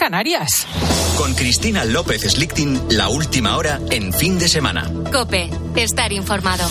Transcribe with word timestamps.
Canarias. 0.00 0.66
Con 1.18 1.34
Cristina 1.34 1.84
López 1.84 2.22
Slichting, 2.22 2.80
la 2.92 3.10
última 3.10 3.58
hora 3.58 3.78
en 3.90 4.14
fin 4.14 4.38
de 4.38 4.48
semana. 4.48 4.90
Cope, 5.12 5.50
estar 5.76 6.10
informado. 6.14 6.64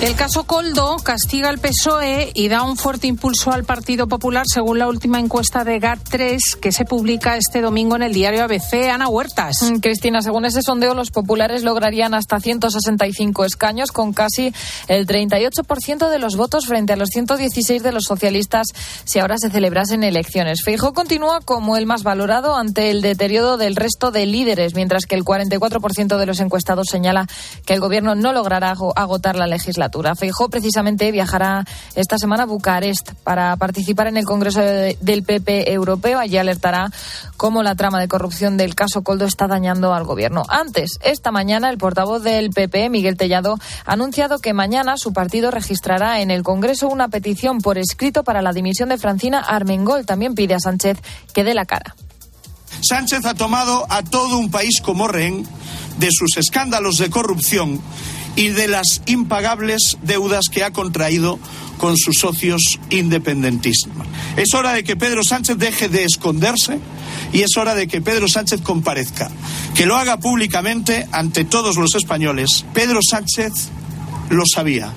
El 0.00 0.14
caso 0.14 0.44
Coldo 0.44 0.96
castiga 1.02 1.48
al 1.48 1.58
PSOE 1.58 2.30
y 2.32 2.46
da 2.46 2.62
un 2.62 2.76
fuerte 2.76 3.08
impulso 3.08 3.50
al 3.50 3.64
Partido 3.64 4.06
Popular 4.06 4.44
según 4.46 4.78
la 4.78 4.86
última 4.86 5.18
encuesta 5.18 5.64
de 5.64 5.80
GAT3 5.80 6.38
que 6.60 6.70
se 6.70 6.84
publica 6.84 7.36
este 7.36 7.60
domingo 7.60 7.96
en 7.96 8.02
el 8.02 8.12
diario 8.12 8.44
ABC. 8.44 8.90
Ana 8.92 9.08
Huertas. 9.08 9.56
Mm, 9.60 9.78
Cristina, 9.78 10.22
según 10.22 10.44
ese 10.44 10.62
sondeo, 10.62 10.94
los 10.94 11.10
populares 11.10 11.64
lograrían 11.64 12.14
hasta 12.14 12.38
165 12.38 13.44
escaños 13.44 13.90
con 13.90 14.12
casi 14.12 14.54
el 14.86 15.04
38% 15.04 16.08
de 16.08 16.18
los 16.20 16.36
votos 16.36 16.66
frente 16.66 16.92
a 16.92 16.96
los 16.96 17.08
116 17.08 17.82
de 17.82 17.90
los 17.90 18.04
socialistas 18.04 18.68
si 19.04 19.18
ahora 19.18 19.36
se 19.36 19.50
celebrasen 19.50 20.04
elecciones. 20.04 20.62
Feijóo 20.64 20.92
continúa 20.92 21.40
como 21.40 21.76
el 21.76 21.86
más 21.86 22.04
valorado 22.04 22.54
ante 22.54 22.92
el 22.92 23.02
deterioro 23.02 23.56
del 23.56 23.74
resto 23.74 24.12
de 24.12 24.26
líderes, 24.26 24.76
mientras 24.76 25.06
que 25.06 25.16
el 25.16 25.24
44% 25.24 26.18
de 26.18 26.26
los 26.26 26.38
encuestados 26.38 26.86
señala 26.88 27.26
que 27.66 27.74
el 27.74 27.80
gobierno 27.80 28.14
no 28.14 28.32
logrará 28.32 28.76
agotar 28.94 29.34
la 29.34 29.48
legislatura. 29.48 29.87
Feijó 30.16 30.48
precisamente 30.48 31.10
viajará 31.12 31.64
esta 31.94 32.18
semana 32.18 32.44
a 32.44 32.46
Bucarest 32.46 33.12
para 33.24 33.56
participar 33.56 34.06
en 34.08 34.16
el 34.16 34.24
Congreso 34.24 34.60
del 34.60 35.22
PP 35.22 35.72
europeo. 35.72 36.18
Allí 36.18 36.36
alertará 36.36 36.90
cómo 37.36 37.62
la 37.62 37.74
trama 37.74 38.00
de 38.00 38.08
corrupción 38.08 38.56
del 38.56 38.74
caso 38.74 39.02
Coldo 39.02 39.24
está 39.24 39.46
dañando 39.46 39.94
al 39.94 40.04
gobierno. 40.04 40.44
Antes, 40.48 40.98
esta 41.02 41.30
mañana, 41.30 41.70
el 41.70 41.78
portavoz 41.78 42.22
del 42.22 42.50
PP, 42.50 42.90
Miguel 42.90 43.16
Tellado, 43.16 43.58
ha 43.84 43.92
anunciado 43.92 44.38
que 44.38 44.52
mañana 44.52 44.96
su 44.96 45.12
partido 45.12 45.50
registrará 45.50 46.20
en 46.20 46.30
el 46.30 46.42
Congreso 46.42 46.88
una 46.88 47.08
petición 47.08 47.58
por 47.58 47.78
escrito 47.78 48.24
para 48.24 48.42
la 48.42 48.52
dimisión 48.52 48.88
de 48.88 48.98
Francina 48.98 49.40
Armengol. 49.40 50.06
También 50.06 50.34
pide 50.34 50.54
a 50.54 50.60
Sánchez 50.60 50.98
que 51.32 51.44
dé 51.44 51.54
la 51.54 51.64
cara. 51.64 51.94
Sánchez 52.80 53.24
ha 53.24 53.34
tomado 53.34 53.86
a 53.90 54.02
todo 54.02 54.38
un 54.38 54.50
país 54.50 54.80
como 54.82 55.08
rehén 55.08 55.46
de 55.98 56.08
sus 56.12 56.36
escándalos 56.36 56.98
de 56.98 57.10
corrupción 57.10 57.80
y 58.38 58.50
de 58.50 58.68
las 58.68 59.02
impagables 59.06 59.98
deudas 60.02 60.44
que 60.48 60.62
ha 60.62 60.72
contraído 60.72 61.40
con 61.76 61.96
sus 61.96 62.18
socios 62.18 62.78
independentistas. 62.88 63.92
Es 64.36 64.54
hora 64.54 64.74
de 64.74 64.84
que 64.84 64.94
Pedro 64.94 65.24
Sánchez 65.24 65.58
deje 65.58 65.88
de 65.88 66.04
esconderse 66.04 66.78
y 67.32 67.40
es 67.40 67.56
hora 67.56 67.74
de 67.74 67.88
que 67.88 68.00
Pedro 68.00 68.28
Sánchez 68.28 68.60
comparezca, 68.60 69.28
que 69.74 69.86
lo 69.86 69.96
haga 69.96 70.18
públicamente 70.18 71.08
ante 71.10 71.44
todos 71.44 71.78
los 71.78 71.96
españoles. 71.96 72.64
Pedro 72.72 73.00
Sánchez 73.02 73.70
lo 74.30 74.44
sabía. 74.46 74.92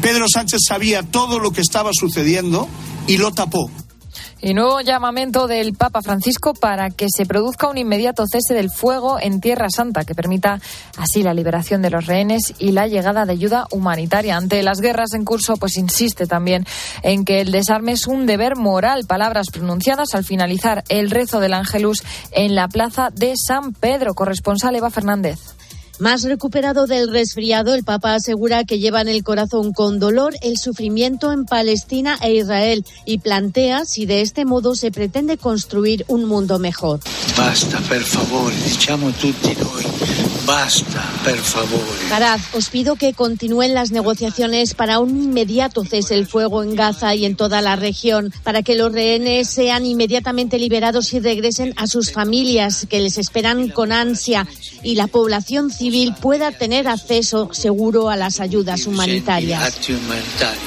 Pedro 0.00 0.24
Sánchez 0.26 0.60
sabía 0.66 1.02
todo 1.02 1.40
lo 1.40 1.50
que 1.50 1.60
estaba 1.60 1.90
sucediendo 1.92 2.70
y 3.06 3.18
lo 3.18 3.32
tapó. 3.32 3.70
Y 4.44 4.54
nuevo 4.54 4.80
llamamiento 4.80 5.46
del 5.46 5.72
Papa 5.74 6.02
Francisco 6.02 6.52
para 6.52 6.90
que 6.90 7.06
se 7.16 7.26
produzca 7.26 7.68
un 7.68 7.78
inmediato 7.78 8.24
cese 8.26 8.54
del 8.54 8.70
fuego 8.70 9.20
en 9.20 9.40
Tierra 9.40 9.70
Santa, 9.70 10.02
que 10.02 10.16
permita 10.16 10.60
así 10.98 11.22
la 11.22 11.32
liberación 11.32 11.80
de 11.80 11.90
los 11.90 12.06
rehenes 12.06 12.52
y 12.58 12.72
la 12.72 12.88
llegada 12.88 13.24
de 13.24 13.34
ayuda 13.34 13.68
humanitaria. 13.70 14.36
Ante 14.36 14.64
las 14.64 14.80
guerras 14.80 15.14
en 15.14 15.24
curso, 15.24 15.56
pues 15.58 15.76
insiste 15.76 16.26
también 16.26 16.66
en 17.04 17.24
que 17.24 17.40
el 17.40 17.52
desarme 17.52 17.92
es 17.92 18.08
un 18.08 18.26
deber 18.26 18.56
moral. 18.56 19.06
Palabras 19.06 19.46
pronunciadas 19.52 20.12
al 20.14 20.24
finalizar 20.24 20.82
el 20.88 21.12
rezo 21.12 21.38
del 21.38 21.54
Ángelus 21.54 22.02
en 22.32 22.56
la 22.56 22.66
plaza 22.66 23.10
de 23.14 23.34
San 23.36 23.72
Pedro. 23.72 24.14
Corresponsal 24.14 24.74
Eva 24.74 24.90
Fernández. 24.90 25.38
Más 26.02 26.24
recuperado 26.24 26.88
del 26.88 27.12
resfriado, 27.12 27.74
el 27.74 27.84
Papa 27.84 28.14
asegura 28.14 28.64
que 28.64 28.80
lleva 28.80 29.02
en 29.02 29.06
el 29.06 29.22
corazón 29.22 29.72
con 29.72 30.00
dolor 30.00 30.34
el 30.42 30.58
sufrimiento 30.58 31.30
en 31.30 31.44
Palestina 31.44 32.18
e 32.20 32.34
Israel 32.34 32.84
y 33.04 33.18
plantea 33.18 33.84
si 33.84 34.04
de 34.04 34.20
este 34.20 34.44
modo 34.44 34.74
se 34.74 34.90
pretende 34.90 35.38
construir 35.38 36.04
un 36.08 36.24
mundo 36.24 36.58
mejor. 36.58 36.98
Basta, 37.36 37.78
per 37.88 38.02
favore, 38.02 38.52
diciamo 38.64 39.12
tutti 39.12 39.54
noi, 39.60 40.31
basta, 40.52 41.00
per 41.24 41.38
favore. 41.38 42.02
Caraz, 42.10 42.42
os 42.52 42.68
pido 42.68 42.96
que 42.96 43.14
continúen 43.14 43.72
las 43.72 43.90
negociaciones 43.90 44.74
para 44.74 44.98
un 44.98 45.08
inmediato 45.08 45.82
cese 45.82 46.14
el 46.14 46.26
fuego 46.26 46.62
en 46.62 46.74
Gaza 46.74 47.14
y 47.14 47.24
en 47.24 47.36
toda 47.36 47.62
la 47.62 47.74
región, 47.74 48.30
para 48.42 48.62
que 48.62 48.74
los 48.74 48.92
rehenes 48.92 49.48
sean 49.48 49.86
inmediatamente 49.86 50.58
liberados 50.58 51.14
y 51.14 51.20
regresen 51.20 51.72
a 51.78 51.86
sus 51.86 52.12
familias 52.12 52.86
que 52.90 53.00
les 53.00 53.16
esperan 53.16 53.70
con 53.70 53.92
ansia 53.92 54.46
y 54.82 54.94
la 54.94 55.06
población 55.06 55.70
civil 55.70 56.14
pueda 56.20 56.52
tener 56.52 56.86
acceso 56.86 57.48
seguro 57.54 58.10
a 58.10 58.16
las 58.16 58.38
ayudas 58.38 58.86
humanitarias. 58.86 59.80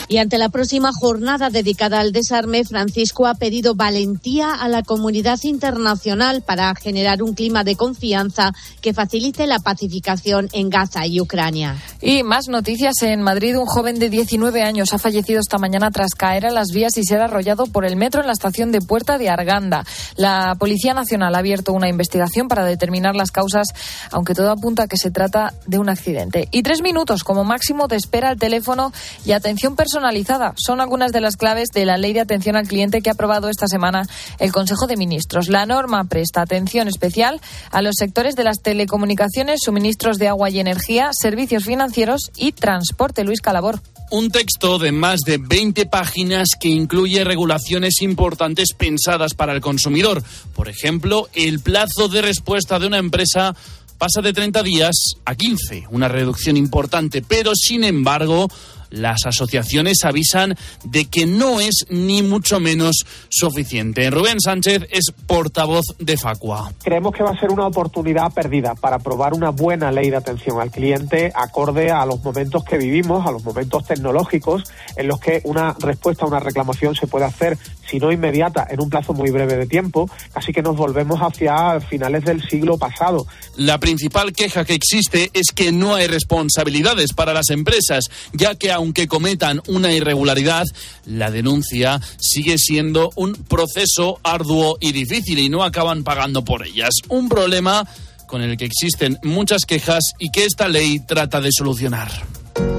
Y 0.08 0.18
ante 0.18 0.40
la 0.40 0.50
próxima 0.50 0.94
jornada 0.94 1.52
dedicada 1.52 2.00
al 2.00 2.12
desarme, 2.12 2.66
Francisco 2.66 3.28
ha 3.28 3.36
pedido 3.36 3.76
valentía 3.76 4.52
a 4.52 4.68
la 4.68 4.82
comunidad 4.82 5.40
internacional 5.44 6.42
para 6.42 6.74
generar 6.74 7.22
un 7.22 7.36
clima 7.36 7.64
de 7.64 7.76
confianza 7.76 8.52
que 8.82 8.94
facilite 8.94 9.46
la 9.46 9.60
pacificación 9.76 10.48
en 10.54 10.70
Gaza 10.70 11.06
y 11.06 11.20
Ucrania. 11.20 11.76
Y 12.02 12.24
más 12.24 12.48
noticias 12.48 13.02
en 13.02 13.22
Madrid. 13.22 13.58
Un 13.58 13.66
joven 13.66 14.00
de 14.00 14.10
19 14.10 14.64
años 14.64 14.94
ha 14.94 15.00
fallecido 15.00 15.42
esta 15.42 15.58
mañana 15.58 15.92
tras 15.92 16.16
caer 16.16 16.46
a 16.46 16.52
las 16.52 16.70
vías 16.70 16.96
y 16.98 17.04
ser 17.04 17.20
arrollado 17.20 17.66
por 17.66 17.86
el 17.86 17.98
metro 17.98 18.22
en 18.22 18.28
la 18.28 18.34
estación 18.34 18.72
de 18.72 18.80
Puerta 18.80 19.18
de 19.18 19.30
Arganda. 19.30 19.84
La 20.16 20.56
Policía 20.58 20.94
Nacional 20.94 21.36
ha 21.36 21.40
abierto 21.40 21.74
una 21.74 21.90
investigación 21.90 22.48
para 22.48 22.64
determinar 22.64 23.18
las 23.18 23.32
causas, 23.32 23.68
aunque 24.12 24.34
todo 24.34 24.50
apunta 24.50 24.84
a 24.84 24.88
que 24.88 24.96
se 24.96 25.12
trata 25.12 25.54
de 25.68 25.78
un 25.78 25.90
accidente. 25.90 26.48
Y 26.52 26.64
tres 26.64 26.82
minutos 26.82 27.26
como 27.26 27.44
máximo 27.44 27.90
de 27.90 27.98
espera 27.98 28.30
al 28.30 28.38
teléfono 28.38 28.94
y 29.26 29.34
atención 29.34 29.76
personalizada 29.76 30.54
son 30.56 30.80
algunas 30.80 31.12
de 31.12 31.20
las 31.20 31.36
claves 31.36 31.70
de 31.74 31.84
la 31.84 31.98
ley 31.98 32.14
de 32.14 32.22
atención 32.22 32.56
al 32.56 32.68
cliente 32.68 33.02
que 33.02 33.10
ha 33.10 33.14
aprobado 33.14 33.50
esta 33.50 33.68
semana 33.68 34.04
el 34.40 34.54
Consejo 34.54 34.88
de 34.88 34.96
Ministros. 34.96 35.50
La 35.50 35.66
norma 35.66 36.06
presta 36.06 36.42
atención 36.42 36.88
especial 36.88 37.42
a 37.72 37.82
los 37.82 37.96
sectores 37.98 38.38
de 38.38 38.46
las 38.46 38.62
telecomunicaciones, 38.62 39.55
suministros 39.62 40.18
de 40.18 40.28
agua 40.28 40.50
y 40.50 40.60
energía, 40.60 41.12
servicios 41.14 41.66
financieros 41.66 42.32
y 42.36 42.52
transporte. 42.52 43.24
Luis 43.24 43.42
Calabor 43.42 43.82
un 44.12 44.30
texto 44.30 44.78
de 44.78 44.92
más 44.92 45.22
de 45.22 45.40
20 45.40 45.88
páginas 45.88 46.50
que 46.60 46.70
incluye 46.70 47.24
regulaciones 47.24 48.02
importantes 48.02 48.74
pensadas 48.74 49.34
para 49.34 49.54
el 49.54 49.62
consumidor. 49.62 50.24
Por 50.54 50.70
ejemplo, 50.70 51.28
el 51.34 51.60
plazo 51.60 52.08
de 52.08 52.22
respuesta 52.22 52.78
de 52.78 52.88
una 52.88 53.00
empresa 53.00 53.56
pasa 53.98 54.22
de 54.22 54.34
30 54.34 54.62
días 54.64 54.96
a 55.26 55.36
15, 55.36 55.86
una 55.90 56.08
reducción 56.08 56.56
importante, 56.56 57.24
pero 57.28 57.54
sin 57.56 57.84
embargo 57.84 58.48
las 58.96 59.26
asociaciones 59.26 60.04
avisan 60.04 60.56
de 60.84 61.06
que 61.06 61.26
no 61.26 61.60
es 61.60 61.86
ni 61.90 62.22
mucho 62.22 62.60
menos 62.60 63.06
suficiente. 63.30 64.10
Rubén 64.10 64.40
Sánchez 64.40 64.88
es 64.92 65.12
portavoz 65.28 65.86
de 66.00 66.18
Facua. 66.18 66.72
Creemos 66.84 67.14
que 67.14 67.24
va 67.24 67.32
a 67.32 67.40
ser 67.40 67.52
una 67.52 67.68
oportunidad 67.68 68.32
perdida 68.34 68.76
para 68.76 68.98
aprobar 68.98 69.34
una 69.34 69.52
buena 69.52 69.92
ley 69.92 70.10
de 70.10 70.18
atención 70.18 70.60
al 70.60 70.72
cliente 70.72 71.32
acorde 71.36 71.92
a 71.92 72.06
los 72.06 72.24
momentos 72.24 72.64
que 72.64 72.78
vivimos, 72.78 73.26
a 73.28 73.32
los 73.32 73.44
momentos 73.44 73.86
tecnológicos 73.86 74.64
en 74.96 75.08
los 75.08 75.20
que 75.20 75.42
una 75.44 75.76
respuesta 75.80 76.26
a 76.26 76.28
una 76.28 76.40
reclamación 76.40 76.96
se 76.96 77.08
puede 77.08 77.26
hacer, 77.26 77.58
si 77.90 78.00
no 78.00 78.12
inmediata, 78.12 78.66
en 78.70 78.82
un 78.82 78.90
plazo 78.90 79.14
muy 79.14 79.30
breve 79.32 79.58
de 79.58 79.68
tiempo. 79.68 80.10
Así 80.34 80.52
que 80.52 80.62
nos 80.62 80.76
volvemos 80.76 81.20
hacia 81.20 81.80
finales 81.82 82.26
del 82.26 82.42
siglo 82.48 82.78
pasado. 82.78 83.26
La 83.56 83.80
principal 83.80 84.34
queja 84.34 84.66
que 84.66 84.74
existe 84.74 85.30
es 85.34 85.48
que 85.54 85.72
no 85.72 85.96
hay 85.96 86.08
responsabilidades 86.08 87.14
para 87.14 87.34
las 87.34 87.50
empresas, 87.50 88.06
ya 88.34 88.56
que 88.56 88.72
aunque 88.86 89.08
cometan 89.08 89.64
una 89.68 89.92
irregularidad, 89.92 90.66
la 91.06 91.32
denuncia 91.32 92.00
sigue 92.20 92.60
siendo 92.60 93.10
un 93.16 93.34
proceso 93.34 94.20
arduo 94.22 94.78
y 94.80 94.92
difícil 94.92 95.40
y 95.40 95.50
no 95.50 95.64
acaban 95.64 96.04
pagando 96.04 96.46
por 96.46 96.64
ellas. 96.68 96.92
Un 97.10 97.28
problema 97.28 97.88
con 98.28 98.44
el 98.44 98.58
que 98.58 98.66
existen 98.66 99.18
muchas 99.24 99.66
quejas 99.66 100.04
y 100.20 100.30
que 100.30 100.46
esta 100.46 100.68
ley 100.68 101.00
trata 101.00 101.42
de 101.42 101.50
solucionar. 101.52 102.12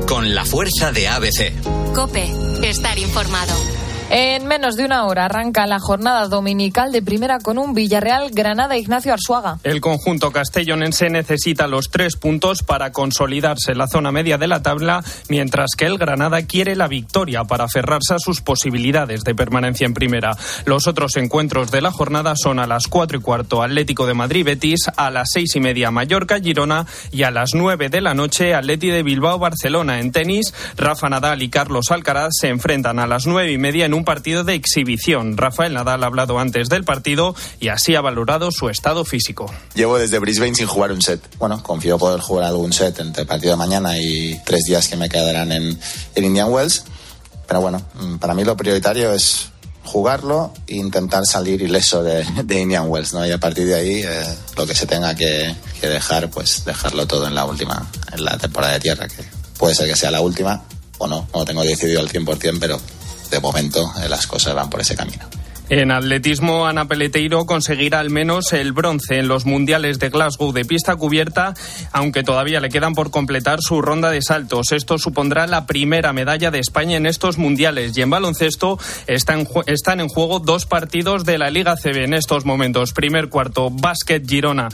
Con 0.07 0.33
la 0.33 0.45
fuerza 0.45 0.93
de 0.93 1.09
ABC. 1.09 1.53
Cope, 1.93 2.31
estar 2.63 2.97
informado. 3.01 3.76
En 4.09 4.47
menos 4.47 4.77
de 4.77 4.85
una 4.85 5.05
hora 5.05 5.25
arranca 5.25 5.67
la 5.67 5.81
jornada 5.81 6.29
dominical 6.29 6.93
de 6.93 7.03
primera 7.03 7.41
con 7.41 7.59
un 7.59 7.75
Villarreal 7.75 8.31
Granada 8.31 8.77
Ignacio 8.77 9.13
Arzuaga. 9.13 9.59
El 9.65 9.81
conjunto 9.81 10.31
castellonense 10.31 11.11
necesita 11.11 11.67
los 11.67 11.91
tres 11.91 12.15
puntos 12.15 12.63
para 12.63 12.93
consolidarse 12.93 13.73
en 13.73 13.79
la 13.79 13.89
zona 13.89 14.13
media 14.13 14.39
de 14.39 14.47
la 14.47 14.63
tabla, 14.63 15.03
mientras 15.29 15.71
que 15.77 15.87
el 15.87 15.99
Granada 15.99 16.43
quiere 16.43 16.77
la 16.77 16.87
victoria 16.87 17.43
para 17.45 17.65
aferrarse 17.65 18.15
a 18.15 18.21
sus 18.21 18.43
posibilidades 18.43 19.25
de 19.25 19.35
permanencia 19.35 19.87
en 19.87 19.95
primera. 19.95 20.37
Los 20.67 20.87
otros 20.87 21.17
encuentros 21.17 21.73
de 21.73 21.81
la 21.81 21.91
jornada 21.91 22.35
son 22.37 22.61
a 22.61 22.69
las 22.69 22.87
cuatro 22.87 23.19
y 23.19 23.21
cuarto 23.21 23.61
Atlético 23.61 24.07
de 24.07 24.15
Madrid 24.15 24.45
Betis, 24.45 24.87
a 24.97 25.11
las 25.11 25.31
seis 25.33 25.57
y 25.57 25.61
media 25.61 25.91
Mallorca 25.91 26.39
Girona 26.39 26.87
y 27.11 27.25
a 27.25 27.33
las 27.33 27.55
nueve 27.55 27.89
de 27.89 28.01
la 28.01 28.15
noche 28.15 28.55
Atleti 28.55 28.89
de 28.89 29.03
Bilbao 29.03 29.41
Barcelona. 29.41 29.99
En 29.99 30.13
tenis, 30.13 30.55
Rafa 30.77 31.09
Nadal 31.09 31.43
y 31.43 31.49
Carlos 31.49 31.91
Alcaraz 31.91 32.31
se 32.41 32.49
enfrentan 32.49 33.01
a 33.01 33.09
las 33.09 33.27
nueve 33.27 33.51
y 33.51 33.59
media 33.59 33.85
en 33.85 33.96
un 33.97 34.05
partido 34.05 34.45
de 34.45 34.55
exhibición. 34.55 35.37
Rafael 35.37 35.75
Nadal 35.75 36.05
ha 36.05 36.07
hablado 36.07 36.39
antes 36.39 36.69
del 36.69 36.85
partido 36.85 37.35
y 37.61 37.69
así 37.69 37.95
ha 37.95 38.01
valorado 38.01 38.51
su 38.53 38.69
estado 38.69 39.05
físico. 39.05 39.53
Llevo 39.75 39.99
desde 39.99 40.19
Brisbane 40.19 40.55
sin 40.55 40.67
jugar 40.67 40.93
un 40.93 41.03
set. 41.03 41.21
Bueno, 41.39 41.63
confío 41.63 41.99
poder 41.99 42.21
jugar 42.21 42.45
algún 42.45 42.73
set 42.73 43.01
entre 43.01 43.23
el 43.23 43.29
partido 43.29 43.53
de 43.53 43.57
mañana 43.57 43.99
y 43.99 44.41
tres 44.45 44.65
días 44.65 44.89
que 44.89 44.97
me 44.97 45.09
quedarán 45.09 45.53
en, 45.53 45.79
en 46.15 46.25
Indian 46.25 46.51
Wells. 46.51 46.85
Pero 47.49 47.61
bueno, 47.61 47.83
mm, 47.95 48.17
para 48.17 48.35
mí 48.35 48.45
lo 48.45 48.57
prioritario 48.57 49.13
es 49.13 49.51
jugarlo 49.85 50.53
e 50.67 50.77
intentar 50.77 51.25
salir 51.25 51.63
ileso 51.63 52.03
de, 52.03 52.25
Indian 52.61 52.89
Wells, 52.89 53.15
¿no? 53.15 53.27
Y 53.27 53.31
a 53.31 53.39
partir 53.39 53.67
de 53.67 53.75
ahí, 53.75 54.03
eh, 54.05 54.37
lo 54.57 54.67
que 54.67 54.75
se 54.75 54.87
tenga 54.87 55.15
que, 55.15 55.55
que, 55.81 55.89
dejar, 55.89 56.29
pues 56.29 56.65
dejarlo 56.65 57.07
todo 57.07 57.27
en 57.27 57.35
la 57.35 57.45
última, 57.45 57.89
en 58.13 58.25
la 58.25 58.37
temporada 58.37 58.75
de 58.75 58.81
tierra, 58.81 59.07
que 59.07 59.23
puede 59.59 59.75
ser 59.75 59.89
que 59.89 59.97
sea 59.97 60.11
la 60.11 60.21
última 60.21 60.63
o 60.99 61.07
no, 61.07 61.29
no 61.33 61.41
lo 61.41 61.45
tengo 61.45 61.63
decidido 61.63 62.01
al 62.01 62.09
100%, 62.09 62.59
pero 62.59 62.81
de 63.31 63.41
momento 63.41 63.93
eh, 64.03 64.09
las 64.09 64.27
cosas 64.27 64.55
van 64.55 64.71
por 64.71 64.81
ese 64.81 64.97
camino. 64.97 65.27
En 65.69 65.91
atletismo, 65.91 66.65
Ana 66.65 66.87
Peleteiro 66.87 67.45
conseguirá 67.45 67.99
al 67.99 68.09
menos 68.09 68.53
el 68.53 68.73
bronce 68.73 69.19
en 69.19 69.27
los 69.27 69.47
mundiales 69.47 69.99
de 69.99 70.11
Glasgow 70.11 70.53
de 70.53 70.65
pista 70.65 70.95
cubierta, 70.95 71.55
aunque 71.91 72.23
todavía 72.23 72.61
le 72.61 72.69
quedan 72.69 72.95
por 72.95 73.11
completar 73.11 73.59
su 73.61 73.83
ronda 73.83 74.13
de 74.13 74.23
saltos. 74.23 74.71
Esto 74.71 74.97
supondrá 74.97 75.49
la 75.49 75.67
primera 75.67 76.13
medalla 76.13 76.53
de 76.53 76.61
España 76.61 76.97
en 76.97 77.07
estos 77.07 77.37
mundiales. 77.37 77.97
Y 77.97 78.03
en 78.03 78.11
baloncesto 78.11 78.79
están, 79.09 79.49
están 79.67 79.99
en 79.99 80.09
juego 80.09 80.39
dos 80.39 80.67
partidos 80.67 81.25
de 81.25 81.39
la 81.39 81.51
Liga 81.51 81.75
CB 81.75 82.05
en 82.05 82.15
estos 82.15 82.45
momentos. 82.45 82.93
Primer 82.93 83.29
cuarto, 83.29 83.69
Básquet 83.69 84.25
Girona 84.25 84.69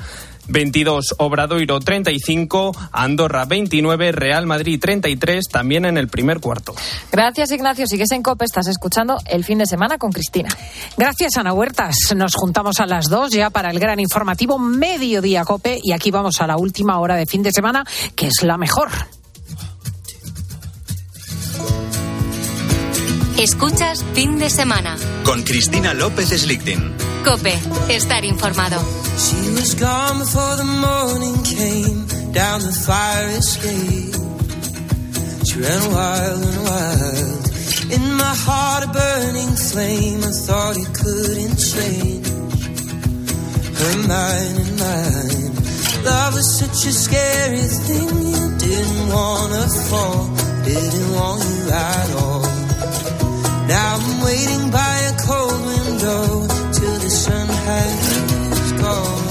22 0.53 1.15
Obradoiro 1.19 1.81
35, 1.81 2.73
Andorra 2.93 3.45
29, 3.47 4.13
Real 4.13 4.47
Madrid 4.47 4.79
33, 4.81 5.49
también 5.51 5.85
en 5.85 5.97
el 5.97 6.09
primer 6.09 6.41
cuarto. 6.41 6.75
Gracias 7.11 7.51
Ignacio, 7.51 7.87
sigues 7.87 8.11
en 8.13 8.23
COPE, 8.23 8.45
estás 8.45 8.69
escuchando 8.69 9.17
el 9.27 9.45
fin 9.45 9.59
de 9.59 9.67
semana 9.67 9.99
con 9.99 10.13
Cristina. 10.13 10.51
Gracias 10.97 11.37
Ana 11.37 11.53
Huertas, 11.53 11.97
nos 12.15 12.35
juntamos 12.35 12.79
a 12.81 12.87
las 12.87 13.09
dos 13.09 13.31
ya 13.31 13.51
para 13.51 13.71
el 13.71 13.79
gran 13.81 13.99
informativo 13.99 14.59
Mediodía 14.59 15.45
COPE 15.45 15.81
y 15.83 15.93
aquí 15.93 16.11
vamos 16.11 16.41
a 16.41 16.47
la 16.47 16.57
última 16.57 16.99
hora 16.99 17.17
de 17.17 17.27
fin 17.27 17.43
de 17.43 17.51
semana, 17.53 17.85
que 18.15 18.27
es 18.27 18.43
la 18.43 18.59
mejor. 18.59 18.91
Escuchas 23.43 24.05
fin 24.15 24.39
de 24.39 24.49
semana. 24.49 24.97
Con 25.25 25.43
Cristina 25.43 25.95
López 25.95 26.29
Slichting. 26.29 26.95
Cope, 27.25 27.59
estar 27.89 28.25
informado. 28.25 28.81
She 29.19 29.51
was 29.57 29.75
gone 29.75 30.21
before 30.21 30.57
the 30.59 30.63
morning 30.63 31.43
came 31.43 32.07
down 32.33 32.61
the 32.61 32.71
fire 32.71 33.31
escape. 33.31 34.15
She 35.45 35.59
ran 35.59 35.93
wild 35.93 36.45
and 36.45 36.65
wild. 36.69 37.51
In 37.91 38.15
my 38.15 38.33
heart, 38.47 38.85
a 38.85 38.93
burning 38.93 39.57
flame. 39.57 40.23
I 40.23 40.31
thought 40.47 40.77
it 40.77 40.95
couldn't 40.95 41.57
change. 41.59 42.29
Her 43.81 43.97
mind 44.07 44.57
and 44.63 44.79
mine. 44.79 46.05
Love 46.05 46.35
was 46.35 46.59
such 46.61 46.87
a 46.87 46.93
scary 46.93 47.67
thing. 47.87 48.09
You 48.23 48.57
didn't 48.57 49.09
wanna 49.09 49.67
fall, 49.91 50.31
didn't 50.63 51.15
want 51.17 51.43
you 51.43 51.71
at 51.73 52.11
all. 52.23 52.62
Waiting 53.73 54.71
by 54.71 54.97
a 55.09 55.17
cold 55.27 55.65
window 55.65 56.47
till 56.73 56.99
the 56.99 57.09
sun 57.09 57.49
has 57.49 58.73
gone. 58.83 59.23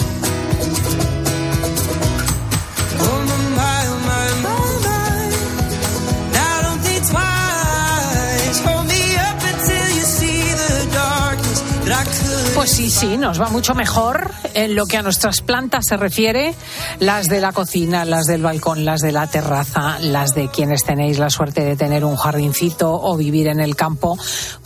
Pues 12.55 12.71
sí, 12.71 12.89
sí, 12.91 13.17
nos 13.17 13.41
va 13.41 13.49
mucho 13.49 13.73
mejor 13.75 14.31
en 14.53 14.75
lo 14.75 14.85
que 14.85 14.97
a 14.97 15.01
nuestras 15.01 15.41
plantas 15.41 15.85
se 15.87 15.97
refiere, 15.97 16.53
las 16.99 17.27
de 17.27 17.41
la 17.41 17.51
cocina, 17.51 18.05
las 18.05 18.25
del 18.25 18.41
balcón, 18.41 18.85
las 18.85 19.01
de 19.01 19.11
la 19.11 19.27
terraza, 19.27 19.99
las 19.99 20.31
de 20.31 20.49
quienes 20.49 20.83
tenéis 20.83 21.19
la 21.19 21.29
suerte 21.29 21.63
de 21.63 21.75
tener 21.75 22.05
un 22.05 22.15
jardincito 22.15 22.93
o 22.93 23.17
vivir 23.17 23.47
en 23.47 23.59
el 23.59 23.75
campo, 23.75 24.17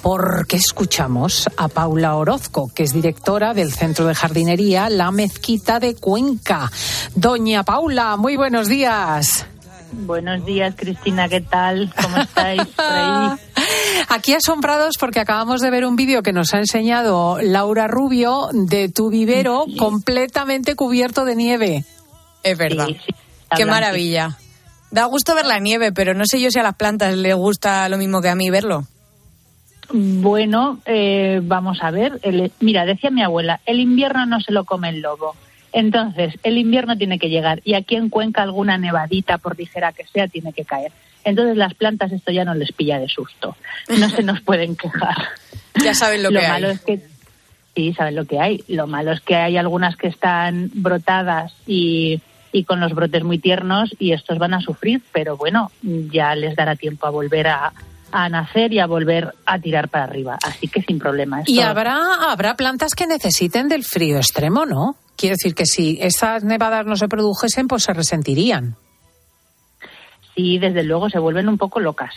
porque 0.02 0.58
escuchamos 0.58 1.50
a 1.58 1.68
Paula 1.68 2.16
Orozco, 2.16 2.72
que 2.74 2.84
es 2.84 2.94
directora 2.94 3.54
del 3.54 3.74
Centro 3.74 4.06
de 4.06 4.16
Jardinería 4.16 4.90
La 4.90 5.12
Mezquita 5.12 5.80
de 5.80 5.96
Cuenca. 5.96 6.72
Doña 7.16 7.64
Paula, 7.64 8.18
muy 8.18 8.36
buenos 8.36 8.68
días. 8.68 9.46
Buenos 9.98 10.46
días, 10.46 10.76
Cristina, 10.76 11.30
¿qué 11.30 11.42
tal? 11.42 11.92
¿Cómo 12.02 12.18
estáis 12.18 12.66
por 12.66 12.86
ahí? 12.86 13.38
Aquí 14.10 14.34
asombrados 14.34 14.98
porque 15.00 15.20
acabamos 15.20 15.62
de 15.62 15.72
ver 15.72 15.86
un 15.86 15.96
vídeo 15.96 16.22
que 16.22 16.34
nos 16.34 16.54
ha 16.54 16.58
enseñado 16.58 17.38
Laura 17.42 17.88
Rubio 17.88 18.50
de 18.52 18.90
tu 18.90 19.10
vivero 19.10 19.64
sí. 19.66 19.78
completamente 19.78 20.76
cubierto 20.76 21.24
de 21.24 21.36
nieve. 21.36 21.86
Es 22.44 22.58
verdad. 22.58 22.88
Sí, 22.88 22.98
sí, 23.06 23.16
Qué 23.56 23.66
maravilla. 23.66 24.38
Da 24.92 25.06
gusto 25.06 25.34
ver 25.34 25.46
la 25.46 25.60
nieve, 25.60 25.92
pero 25.92 26.14
no 26.14 26.26
sé 26.26 26.40
yo 26.40 26.52
si 26.52 26.60
a 26.60 26.64
las 26.64 26.76
plantas 26.76 27.16
les 27.16 27.36
gusta 27.36 27.88
lo 27.90 27.98
mismo 27.98 28.22
que 28.22 28.30
a 28.30 28.36
mí 28.36 28.50
verlo. 28.50 28.84
Bueno, 29.92 30.80
eh, 30.86 31.40
vamos 31.44 31.80
a 31.82 31.92
ver. 31.92 32.20
El, 32.22 32.52
mira, 32.60 32.86
decía 32.86 33.12
mi 33.12 33.24
abuela, 33.24 33.62
el 33.66 33.80
invierno 33.80 34.26
no 34.26 34.42
se 34.42 34.52
lo 34.52 34.66
come 34.66 34.90
el 34.90 35.02
lobo. 35.02 35.36
Entonces, 35.76 36.34
el 36.44 36.58
invierno 36.58 36.98
tiene 36.98 37.20
que 37.20 37.28
llegar 37.28 37.60
y 37.66 37.74
aquí 37.74 37.98
en 37.98 38.08
Cuenca 38.08 38.42
alguna 38.42 38.78
nevadita, 38.78 39.38
por 39.40 39.58
ligera 39.58 39.92
que 39.92 40.06
sea, 40.06 40.30
tiene 40.30 40.54
que 40.54 40.64
caer. 40.64 40.94
Entonces 41.26 41.58
las 41.58 41.74
plantas 41.74 42.14
esto 42.14 42.32
ya 42.32 42.46
no 42.46 42.56
les 42.56 42.72
pilla 42.72 42.98
de 42.98 43.10
susto. 43.10 43.58
No 43.90 44.10
se 44.10 44.24
nos 44.24 44.40
pueden 44.42 44.78
quejar. 44.78 45.16
Ya 45.84 45.94
saben 45.94 46.24
lo, 46.24 46.32
lo 46.32 46.40
que 46.40 46.48
malo 46.48 46.68
hay. 46.70 46.74
Es 46.76 46.80
que, 46.80 47.02
sí, 47.76 47.94
saben 47.94 48.16
lo 48.16 48.24
que 48.24 48.40
hay. 48.40 48.64
Lo 48.70 48.88
malo 48.88 49.12
es 49.12 49.20
que 49.20 49.36
hay 49.36 49.58
algunas 49.58 49.98
que 49.98 50.08
están 50.08 50.72
brotadas 50.74 51.54
y, 51.68 52.22
y 52.54 52.64
con 52.64 52.80
los 52.80 52.94
brotes 52.94 53.26
muy 53.26 53.40
tiernos 53.40 53.94
y 54.00 54.14
estos 54.14 54.38
van 54.38 54.54
a 54.54 54.62
sufrir, 54.62 55.02
pero 55.12 55.36
bueno, 55.36 55.72
ya 55.84 56.34
les 56.36 56.56
dará 56.56 56.78
tiempo 56.78 57.06
a 57.06 57.10
volver 57.10 57.50
a, 57.50 57.74
a 58.14 58.30
nacer 58.30 58.72
y 58.72 58.80
a 58.80 58.88
volver 58.88 59.34
a 59.46 59.60
tirar 59.60 59.90
para 59.90 60.06
arriba. 60.06 60.38
Así 60.42 60.70
que 60.70 60.82
sin 60.82 60.98
problema. 60.98 61.42
Esto... 61.42 61.52
Y 61.52 61.60
habrá, 61.60 62.32
habrá 62.32 62.56
plantas 62.56 62.96
que 62.96 63.06
necesiten 63.06 63.68
del 63.68 63.84
frío 63.84 64.16
extremo, 64.16 64.66
¿no? 64.66 64.96
Quiero 65.18 65.36
decir 65.36 65.56
que 65.56 65.66
si 65.66 65.98
estas 66.02 66.44
nevadas 66.44 66.86
no 66.86 66.96
se 66.96 67.08
produjesen, 67.08 67.68
pues 67.68 67.84
se 67.84 67.94
resentirían. 67.94 68.76
Sí, 70.36 70.58
desde 70.60 70.84
luego 70.84 71.10
se 71.10 71.20
vuelven 71.20 71.48
un 71.48 71.58
poco 71.58 71.80
locas. 71.80 72.14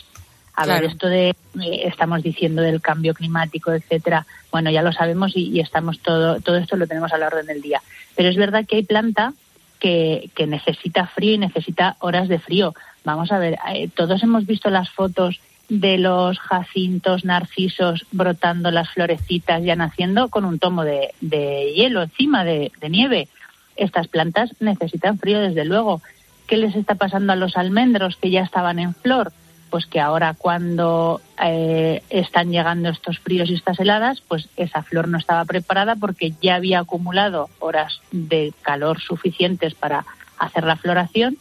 A 0.55 0.65
claro. 0.65 0.81
ver, 0.81 0.91
esto 0.91 1.09
de, 1.09 1.29
eh, 1.29 1.37
estamos 1.85 2.23
diciendo 2.23 2.63
del 2.63 2.81
cambio 2.81 3.15
climático, 3.15 3.73
etcétera, 3.73 4.27
bueno, 4.51 4.71
ya 4.71 4.83
lo 4.83 4.93
sabemos 4.93 5.37
y, 5.37 5.51
y, 5.51 5.61
estamos 5.61 6.01
todo, 6.01 6.41
todo 6.41 6.57
esto 6.57 6.77
lo 6.77 6.89
tenemos 6.89 7.13
a 7.13 7.19
la 7.19 7.29
orden 7.29 7.47
del 7.47 7.63
día. 7.63 7.81
Pero 8.17 8.29
es 8.29 8.37
verdad 8.37 8.67
que 8.67 8.77
hay 8.77 8.83
planta 8.83 9.35
que, 9.79 10.31
que 10.35 10.49
necesita 10.49 11.07
frío 11.07 11.35
y 11.35 11.39
necesita 11.39 11.97
horas 12.01 12.29
de 12.29 12.41
frío. 12.41 12.75
Vamos 13.05 13.31
a 13.31 13.39
ver, 13.39 13.57
eh, 13.73 13.89
todos 13.95 14.21
hemos 14.25 14.47
visto 14.47 14.69
las 14.71 14.91
fotos 14.91 15.41
de 15.69 15.99
los 15.99 16.39
jacintos, 16.39 17.25
narcisos 17.25 18.07
brotando 18.11 18.71
las 18.71 18.89
florecitas 18.91 19.63
ya 19.63 19.77
naciendo 19.77 20.29
con 20.29 20.45
un 20.45 20.59
tomo 20.59 20.85
de, 20.85 21.15
de 21.21 21.73
hielo 21.75 22.03
encima, 22.03 22.45
de, 22.45 22.73
de, 22.81 22.89
nieve. 22.89 23.29
Estas 23.77 24.09
plantas 24.09 24.51
necesitan 24.61 25.19
frío, 25.19 25.41
desde 25.41 25.65
luego. 25.65 26.01
¿Qué 26.47 26.57
les 26.57 26.75
está 26.75 26.95
pasando 26.95 27.33
a 27.33 27.37
los 27.37 27.57
almendros 27.57 28.17
que 28.17 28.31
ya 28.31 28.43
estaban 28.43 28.79
en 28.79 28.95
flor? 28.95 29.33
Pues 29.69 29.85
que 29.85 30.01
ahora 30.01 30.33
cuando 30.33 31.21
eh, 31.45 32.03
están 32.09 32.51
llegando 32.51 32.89
estos 32.89 33.19
fríos 33.19 33.51
y 33.51 33.55
estas 33.55 33.79
heladas, 33.79 34.23
pues 34.27 34.49
esa 34.57 34.83
flor 34.83 35.09
no 35.09 35.19
estaba 35.19 35.45
preparada 35.45 35.95
porque 35.95 36.33
ya 36.41 36.55
había 36.55 36.81
acumulado 36.81 37.51
horas 37.59 38.01
de 38.11 38.55
calor 38.63 39.01
suficientes 39.01 39.75
para 39.75 40.07
hacer 40.39 40.65
la 40.65 40.77
floración 40.77 41.37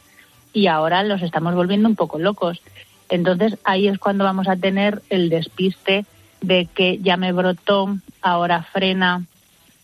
y 0.52 0.66
ahora 0.66 1.02
los 1.04 1.22
estamos 1.22 1.54
volviendo 1.54 1.88
un 1.88 1.96
poco 1.96 2.18
locos. 2.18 2.60
Entonces 3.08 3.58
ahí 3.64 3.88
es 3.88 3.98
cuando 3.98 4.24
vamos 4.24 4.48
a 4.48 4.56
tener 4.56 5.02
el 5.10 5.28
despiste 5.30 6.04
de 6.40 6.66
que 6.66 6.98
ya 6.98 7.16
me 7.16 7.32
brotó, 7.32 7.96
ahora 8.22 8.62
frena, 8.62 9.24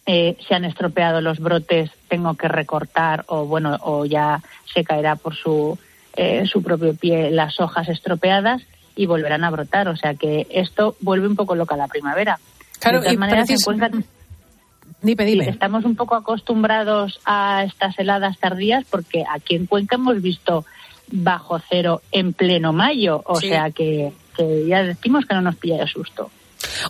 eh, 0.07 0.37
se 0.47 0.54
han 0.54 0.64
estropeado 0.64 1.21
los 1.21 1.38
brotes, 1.38 1.90
tengo 2.09 2.35
que 2.35 2.49
recortar 2.49 3.25
o 3.28 3.47
bueno, 3.47 3.78
o 3.81 4.04
ya 4.04 4.43
se 4.73 4.85
caerá 4.85 5.16
por 5.16 5.35
su, 5.35 5.78
eh, 6.16 6.47
su 6.47 6.62
propio 6.62 6.95
pie 6.95 7.31
las 7.31 7.59
hojas 7.59 7.88
estropeadas 7.88 8.62
y 8.97 9.07
volverán 9.07 9.45
a 9.45 9.50
brotar. 9.50 9.88
O 9.88 9.97
sea 9.97 10.14
que 10.14 10.47
esto 10.50 10.97
vuelve 11.00 11.26
un 11.26 11.37
poco 11.37 11.54
loca 11.54 11.76
la 11.76 11.88
primavera. 11.88 12.38
Claro, 12.81 12.99
de 12.99 13.04
todas 13.04 13.14
y 13.14 13.16
maneras, 13.16 13.49
dime, 15.00 15.25
dime. 15.25 15.49
estamos 15.49 15.85
un 15.85 15.97
poco 15.97 16.14
acostumbrados 16.16 17.21
a 17.25 17.64
estas 17.64 17.99
heladas 17.99 18.38
tardías 18.38 18.85
porque 18.90 19.25
aquí 19.31 19.54
en 19.54 19.66
Cuenca 19.66 19.97
hemos 19.97 20.21
visto 20.21 20.66
bajo 21.11 21.61
cero 21.68 22.02
en 22.12 22.32
pleno 22.32 22.73
mayo, 22.73 23.23
o 23.25 23.40
sí. 23.40 23.49
sea 23.49 23.70
que, 23.70 24.12
que, 24.37 24.66
ya 24.66 24.82
decimos 24.82 25.25
que 25.26 25.34
no 25.34 25.42
nos 25.42 25.56
pilla 25.56 25.78
de 25.78 25.87
susto. 25.87 26.30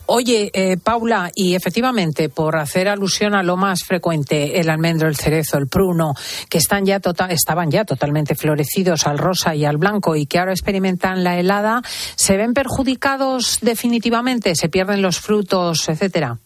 Oye, 0.07 0.51
eh, 0.53 0.77
Paula, 0.77 1.31
y 1.35 1.55
efectivamente, 1.55 2.29
por 2.29 2.57
hacer 2.57 2.89
alusión 2.89 3.35
a 3.35 3.43
lo 3.43 3.57
más 3.57 3.85
frecuente, 3.85 4.61
el 4.61 4.71
almendro, 4.71 5.09
el 5.09 5.17
cerezo, 5.17 5.59
el 5.59 5.69
pruno, 5.69 6.15
que 6.49 6.59
están 6.59 6.85
ya 6.85 7.01
tota 7.01 7.27
estaban 7.27 7.71
ya 7.71 7.85
totalmente 7.85 8.35
florecidos 8.35 9.07
al 9.07 9.19
rosa 9.19 9.55
y 9.55 9.65
al 9.65 9.77
blanco 9.77 10.17
y 10.17 10.27
que 10.27 10.39
ahora 10.39 10.53
experimentan 10.53 11.25
la 11.25 11.39
helada, 11.39 11.83
¿se 11.85 12.37
ven 12.37 12.55
perjudicados 12.55 13.59
definitivamente? 13.61 14.55
¿Se 14.55 14.69
pierden 14.69 15.03
los 15.03 15.19
frutos, 15.21 15.89
etcétera? 15.89 16.39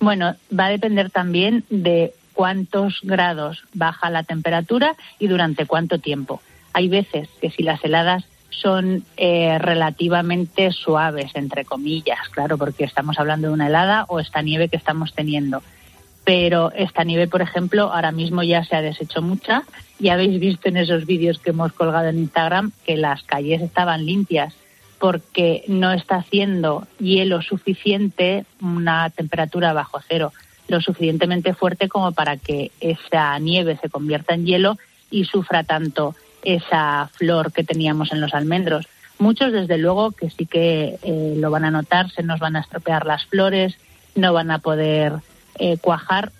Bueno, 0.00 0.34
va 0.58 0.66
a 0.66 0.70
depender 0.70 1.10
también 1.10 1.64
de 1.70 2.12
cuántos 2.32 3.00
grados 3.02 3.64
baja 3.72 4.10
la 4.10 4.24
temperatura 4.24 4.96
y 5.18 5.28
durante 5.28 5.66
cuánto 5.66 5.98
tiempo. 5.98 6.40
Hay 6.72 6.88
veces 6.88 7.28
que 7.40 7.50
si 7.50 7.62
las 7.62 7.84
heladas 7.84 8.24
son 8.50 9.04
eh, 9.16 9.58
relativamente 9.58 10.70
suaves, 10.70 11.32
entre 11.34 11.64
comillas, 11.64 12.28
claro, 12.30 12.58
porque 12.58 12.84
estamos 12.84 13.18
hablando 13.18 13.48
de 13.48 13.54
una 13.54 13.66
helada 13.66 14.04
o 14.08 14.20
esta 14.20 14.42
nieve 14.42 14.68
que 14.68 14.76
estamos 14.76 15.14
teniendo. 15.14 15.62
Pero 16.24 16.70
esta 16.72 17.02
nieve, 17.02 17.26
por 17.26 17.42
ejemplo, 17.42 17.92
ahora 17.92 18.12
mismo 18.12 18.42
ya 18.42 18.64
se 18.64 18.76
ha 18.76 18.82
deshecho 18.82 19.22
mucha. 19.22 19.64
y 19.98 20.08
habéis 20.08 20.40
visto 20.40 20.68
en 20.68 20.76
esos 20.76 21.06
vídeos 21.06 21.38
que 21.38 21.50
hemos 21.50 21.72
colgado 21.72 22.08
en 22.08 22.18
Instagram 22.18 22.72
que 22.84 22.96
las 22.96 23.22
calles 23.22 23.62
estaban 23.62 24.04
limpias 24.04 24.54
porque 24.98 25.64
no 25.66 25.92
está 25.92 26.16
haciendo 26.16 26.86
hielo 27.00 27.42
suficiente, 27.42 28.44
una 28.60 29.10
temperatura 29.10 29.72
bajo 29.72 30.00
cero, 30.08 30.32
lo 30.68 30.80
suficientemente 30.80 31.54
fuerte 31.54 31.88
como 31.88 32.12
para 32.12 32.36
que 32.36 32.70
esa 32.80 33.36
nieve 33.40 33.76
se 33.82 33.90
convierta 33.90 34.34
en 34.34 34.46
hielo 34.46 34.78
y 35.10 35.24
sufra 35.24 35.64
tanto 35.64 36.14
esa 36.42 37.08
flor 37.12 37.52
que 37.52 37.64
teníamos 37.64 38.12
en 38.12 38.20
los 38.20 38.34
almendros. 38.34 38.86
Muchos, 39.18 39.52
desde 39.52 39.78
luego, 39.78 40.10
que 40.12 40.30
sí 40.30 40.46
que 40.46 40.98
eh, 41.02 41.34
lo 41.36 41.50
van 41.50 41.64
a 41.64 41.70
notar, 41.70 42.10
se 42.10 42.22
nos 42.22 42.40
van 42.40 42.56
a 42.56 42.60
estropear 42.60 43.06
las 43.06 43.24
flores, 43.26 43.78
no 44.14 44.32
van 44.32 44.50
a 44.50 44.58
poder 44.58 45.14
eh, 45.58 45.76
cuajar 45.78 46.32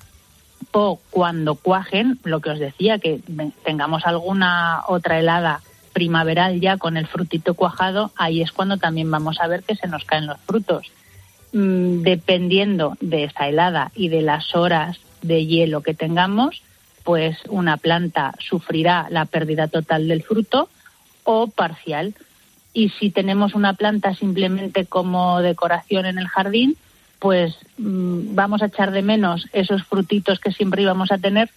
o 0.73 0.99
cuando 1.11 1.55
cuajen, 1.55 2.19
lo 2.25 2.41
que 2.41 2.51
os 2.51 2.59
decía, 2.59 2.99
que 2.99 3.21
tengamos 3.65 4.07
alguna 4.07 4.83
otra 4.89 5.19
helada 5.19 5.61
primaveral 5.93 6.61
ya 6.61 6.79
con 6.79 6.97
el 6.97 7.07
frutito 7.07 7.55
cuajado, 7.55 8.11
ahí 8.17 8.41
es 8.41 8.53
cuando 8.53 8.79
también 8.79 9.11
vamos 9.11 9.39
a 9.41 9.47
ver 9.47 9.63
que 9.63 9.77
se 9.77 9.87
nos 9.87 10.05
caen 10.05 10.27
los 10.27 10.41
frutos. 10.41 10.91
Mm, 11.53 12.01
dependiendo 12.01 12.97
de 13.01 13.25
esa 13.25 13.47
helada 13.47 13.93
y 13.95 14.09
de 14.09 14.23
las 14.23 14.55
horas 14.55 14.99
de 15.21 15.45
hielo 15.45 15.83
que 15.83 15.93
tengamos, 15.93 16.63
pues 17.05 17.39
una 17.49 17.77
planta 17.77 18.35
sufrirá 18.39 19.07
la 19.11 19.25
pérdida 19.25 19.69
total 19.69 20.09
del 20.09 20.23
fruto 20.23 20.69
o 21.25 21.49
parcial. 21.49 22.15
Y 22.73 22.89
si 22.91 23.11
tenemos 23.11 23.55
una 23.55 23.75
planta 23.75 24.15
simplemente 24.15 24.87
como 24.87 25.41
decoración 25.41 26.07
en 26.07 26.19
el 26.19 26.29
jardín, 26.29 26.77
pues 27.19 27.57
mm, 27.79 28.35
vamos 28.35 28.63
a 28.63 28.67
echar 28.67 28.91
de 28.91 29.03
menos 29.03 29.47
esos 29.53 29.85
frutitos 29.85 30.41
que 30.41 30.53
siempre 30.53 30.83
íbamos 30.83 31.13
a 31.13 31.19
tener, 31.19 31.51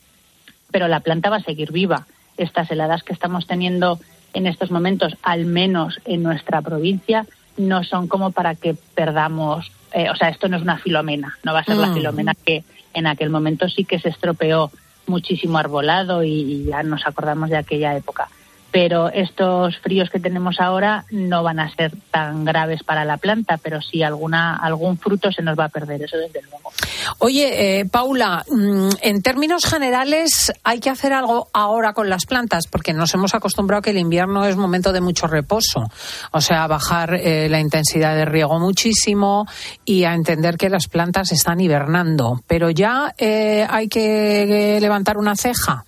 pero 0.71 0.87
la 0.87 0.99
planta 0.99 1.29
va 1.29 1.37
a 1.37 1.43
seguir 1.43 1.71
viva. 1.71 2.05
Estas 2.37 2.69
heladas 2.69 3.03
que 3.03 3.13
estamos 3.13 3.47
teniendo 3.47 3.99
en 4.33 4.45
estos 4.45 4.69
momentos, 4.69 5.15
al 5.23 5.45
menos 5.45 5.99
en 6.05 6.21
nuestra 6.21 6.61
provincia, 6.61 7.25
no 7.57 7.83
son 7.83 8.07
como 8.07 8.31
para 8.31 8.55
que 8.55 8.75
perdamos, 8.93 9.71
eh, 9.93 10.09
o 10.09 10.15
sea, 10.15 10.29
esto 10.29 10.49
no 10.49 10.57
es 10.57 10.63
una 10.63 10.77
filomena, 10.77 11.37
no 11.43 11.53
va 11.53 11.59
a 11.59 11.63
ser 11.63 11.77
la 11.77 11.87
mm. 11.87 11.93
filomena 11.93 12.33
que 12.35 12.63
en 12.93 13.07
aquel 13.07 13.29
momento 13.29 13.69
sí 13.69 13.85
que 13.85 13.99
se 13.99 14.09
estropeó 14.09 14.71
muchísimo 15.07 15.57
arbolado 15.57 16.23
y, 16.23 16.65
ya 16.65 16.83
nos 16.83 17.05
acordamos 17.05 17.49
de 17.49 17.57
aquella 17.57 17.95
época. 17.95 18.29
Pero 18.75 19.07
estos 19.07 19.77
fríos 19.77 20.09
que 20.09 20.19
tenemos 20.19 20.59
ahora 20.59 21.05
no 21.09 21.43
van 21.43 21.61
a 21.61 21.73
ser 21.73 21.93
tan 22.11 22.43
graves 22.43 22.83
para 22.83 23.05
la 23.05 23.15
planta, 23.15 23.55
pero 23.55 23.81
sí 23.81 24.03
alguna, 24.03 24.57
algún 24.57 24.97
fruto 24.97 25.31
se 25.31 25.41
nos 25.41 25.57
va 25.57 25.63
a 25.63 25.69
perder, 25.69 26.03
eso 26.03 26.17
desde 26.17 26.41
luego. 26.41 26.73
Oye, 27.19 27.79
eh, 27.79 27.85
Paula, 27.85 28.43
mm, 28.45 28.89
en 29.01 29.21
términos 29.21 29.63
generales, 29.63 30.51
¿hay 30.65 30.81
que 30.81 30.89
hacer 30.89 31.13
algo 31.13 31.47
ahora 31.53 31.93
con 31.93 32.09
las 32.09 32.25
plantas? 32.25 32.67
Porque 32.67 32.91
nos 32.91 33.13
hemos 33.13 33.33
acostumbrado 33.33 33.81
que 33.81 33.91
el 33.91 33.97
invierno 33.97 34.43
es 34.43 34.57
momento 34.57 34.91
de 34.91 34.99
mucho 34.99 35.27
reposo. 35.27 35.89
O 36.31 36.41
sea, 36.41 36.67
bajar 36.67 37.13
eh, 37.13 37.47
la 37.47 37.61
intensidad 37.61 38.13
de 38.13 38.25
riego 38.25 38.59
muchísimo 38.59 39.47
y 39.85 40.03
a 40.03 40.13
entender 40.13 40.57
que 40.57 40.69
las 40.69 40.87
plantas 40.89 41.31
están 41.31 41.61
hibernando. 41.61 42.41
Pero 42.45 42.71
ya 42.71 43.15
eh, 43.17 43.65
hay 43.69 43.87
que 43.87 44.79
levantar 44.81 45.17
una 45.17 45.37
ceja. 45.37 45.85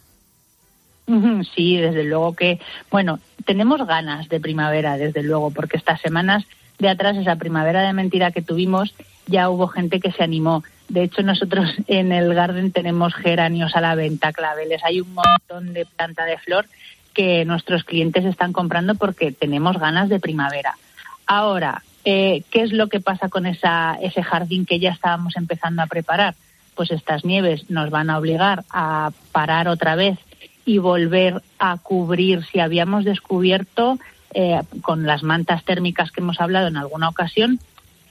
Sí, 1.56 1.78
desde 1.78 2.04
luego 2.04 2.36
que, 2.36 2.60
bueno, 2.92 3.20
tenemos 3.46 3.86
ganas 3.88 4.28
de 4.28 4.42
primavera, 4.42 4.98
desde 4.98 5.24
luego, 5.24 5.52
porque 5.52 5.78
estas 5.78 6.02
semanas 6.02 6.44
de 6.80 6.90
atrás, 6.90 7.16
esa 7.16 7.38
primavera 7.38 7.82
de 7.82 7.94
mentira 7.94 8.32
que 8.32 8.42
tuvimos, 8.42 8.94
ya 9.26 9.50
hubo 9.50 9.68
gente 9.68 10.02
que 10.02 10.12
se 10.12 10.24
animó. 10.24 10.64
De 10.90 11.04
hecho, 11.04 11.24
nosotros 11.24 11.70
en 11.88 12.12
el 12.12 12.34
garden 12.34 12.72
tenemos 12.72 13.14
geranios 13.16 13.76
a 13.76 13.82
la 13.82 13.96
venta, 13.96 14.34
claveles. 14.34 14.84
Hay 14.84 15.00
un 15.00 15.14
montón 15.14 15.74
de 15.74 15.86
planta 15.86 16.26
de 16.26 16.38
flor 16.38 16.66
que 17.14 17.46
nuestros 17.46 17.86
clientes 17.86 18.26
están 18.26 18.52
comprando 18.52 18.96
porque 18.96 19.32
tenemos 19.32 19.80
ganas 19.80 20.10
de 20.10 20.20
primavera. 20.20 20.78
Ahora, 21.26 21.84
eh, 22.04 22.44
¿qué 22.52 22.64
es 22.64 22.74
lo 22.74 22.88
que 22.88 23.00
pasa 23.00 23.30
con 23.30 23.46
esa, 23.46 23.98
ese 24.02 24.24
jardín 24.24 24.66
que 24.66 24.80
ya 24.80 24.92
estábamos 24.92 25.38
empezando 25.38 25.82
a 25.82 25.88
preparar? 25.88 26.36
Pues 26.76 26.92
estas 26.92 27.26
nieves 27.26 27.70
nos 27.70 27.90
van 27.90 28.10
a 28.10 28.20
obligar 28.20 28.66
a 28.70 29.12
parar 29.32 29.68
otra 29.68 29.96
vez 29.96 30.20
y 30.68 30.78
volver 30.78 31.42
a 31.58 31.78
cubrir. 31.78 32.46
Si 32.46 32.60
habíamos 32.60 33.06
descubierto 33.06 33.98
eh, 34.34 34.62
con 34.82 35.08
las 35.08 35.24
mantas 35.24 35.64
térmicas 35.64 36.12
que 36.12 36.22
hemos 36.22 36.40
hablado 36.40 36.68
en 36.68 36.78
alguna 36.78 37.10
ocasión 37.10 37.60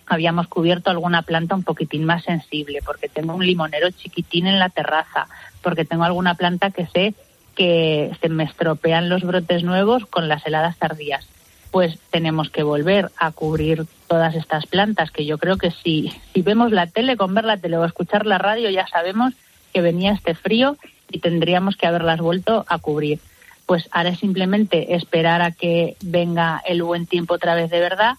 habíamos 0.07 0.47
cubierto 0.47 0.91
alguna 0.91 1.23
planta 1.23 1.55
un 1.55 1.65
poquitín 1.65 2.05
más 2.05 2.25
sensible 2.25 2.81
porque 2.85 3.09
tengo 3.09 3.35
un 3.35 3.45
limonero 3.45 3.91
chiquitín 3.91 4.47
en 4.47 4.59
la 4.59 4.69
terraza 4.69 5.27
porque 5.63 5.85
tengo 5.85 6.05
alguna 6.05 6.35
planta 6.35 6.71
que 6.71 6.87
sé 6.87 7.15
que 7.55 8.17
se 8.21 8.29
me 8.29 8.45
estropean 8.45 9.09
los 9.09 9.23
brotes 9.23 9.63
nuevos 9.65 10.07
con 10.07 10.29
las 10.29 10.47
heladas 10.47 10.77
tardías. 10.77 11.27
Pues 11.71 11.99
tenemos 12.11 12.51
que 12.51 12.63
volver 12.63 13.11
a 13.19 13.33
cubrir 13.33 13.87
todas 14.07 14.35
estas 14.35 14.67
plantas 14.67 15.11
que 15.11 15.27
yo 15.27 15.39
creo 15.39 15.57
que 15.59 15.71
si, 15.71 16.13
si 16.33 16.43
vemos 16.43 16.71
la 16.71 16.87
tele, 16.87 17.17
con 17.17 17.35
ver 17.35 17.45
la 17.45 17.57
tele 17.57 17.77
o 17.77 17.85
escuchar 17.85 18.25
la 18.25 18.39
radio 18.39 18.71
ya 18.71 18.87
sabemos 18.87 19.35
que 19.73 19.81
venía 19.81 20.13
este 20.13 20.35
frío 20.35 20.77
y 21.11 21.21
tendríamos 21.21 21.77
que 21.77 21.87
haberlas 21.87 22.21
vuelto 22.21 22.65
a 22.69 22.79
cubrir. 22.79 23.21
Pues 23.67 23.89
ahora 23.91 24.11
es 24.11 24.19
simplemente 24.19 24.95
esperar 24.95 25.43
a 25.43 25.51
que 25.51 25.97
venga 26.03 26.63
el 26.67 26.83
buen 26.83 27.07
tiempo 27.07 27.35
otra 27.35 27.55
vez 27.55 27.71
de 27.71 27.81
verdad. 27.81 28.15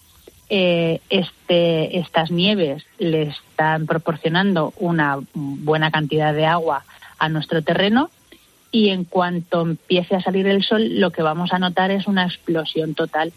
Eh, 0.50 1.00
este, 1.10 1.98
estas 1.98 2.30
nieves 2.30 2.84
le 2.98 3.22
están 3.22 3.86
proporcionando 3.86 4.72
una 4.76 5.18
buena 5.34 5.90
cantidad 5.90 6.32
de 6.32 6.46
agua 6.46 6.84
a 7.18 7.28
nuestro 7.28 7.62
terreno 7.62 8.10
y 8.70 8.90
en 8.90 9.04
cuanto 9.04 9.62
empiece 9.62 10.16
a 10.16 10.22
salir 10.22 10.46
el 10.46 10.62
sol 10.62 11.00
lo 11.00 11.10
que 11.10 11.22
vamos 11.22 11.52
a 11.52 11.58
notar 11.58 11.90
es 11.90 12.06
una 12.06 12.24
explosión 12.24 12.94
total 12.94 13.32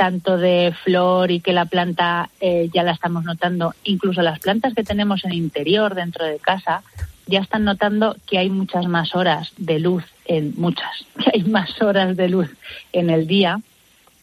tanto 0.00 0.38
de 0.38 0.74
flor 0.82 1.30
y 1.30 1.40
que 1.40 1.52
la 1.52 1.66
planta 1.66 2.30
eh, 2.40 2.70
ya 2.72 2.82
la 2.82 2.92
estamos 2.92 3.24
notando, 3.24 3.74
incluso 3.84 4.22
las 4.22 4.38
plantas 4.38 4.72
que 4.72 4.82
tenemos 4.82 5.26
en 5.26 5.34
interior, 5.34 5.94
dentro 5.94 6.24
de 6.24 6.38
casa, 6.38 6.82
ya 7.30 7.40
están 7.40 7.64
notando 7.64 8.16
que 8.26 8.38
hay 8.38 8.50
muchas 8.50 8.86
más 8.86 9.14
horas 9.14 9.52
de 9.56 9.78
luz, 9.78 10.04
en 10.26 10.54
muchas, 10.56 11.04
que 11.24 11.30
hay 11.32 11.44
más 11.44 11.80
horas 11.80 12.16
de 12.16 12.28
luz 12.28 12.50
en 12.92 13.10
el 13.10 13.26
día 13.26 13.60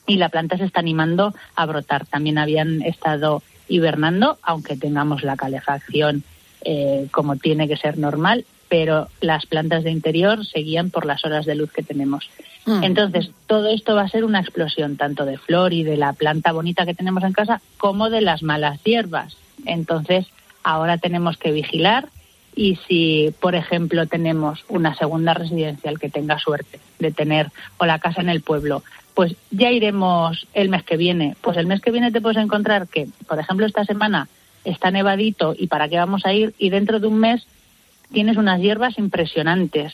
y 0.05 0.17
la 0.17 0.29
planta 0.29 0.57
se 0.57 0.65
está 0.65 0.79
animando 0.79 1.33
a 1.55 1.65
brotar. 1.65 2.05
También 2.05 2.37
habían 2.37 2.81
estado 2.81 3.41
hibernando, 3.67 4.37
aunque 4.41 4.77
tengamos 4.77 5.23
la 5.23 5.35
calefacción 5.35 6.23
eh, 6.61 7.07
como 7.11 7.35
tiene 7.35 7.67
que 7.67 7.77
ser 7.77 7.97
normal, 7.97 8.45
pero 8.69 9.07
las 9.21 9.45
plantas 9.45 9.83
de 9.83 9.91
interior 9.91 10.45
seguían 10.45 10.89
por 10.89 11.05
las 11.05 11.23
horas 11.25 11.45
de 11.45 11.55
luz 11.55 11.71
que 11.71 11.83
tenemos. 11.83 12.29
Mm. 12.65 12.83
Entonces, 12.83 13.31
todo 13.45 13.69
esto 13.69 13.95
va 13.95 14.03
a 14.03 14.09
ser 14.09 14.25
una 14.25 14.39
explosión 14.39 14.97
tanto 14.97 15.25
de 15.25 15.37
flor 15.37 15.73
y 15.73 15.83
de 15.83 15.97
la 15.97 16.13
planta 16.13 16.51
bonita 16.51 16.85
que 16.85 16.93
tenemos 16.93 17.23
en 17.23 17.33
casa 17.33 17.61
como 17.77 18.09
de 18.09 18.21
las 18.21 18.43
malas 18.43 18.81
hierbas. 18.83 19.37
Entonces, 19.65 20.27
ahora 20.63 20.97
tenemos 20.97 21.37
que 21.37 21.51
vigilar 21.51 22.09
y 22.57 22.75
si, 22.87 23.33
por 23.39 23.53
ejemplo, 23.53 24.07
tenemos 24.07 24.65
una 24.67 24.95
segunda 24.95 25.35
residencial 25.35 25.99
que 25.99 26.09
tenga 26.09 26.39
suerte 26.39 26.79
de 26.97 27.11
tener 27.11 27.51
o 27.77 27.85
la 27.85 27.99
casa 27.99 28.19
en 28.19 28.29
el 28.29 28.41
pueblo, 28.41 28.83
pues 29.13 29.35
ya 29.51 29.69
iremos 29.69 30.47
el 30.55 30.67
mes 30.67 30.83
que 30.83 30.97
viene. 30.97 31.37
Pues 31.41 31.55
el 31.57 31.67
mes 31.67 31.81
que 31.81 31.91
viene 31.91 32.11
te 32.11 32.19
puedes 32.19 32.43
encontrar 32.43 32.87
que, 32.87 33.07
por 33.27 33.37
ejemplo, 33.37 33.67
esta 33.67 33.85
semana 33.85 34.27
está 34.65 34.89
nevadito 34.89 35.53
y 35.55 35.67
para 35.67 35.87
qué 35.87 35.97
vamos 35.97 36.25
a 36.25 36.33
ir 36.33 36.55
y 36.57 36.71
dentro 36.71 36.99
de 36.99 37.05
un 37.05 37.19
mes 37.19 37.45
tienes 38.11 38.37
unas 38.37 38.59
hierbas 38.59 38.97
impresionantes, 38.97 39.93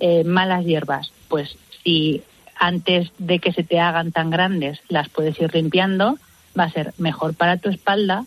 eh, 0.00 0.24
malas 0.24 0.64
hierbas. 0.64 1.12
Pues 1.28 1.56
si 1.84 2.22
antes 2.56 3.12
de 3.18 3.38
que 3.38 3.52
se 3.52 3.62
te 3.62 3.78
hagan 3.78 4.10
tan 4.10 4.30
grandes 4.30 4.80
las 4.88 5.08
puedes 5.08 5.40
ir 5.40 5.54
limpiando, 5.54 6.18
va 6.58 6.64
a 6.64 6.72
ser 6.72 6.92
mejor 6.98 7.34
para 7.34 7.58
tu 7.58 7.68
espalda 7.68 8.24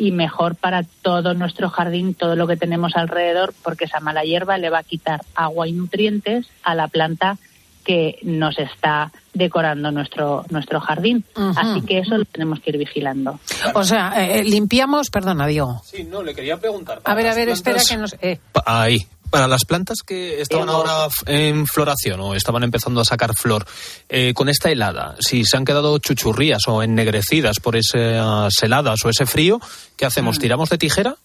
y 0.00 0.12
mejor 0.12 0.56
para 0.56 0.82
todo 1.02 1.34
nuestro 1.34 1.68
jardín, 1.68 2.14
todo 2.14 2.34
lo 2.34 2.46
que 2.46 2.56
tenemos 2.56 2.96
alrededor, 2.96 3.52
porque 3.62 3.84
esa 3.84 4.00
mala 4.00 4.22
hierba 4.22 4.56
le 4.56 4.70
va 4.70 4.78
a 4.78 4.82
quitar 4.82 5.20
agua 5.34 5.68
y 5.68 5.72
nutrientes 5.72 6.46
a 6.62 6.74
la 6.74 6.88
planta 6.88 7.36
que 7.84 8.18
nos 8.22 8.58
está 8.58 9.12
decorando 9.34 9.90
nuestro 9.90 10.46
nuestro 10.48 10.80
jardín. 10.80 11.22
Así 11.34 11.82
que 11.82 11.98
eso 11.98 12.16
lo 12.16 12.24
tenemos 12.24 12.60
que 12.60 12.70
ir 12.70 12.78
vigilando. 12.78 13.38
O 13.74 13.84
sea, 13.84 14.14
eh, 14.16 14.40
eh, 14.40 14.44
limpiamos, 14.44 15.10
perdona, 15.10 15.46
Diego. 15.46 15.82
Sí, 15.84 16.04
no, 16.04 16.22
le 16.22 16.34
quería 16.34 16.56
preguntar. 16.56 17.02
A 17.04 17.14
ver, 17.14 17.26
a 17.26 17.34
ver, 17.34 17.50
espera 17.50 17.80
que 17.86 17.96
nos... 17.98 18.16
Eh. 18.22 18.38
Ahí, 18.64 19.06
para 19.30 19.48
las 19.48 19.64
plantas 19.64 19.98
que 20.04 20.40
estaban 20.40 20.68
ahora 20.68 21.08
en 21.26 21.66
floración 21.66 22.20
o 22.20 22.34
estaban 22.34 22.62
empezando 22.62 23.00
a 23.00 23.04
sacar 23.04 23.34
flor, 23.34 23.64
eh, 24.08 24.34
con 24.34 24.48
esta 24.48 24.70
helada, 24.70 25.16
si 25.20 25.44
se 25.44 25.56
han 25.56 25.64
quedado 25.64 25.98
chuchurrías 25.98 26.66
o 26.68 26.82
ennegrecidas 26.82 27.60
por 27.60 27.76
esas 27.76 28.52
heladas 28.62 29.04
o 29.04 29.08
ese 29.08 29.26
frío, 29.26 29.60
¿qué 29.96 30.06
hacemos? 30.06 30.38
Mm. 30.38 30.40
¿Tiramos 30.40 30.70
de 30.70 30.78
tijera? 30.78 31.16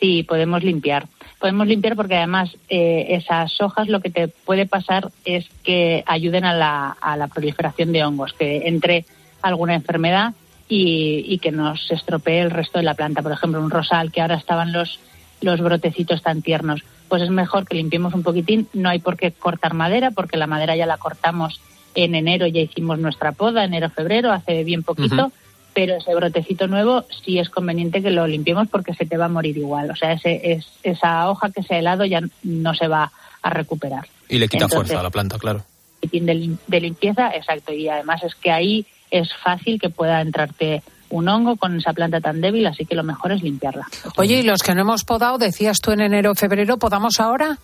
Sí, 0.00 0.22
podemos 0.22 0.62
limpiar. 0.62 1.08
Podemos 1.38 1.66
limpiar 1.66 1.96
porque 1.96 2.16
además 2.16 2.50
eh, 2.68 3.06
esas 3.10 3.60
hojas 3.60 3.88
lo 3.88 4.00
que 4.00 4.10
te 4.10 4.28
puede 4.28 4.66
pasar 4.66 5.10
es 5.24 5.46
que 5.62 6.02
ayuden 6.06 6.44
a 6.44 6.54
la, 6.54 6.96
a 7.00 7.16
la 7.16 7.28
proliferación 7.28 7.92
de 7.92 8.04
hongos, 8.04 8.32
que 8.32 8.68
entre 8.68 9.04
alguna 9.42 9.74
enfermedad 9.74 10.32
y, 10.68 11.24
y, 11.28 11.38
que 11.38 11.52
nos 11.52 11.90
estropee 11.90 12.40
el 12.40 12.50
resto 12.50 12.78
de 12.78 12.84
la 12.84 12.94
planta. 12.94 13.22
Por 13.22 13.32
ejemplo, 13.32 13.60
un 13.60 13.70
rosal 13.70 14.10
que 14.10 14.22
ahora 14.22 14.36
estaban 14.36 14.72
los, 14.72 14.98
los 15.40 15.60
brotecitos 15.60 16.22
tan 16.22 16.42
tiernos. 16.42 16.82
Pues 17.08 17.22
es 17.22 17.30
mejor 17.30 17.66
que 17.66 17.76
limpiemos 17.76 18.14
un 18.14 18.22
poquitín. 18.22 18.68
No 18.72 18.88
hay 18.88 18.98
por 18.98 19.16
qué 19.16 19.32
cortar 19.32 19.74
madera 19.74 20.10
porque 20.10 20.36
la 20.36 20.46
madera 20.46 20.76
ya 20.76 20.86
la 20.86 20.98
cortamos 20.98 21.60
en 21.94 22.14
enero, 22.14 22.46
ya 22.46 22.60
hicimos 22.60 22.98
nuestra 22.98 23.32
poda, 23.32 23.64
enero, 23.64 23.88
febrero, 23.90 24.32
hace 24.32 24.64
bien 24.64 24.82
poquito. 24.82 25.26
Uh 25.26 25.28
-huh 25.28 25.32
pero 25.74 25.96
ese 25.96 26.14
brotecito 26.14 26.68
nuevo 26.68 27.04
sí 27.24 27.38
es 27.38 27.50
conveniente 27.50 28.00
que 28.00 28.10
lo 28.10 28.26
limpiemos 28.26 28.68
porque 28.68 28.94
se 28.94 29.04
te 29.04 29.16
va 29.16 29.26
a 29.26 29.28
morir 29.28 29.58
igual. 29.58 29.90
O 29.90 29.96
sea, 29.96 30.12
ese, 30.12 30.52
es, 30.52 30.66
esa 30.82 31.28
hoja 31.28 31.50
que 31.50 31.62
se 31.62 31.74
ha 31.74 31.78
helado 31.78 32.04
ya 32.04 32.20
no 32.44 32.74
se 32.74 32.86
va 32.86 33.10
a 33.42 33.50
recuperar. 33.50 34.06
Y 34.28 34.38
le 34.38 34.48
quita 34.48 34.64
Entonces, 34.64 34.76
fuerza 34.76 35.00
a 35.00 35.02
la 35.02 35.10
planta, 35.10 35.38
claro. 35.38 35.64
De, 36.00 36.56
de 36.66 36.80
limpieza, 36.80 37.34
exacto. 37.34 37.72
Y 37.72 37.88
además 37.88 38.22
es 38.22 38.34
que 38.36 38.52
ahí 38.52 38.86
es 39.10 39.34
fácil 39.34 39.80
que 39.80 39.90
pueda 39.90 40.20
entrarte 40.20 40.82
un 41.10 41.28
hongo 41.28 41.56
con 41.56 41.76
esa 41.76 41.92
planta 41.92 42.20
tan 42.20 42.40
débil, 42.40 42.66
así 42.66 42.84
que 42.84 42.94
lo 42.94 43.04
mejor 43.04 43.32
es 43.32 43.42
limpiarla. 43.42 43.86
Oye, 44.16 44.40
¿y 44.40 44.42
los 44.42 44.62
que 44.62 44.74
no 44.74 44.82
hemos 44.82 45.04
podado, 45.04 45.38
decías 45.38 45.80
tú 45.80 45.92
en 45.92 46.00
enero 46.00 46.32
o 46.32 46.34
febrero, 46.34 46.78
podamos 46.78 47.20
ahora? 47.20 47.58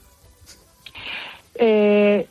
Eh, 1.55 2.27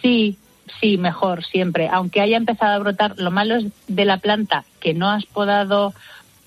sí, 0.00 0.38
Sí, 0.82 0.98
mejor, 0.98 1.44
siempre. 1.44 1.88
Aunque 1.88 2.20
haya 2.20 2.36
empezado 2.36 2.74
a 2.74 2.78
brotar, 2.80 3.14
lo 3.16 3.30
malo 3.30 3.54
es 3.54 3.66
de 3.86 4.04
la 4.04 4.16
planta 4.16 4.64
que 4.80 4.94
no 4.94 5.08
has 5.08 5.24
podado 5.26 5.94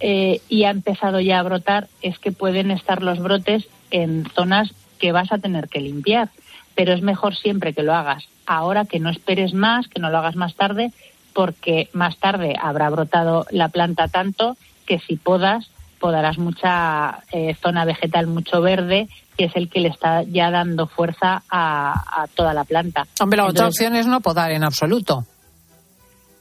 eh, 0.01 0.41
y 0.49 0.65
ha 0.65 0.71
empezado 0.71 1.21
ya 1.21 1.39
a 1.39 1.43
brotar 1.43 1.87
es 2.01 2.19
que 2.19 2.33
pueden 2.33 2.69
estar 2.69 3.01
los 3.01 3.19
brotes 3.19 3.69
en 3.91 4.25
zonas 4.35 4.73
que 4.99 5.13
vas 5.13 5.31
a 5.31 5.37
tener 5.37 5.69
que 5.69 5.79
limpiar. 5.79 6.31
Pero 6.75 6.91
es 6.91 7.01
mejor 7.01 7.33
siempre 7.37 7.73
que 7.73 7.83
lo 7.83 7.95
hagas 7.95 8.27
ahora, 8.45 8.83
que 8.83 8.99
no 8.99 9.09
esperes 9.09 9.53
más, 9.53 9.87
que 9.87 10.01
no 10.01 10.09
lo 10.09 10.17
hagas 10.17 10.35
más 10.35 10.53
tarde, 10.55 10.91
porque 11.35 11.89
más 11.93 12.17
tarde 12.17 12.55
habrá 12.59 12.89
brotado 12.89 13.45
la 13.51 13.67
planta 13.67 14.07
tanto 14.07 14.57
que 14.87 14.99
si 14.99 15.17
podas, 15.17 15.69
podarás 15.99 16.37
mucha 16.37 17.23
eh, 17.31 17.55
zona 17.61 17.85
vegetal, 17.85 18.25
mucho 18.27 18.61
verde 18.61 19.07
que 19.37 19.45
es 19.45 19.55
el 19.55 19.69
que 19.69 19.81
le 19.81 19.89
está 19.89 20.23
ya 20.23 20.49
dando 20.49 20.87
fuerza 20.87 21.43
a, 21.49 22.23
a 22.23 22.27
toda 22.27 22.53
la 22.53 22.63
planta. 22.63 23.05
Hombre, 23.19 23.37
la 23.37 23.43
Entonces, 23.43 23.59
otra 23.59 23.67
opción 23.67 23.95
es 23.95 24.07
no 24.07 24.21
podar 24.21 24.51
en 24.51 24.63
absoluto. 24.63 25.25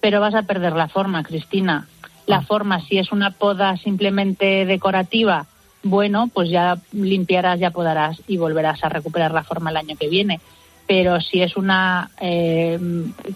Pero 0.00 0.20
vas 0.20 0.34
a 0.34 0.42
perder 0.42 0.74
la 0.74 0.88
forma, 0.88 1.24
Cristina. 1.24 1.88
La 2.26 2.36
ah. 2.36 2.42
forma, 2.42 2.80
si 2.82 2.98
es 2.98 3.10
una 3.10 3.32
poda 3.32 3.76
simplemente 3.78 4.64
decorativa, 4.64 5.46
bueno, 5.82 6.30
pues 6.32 6.50
ya 6.50 6.78
limpiarás, 6.92 7.58
ya 7.58 7.70
podarás 7.70 8.20
y 8.26 8.36
volverás 8.36 8.82
a 8.84 8.88
recuperar 8.88 9.32
la 9.32 9.44
forma 9.44 9.70
el 9.70 9.76
año 9.76 9.96
que 9.98 10.08
viene. 10.08 10.40
Pero 10.86 11.20
si 11.20 11.42
es 11.42 11.56
una, 11.56 12.10
eh, 12.20 12.78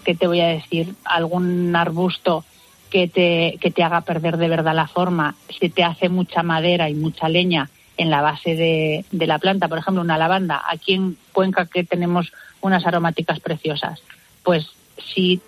¿qué 0.03 0.15
te 0.15 0.27
voy 0.27 0.41
a 0.41 0.47
decir? 0.47 0.93
Algún 1.03 1.75
arbusto 1.75 2.45
que 2.89 3.07
te, 3.07 3.57
que 3.59 3.71
te 3.71 3.83
haga 3.83 4.01
perder 4.01 4.37
de 4.37 4.49
verdad 4.49 4.75
la 4.75 4.87
forma, 4.87 5.35
si 5.59 5.69
te 5.69 5.83
hace 5.83 6.09
mucha 6.09 6.43
madera 6.43 6.89
y 6.89 6.95
mucha 6.95 7.29
leña, 7.29 7.69
en 7.97 8.09
la 8.09 8.21
base 8.21 8.55
de, 8.55 9.03
de, 9.11 9.27
la 9.27 9.39
planta, 9.39 9.67
por 9.67 9.77
ejemplo, 9.77 10.01
una 10.01 10.17
lavanda. 10.17 10.63
Aquí 10.69 10.93
en 10.93 11.17
Cuenca 11.33 11.65
que 11.65 11.83
tenemos 11.83 12.31
unas 12.61 12.85
aromáticas 12.85 13.41
preciosas. 13.41 14.01
Pues 14.43 14.67
si 15.13 15.41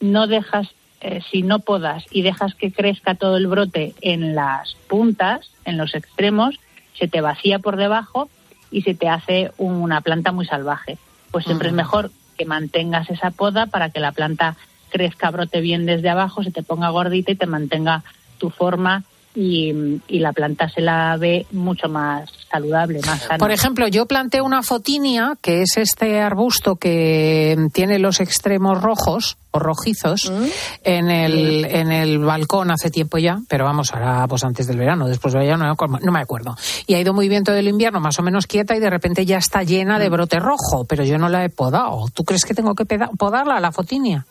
no 0.00 0.26
dejas, 0.26 0.68
eh, 1.00 1.20
si 1.30 1.42
no 1.42 1.60
podas 1.60 2.04
y 2.10 2.22
dejas 2.22 2.54
que 2.54 2.72
crezca 2.72 3.14
todo 3.14 3.36
el 3.36 3.46
brote 3.46 3.94
en 4.00 4.34
las 4.34 4.74
puntas, 4.88 5.50
en 5.64 5.76
los 5.76 5.94
extremos, 5.94 6.58
se 6.98 7.08
te 7.08 7.20
vacía 7.20 7.58
por 7.58 7.76
debajo 7.76 8.28
y 8.70 8.82
se 8.82 8.94
te 8.94 9.08
hace 9.08 9.52
una 9.58 10.00
planta 10.00 10.32
muy 10.32 10.46
salvaje. 10.46 10.98
Pues 11.36 11.44
siempre 11.44 11.68
uh 11.68 11.72
-huh. 11.72 11.74
es 11.74 11.76
mejor 11.76 12.10
que 12.38 12.46
mantengas 12.46 13.10
esa 13.10 13.30
poda 13.30 13.66
para 13.66 13.90
que 13.90 14.00
la 14.00 14.12
planta 14.12 14.56
crezca, 14.88 15.30
brote 15.30 15.60
bien 15.60 15.84
desde 15.84 16.08
abajo, 16.08 16.42
se 16.42 16.50
te 16.50 16.62
ponga 16.62 16.88
gordita 16.88 17.30
y 17.30 17.34
te 17.34 17.44
mantenga 17.44 18.04
tu 18.38 18.48
forma 18.48 19.04
y, 19.36 20.00
y, 20.08 20.18
la 20.18 20.32
planta 20.32 20.66
se 20.68 20.80
la 20.80 21.16
ve 21.18 21.46
mucho 21.52 21.88
más 21.88 22.30
saludable, 22.50 23.00
más 23.04 23.20
sana. 23.20 23.36
Por 23.36 23.52
ejemplo, 23.52 23.86
yo 23.86 24.06
planté 24.06 24.40
una 24.40 24.62
fotinia, 24.62 25.34
que 25.42 25.60
es 25.60 25.76
este 25.76 26.20
arbusto 26.20 26.76
que 26.76 27.56
tiene 27.74 27.98
los 27.98 28.20
extremos 28.20 28.80
rojos 28.80 29.36
o 29.50 29.58
rojizos 29.58 30.30
¿Mm? 30.30 30.44
en 30.84 31.10
el 31.10 31.64
en 31.66 31.92
el 31.92 32.18
balcón 32.18 32.70
hace 32.70 32.90
tiempo 32.90 33.18
ya, 33.18 33.38
pero 33.46 33.66
vamos, 33.66 33.92
ahora 33.92 34.26
pues 34.26 34.42
antes 34.42 34.66
del 34.66 34.78
verano, 34.78 35.06
después 35.06 35.34
de 35.34 35.40
verano, 35.40 35.66
no, 35.66 36.12
me 36.12 36.20
acuerdo. 36.20 36.56
Y 36.86 36.94
ha 36.94 37.00
ido 37.00 37.12
muy 37.12 37.28
bien 37.28 37.44
todo 37.44 37.56
el 37.56 37.68
invierno, 37.68 38.00
más 38.00 38.18
o 38.18 38.22
menos 38.22 38.46
quieta 38.46 38.74
y 38.74 38.80
de 38.80 38.88
repente 38.88 39.26
ya 39.26 39.36
está 39.36 39.62
llena 39.62 39.98
de 39.98 40.08
brote 40.08 40.40
rojo, 40.40 40.86
pero 40.88 41.04
yo 41.04 41.18
no 41.18 41.28
la 41.28 41.44
he 41.44 41.50
podado. 41.50 42.06
¿Tú 42.14 42.24
crees 42.24 42.46
que 42.46 42.54
tengo 42.54 42.74
que 42.74 42.86
podarla, 43.18 43.60
la 43.60 43.70
fotinia? 43.70 44.24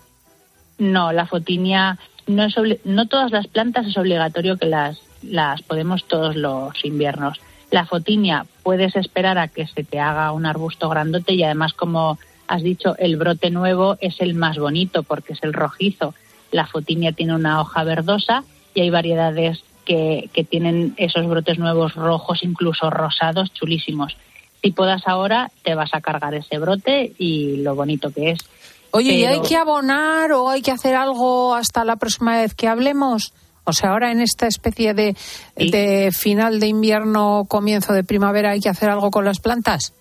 No, 0.77 1.11
la 1.11 1.25
fotinia 1.25 1.97
no, 2.27 2.45
es 2.45 2.55
no 2.85 3.07
todas 3.07 3.31
las 3.31 3.47
plantas 3.47 3.87
es 3.87 3.97
obligatorio 3.97 4.57
que 4.57 4.65
las, 4.65 4.99
las 5.21 5.61
podemos 5.61 6.05
todos 6.05 6.35
los 6.35 6.83
inviernos. 6.83 7.39
La 7.71 7.85
fotinia 7.85 8.45
puedes 8.63 8.95
esperar 8.95 9.37
a 9.37 9.47
que 9.47 9.67
se 9.67 9.83
te 9.83 9.99
haga 9.99 10.31
un 10.31 10.45
arbusto 10.45 10.89
grandote 10.89 11.33
y 11.33 11.43
además, 11.43 11.73
como 11.73 12.17
has 12.47 12.61
dicho, 12.61 12.95
el 12.97 13.17
brote 13.17 13.49
nuevo 13.49 13.97
es 14.01 14.21
el 14.21 14.35
más 14.35 14.57
bonito 14.57 15.03
porque 15.03 15.33
es 15.33 15.43
el 15.43 15.53
rojizo. 15.53 16.13
La 16.51 16.67
fotinia 16.67 17.11
tiene 17.11 17.35
una 17.35 17.59
hoja 17.59 17.83
verdosa 17.83 18.43
y 18.73 18.81
hay 18.81 18.89
variedades 18.89 19.63
que, 19.83 20.29
que 20.33 20.43
tienen 20.43 20.93
esos 20.97 21.27
brotes 21.27 21.59
nuevos 21.59 21.95
rojos, 21.95 22.43
incluso 22.43 22.89
rosados, 22.89 23.53
chulísimos. 23.53 24.15
Si 24.61 24.71
podas 24.71 25.03
ahora, 25.05 25.51
te 25.63 25.75
vas 25.75 25.93
a 25.93 26.01
cargar 26.01 26.33
ese 26.33 26.57
brote 26.57 27.13
y 27.17 27.57
lo 27.57 27.75
bonito 27.75 28.11
que 28.11 28.31
es. 28.31 28.39
Oye, 28.95 29.09
Pero... 29.09 29.19
¿y 29.19 29.25
hay 29.25 29.41
que 29.41 29.57
abonar 29.57 30.31
o 30.31 30.49
hay 30.49 30.61
que 30.61 30.71
hacer 30.71 30.95
algo 30.95 31.53
hasta 31.53 31.83
la 31.83 31.97
próxima 31.97 32.37
vez 32.37 32.53
que 32.53 32.69
hablemos? 32.69 33.33
O 33.65 33.73
sea, 33.73 33.89
ahora 33.89 34.09
en 34.09 34.21
esta 34.21 34.47
especie 34.47 34.93
de, 34.93 35.15
sí. 35.57 35.69
de, 35.69 36.11
final 36.13 36.61
de 36.61 36.67
invierno, 36.67 37.43
comienzo 37.49 37.91
de 37.91 38.05
primavera, 38.05 38.51
¿hay 38.51 38.61
que 38.61 38.69
hacer 38.69 38.89
algo 38.89 39.11
con 39.11 39.25
las 39.25 39.39
plantas? 39.39 39.93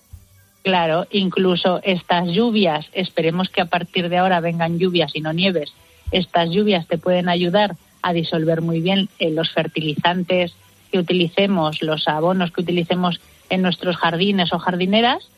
Claro, 0.63 1.09
incluso 1.11 1.81
estas 1.83 2.29
lluvias, 2.29 2.87
esperemos 2.93 3.49
que 3.49 3.63
a 3.63 3.67
partir 3.67 4.09
de 4.09 4.19
ahora 4.19 4.39
vengan 4.39 4.79
lluvias 4.79 5.11
y 5.15 5.23
no 5.23 5.33
nieves, 5.33 5.73
estas 6.13 6.51
lluvias 6.51 6.87
te 6.87 6.97
pueden 6.97 7.29
ayudar 7.29 7.75
a 8.01 8.13
disolver 8.13 8.61
muy 8.61 8.81
bien 8.81 9.09
eh, 9.19 9.31
los 9.31 9.51
fertilizantes 9.51 10.55
que 10.93 11.01
utilicemos, 11.01 11.83
los 11.83 12.07
abonos 12.07 12.53
que 12.53 12.61
utilicemos 12.61 13.19
en 13.51 13.61
nuestros 13.61 13.97
jardines 13.97 14.53
o 14.53 14.61
jardineras 14.61 15.29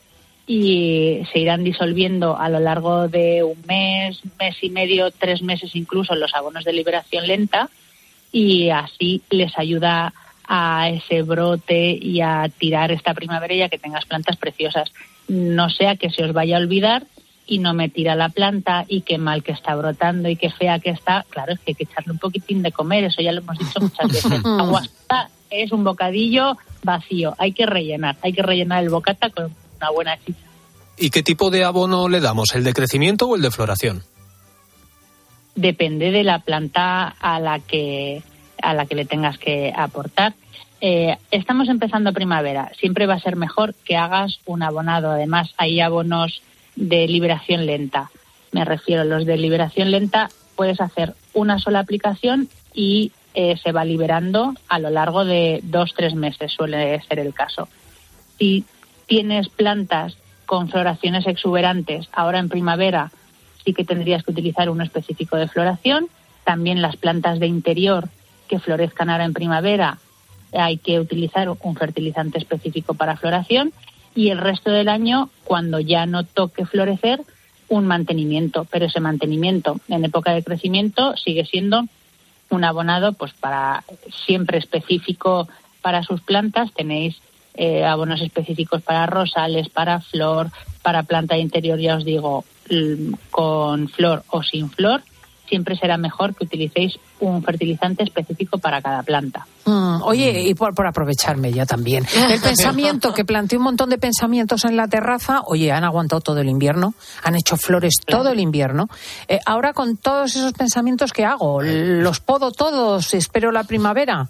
y 0.49 1.23
se 1.31 1.39
irán 1.39 1.65
disolviendo 1.65 2.37
a 2.37 2.47
lo 2.47 2.61
largo 2.61 3.09
de 3.09 3.43
un 3.43 3.61
mes, 3.67 4.21
mes 4.39 4.55
y 4.61 4.69
medio, 4.69 5.11
tres 5.11 5.41
meses 5.41 5.75
incluso 5.75 6.15
los 6.15 6.33
abonos 6.33 6.63
de 6.63 6.71
liberación 6.71 7.27
lenta 7.27 7.69
y 8.31 8.69
así 8.69 9.21
les 9.29 9.57
ayuda 9.59 10.13
a 10.47 10.89
ese 10.89 11.21
brote 11.23 11.91
y 12.01 12.21
a 12.21 12.49
tirar 12.57 12.93
esta 12.93 13.13
primavera 13.13 13.53
y 13.53 13.61
a 13.61 13.69
que 13.69 13.77
tengas 13.77 14.05
plantas 14.05 14.37
preciosas. 14.37 14.93
No 15.27 15.69
sea 15.69 15.97
que 15.97 16.09
se 16.09 16.23
os 16.23 16.31
vaya 16.31 16.55
a 16.55 16.61
olvidar 16.61 17.03
y 17.45 17.59
no 17.59 17.73
me 17.73 17.89
tira 17.89 18.15
la 18.15 18.29
planta 18.29 18.85
y 18.87 19.01
qué 19.01 19.17
mal 19.17 19.43
que 19.43 19.51
está 19.51 19.75
brotando 19.75 20.29
y 20.29 20.37
qué 20.37 20.49
fea 20.49 20.79
que 20.79 20.91
está. 20.91 21.25
Claro, 21.29 21.53
es 21.53 21.59
que 21.59 21.71
hay 21.71 21.75
que 21.75 21.83
echarle 21.83 22.13
un 22.13 22.19
poquitín 22.19 22.61
de 22.61 22.71
comer, 22.71 23.03
eso 23.03 23.21
ya 23.21 23.33
lo 23.33 23.41
hemos 23.41 23.57
dicho 23.57 23.81
muchas 23.81 24.07
veces. 24.07 24.45
Aguasta 24.45 25.29
es 25.49 25.73
un 25.73 25.83
bocadillo 25.83 26.57
vacío, 26.83 27.35
hay 27.37 27.51
que 27.51 27.65
rellenar, 27.65 28.15
hay 28.21 28.31
que 28.31 28.43
rellenar 28.43 28.83
el 28.83 28.89
bocata 28.89 29.29
con 29.29 29.53
una 29.77 29.89
buena 29.91 30.17
chicha. 30.17 30.39
¿Y 30.97 31.09
qué 31.11 31.23
tipo 31.23 31.49
de 31.51 31.63
abono 31.63 32.09
le 32.09 32.19
damos, 32.19 32.55
el 32.55 32.63
de 32.63 32.73
crecimiento 32.73 33.27
o 33.27 33.35
el 33.35 33.41
de 33.41 33.51
floración? 33.51 34.03
Depende 35.55 36.11
de 36.11 36.23
la 36.23 36.39
planta 36.39 37.07
a 37.19 37.39
la 37.39 37.59
que, 37.59 38.23
a 38.61 38.73
la 38.73 38.85
que 38.85 38.95
le 38.95 39.05
tengas 39.05 39.37
que 39.37 39.73
aportar. 39.75 40.33
Eh, 40.81 41.17
estamos 41.31 41.69
empezando 41.69 42.13
primavera, 42.13 42.71
siempre 42.79 43.07
va 43.07 43.15
a 43.15 43.19
ser 43.19 43.35
mejor 43.35 43.73
que 43.85 43.95
hagas 43.95 44.39
un 44.45 44.63
abonado. 44.63 45.11
Además, 45.11 45.53
hay 45.57 45.79
abonos 45.81 46.41
de 46.75 47.07
liberación 47.07 47.65
lenta. 47.65 48.11
Me 48.51 48.65
refiero 48.65 49.01
a 49.01 49.05
los 49.05 49.25
de 49.25 49.37
liberación 49.37 49.91
lenta, 49.91 50.29
puedes 50.55 50.79
hacer 50.81 51.13
una 51.33 51.59
sola 51.59 51.79
aplicación 51.79 52.49
y 52.73 53.11
eh, 53.33 53.55
se 53.63 53.71
va 53.71 53.85
liberando 53.85 54.53
a 54.67 54.79
lo 54.79 54.89
largo 54.89 55.25
de 55.25 55.59
dos, 55.63 55.93
tres 55.95 56.15
meses, 56.15 56.51
suele 56.51 56.99
ser 57.03 57.19
el 57.19 57.33
caso. 57.33 57.67
Si 58.39 58.65
tienes 59.07 59.49
plantas 59.49 60.17
con 60.45 60.69
floraciones 60.69 61.25
exuberantes 61.27 62.07
ahora 62.13 62.39
en 62.39 62.49
primavera, 62.49 63.11
sí 63.65 63.73
que 63.73 63.83
tendrías 63.83 64.23
que 64.23 64.31
utilizar 64.31 64.69
uno 64.69 64.83
específico 64.83 65.35
de 65.37 65.47
floración. 65.47 66.07
También 66.43 66.81
las 66.81 66.95
plantas 66.95 67.39
de 67.39 67.47
interior 67.47 68.09
que 68.47 68.59
florezcan 68.59 69.09
ahora 69.09 69.25
en 69.25 69.33
primavera, 69.33 69.97
hay 70.53 70.77
que 70.77 70.99
utilizar 70.99 71.49
un 71.49 71.75
fertilizante 71.75 72.37
específico 72.37 72.93
para 72.93 73.17
floración. 73.17 73.73
Y 74.15 74.29
el 74.29 74.37
resto 74.39 74.71
del 74.71 74.87
año, 74.87 75.29
cuando 75.43 75.79
ya 75.79 76.05
no 76.05 76.23
toque 76.23 76.65
florecer, 76.65 77.21
un 77.67 77.85
mantenimiento. 77.85 78.65
Pero 78.71 78.85
ese 78.85 79.01
mantenimiento 79.01 79.79
en 79.89 80.05
época 80.05 80.33
de 80.33 80.43
crecimiento 80.43 81.15
sigue 81.17 81.45
siendo 81.45 81.83
un 82.49 82.63
abonado 82.63 83.13
pues 83.13 83.33
para 83.33 83.83
siempre 84.25 84.57
específico 84.57 85.49
para 85.81 86.03
sus 86.03 86.21
plantas 86.21 86.71
tenéis 86.73 87.17
eh, 87.57 87.83
abonos 87.85 88.21
específicos 88.21 88.81
para 88.81 89.05
rosales, 89.05 89.69
para 89.69 89.99
flor, 89.99 90.51
para 90.81 91.03
planta 91.03 91.35
de 91.35 91.41
interior, 91.41 91.79
ya 91.79 91.97
os 91.97 92.05
digo, 92.05 92.45
con 93.31 93.89
flor 93.89 94.23
o 94.29 94.43
sin 94.43 94.69
flor, 94.69 95.01
siempre 95.47 95.75
será 95.75 95.97
mejor 95.97 96.35
que 96.35 96.45
utilicéis 96.45 96.99
un 97.19 97.43
fertilizante 97.43 98.03
específico 98.03 98.57
para 98.57 98.81
cada 98.81 99.01
planta. 99.03 99.47
Mm, 99.65 100.01
oye, 100.03 100.41
y 100.41 100.53
por, 100.53 100.85
aprovecharme 100.85 101.51
ya 101.51 101.65
también, 101.65 102.05
el 102.29 102.39
pensamiento, 102.39 103.13
que 103.13 103.25
planteé 103.25 103.57
un 103.57 103.63
montón 103.63 103.89
de 103.89 103.97
pensamientos 103.97 104.65
en 104.65 104.77
la 104.77 104.87
terraza, 104.87 105.41
oye, 105.45 105.71
han 105.71 105.83
aguantado 105.83 106.21
todo 106.21 106.39
el 106.39 106.49
invierno, 106.49 106.93
han 107.23 107.35
hecho 107.35 107.57
flores 107.57 107.95
todo 108.05 108.29
el 108.29 108.39
invierno. 108.39 108.87
Eh, 109.27 109.39
ahora 109.45 109.73
con 109.73 109.97
todos 109.97 110.35
esos 110.35 110.53
pensamientos, 110.53 111.11
¿qué 111.11 111.25
hago? 111.25 111.61
¿Los 111.61 112.19
podo 112.19 112.51
todos? 112.51 113.13
¿Espero 113.13 113.51
la 113.51 113.63
primavera? 113.63 114.29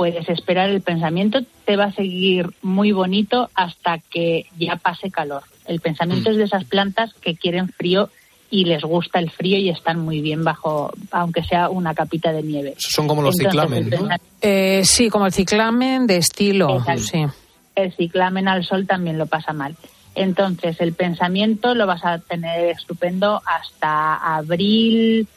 Puedes 0.00 0.30
esperar, 0.30 0.70
el 0.70 0.80
pensamiento 0.80 1.40
te 1.66 1.76
va 1.76 1.84
a 1.84 1.92
seguir 1.92 2.48
muy 2.62 2.90
bonito 2.90 3.50
hasta 3.54 3.98
que 3.98 4.46
ya 4.58 4.76
pase 4.76 5.10
calor. 5.10 5.42
El 5.66 5.80
pensamiento 5.80 6.30
mm. 6.30 6.32
es 6.32 6.38
de 6.38 6.44
esas 6.44 6.64
plantas 6.64 7.12
que 7.20 7.36
quieren 7.36 7.68
frío 7.68 8.08
y 8.48 8.64
les 8.64 8.82
gusta 8.82 9.18
el 9.18 9.30
frío 9.30 9.58
y 9.58 9.68
están 9.68 10.00
muy 10.00 10.22
bien 10.22 10.42
bajo, 10.42 10.90
aunque 11.10 11.44
sea 11.44 11.68
una 11.68 11.92
capita 11.92 12.32
de 12.32 12.42
nieve. 12.42 12.76
Son 12.78 13.06
como 13.06 13.20
los 13.20 13.36
ciclamen, 13.36 13.90
¿no? 13.90 14.08
Eh, 14.40 14.80
sí, 14.86 15.10
como 15.10 15.26
el 15.26 15.34
ciclamen 15.34 16.06
de 16.06 16.16
estilo. 16.16 16.82
Sí. 16.96 17.26
El 17.74 17.92
ciclamen 17.92 18.48
al 18.48 18.64
sol 18.64 18.86
también 18.86 19.18
lo 19.18 19.26
pasa 19.26 19.52
mal. 19.52 19.76
Entonces, 20.14 20.80
el 20.80 20.94
pensamiento 20.94 21.74
lo 21.74 21.86
vas 21.86 22.06
a 22.06 22.20
tener 22.20 22.70
estupendo 22.70 23.42
hasta 23.44 24.14
abril 24.36 25.28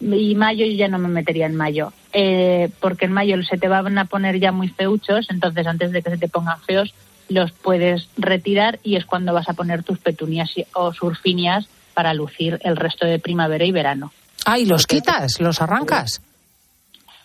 y 0.00 0.34
mayo, 0.34 0.64
y 0.64 0.76
ya 0.76 0.88
no 0.88 0.98
me 0.98 1.08
metería 1.08 1.46
en 1.46 1.56
mayo, 1.56 1.92
eh, 2.12 2.70
porque 2.80 3.06
en 3.06 3.12
mayo 3.12 3.42
se 3.42 3.58
te 3.58 3.68
van 3.68 3.98
a 3.98 4.04
poner 4.04 4.38
ya 4.38 4.52
muy 4.52 4.68
feuchos, 4.68 5.26
entonces 5.30 5.66
antes 5.66 5.92
de 5.92 6.02
que 6.02 6.10
se 6.10 6.18
te 6.18 6.28
pongan 6.28 6.60
feos, 6.60 6.92
los 7.28 7.50
puedes 7.52 8.08
retirar 8.16 8.78
y 8.82 8.96
es 8.96 9.04
cuando 9.04 9.32
vas 9.32 9.48
a 9.48 9.54
poner 9.54 9.82
tus 9.82 9.98
petunias 9.98 10.50
o 10.74 10.92
surfinias 10.92 11.66
para 11.94 12.14
lucir 12.14 12.60
el 12.62 12.76
resto 12.76 13.06
de 13.06 13.18
primavera 13.18 13.64
y 13.64 13.72
verano. 13.72 14.12
Ah, 14.44 14.58
¿y 14.58 14.66
los 14.66 14.86
quitas? 14.86 15.40
¿Los 15.40 15.60
arrancas? 15.60 16.20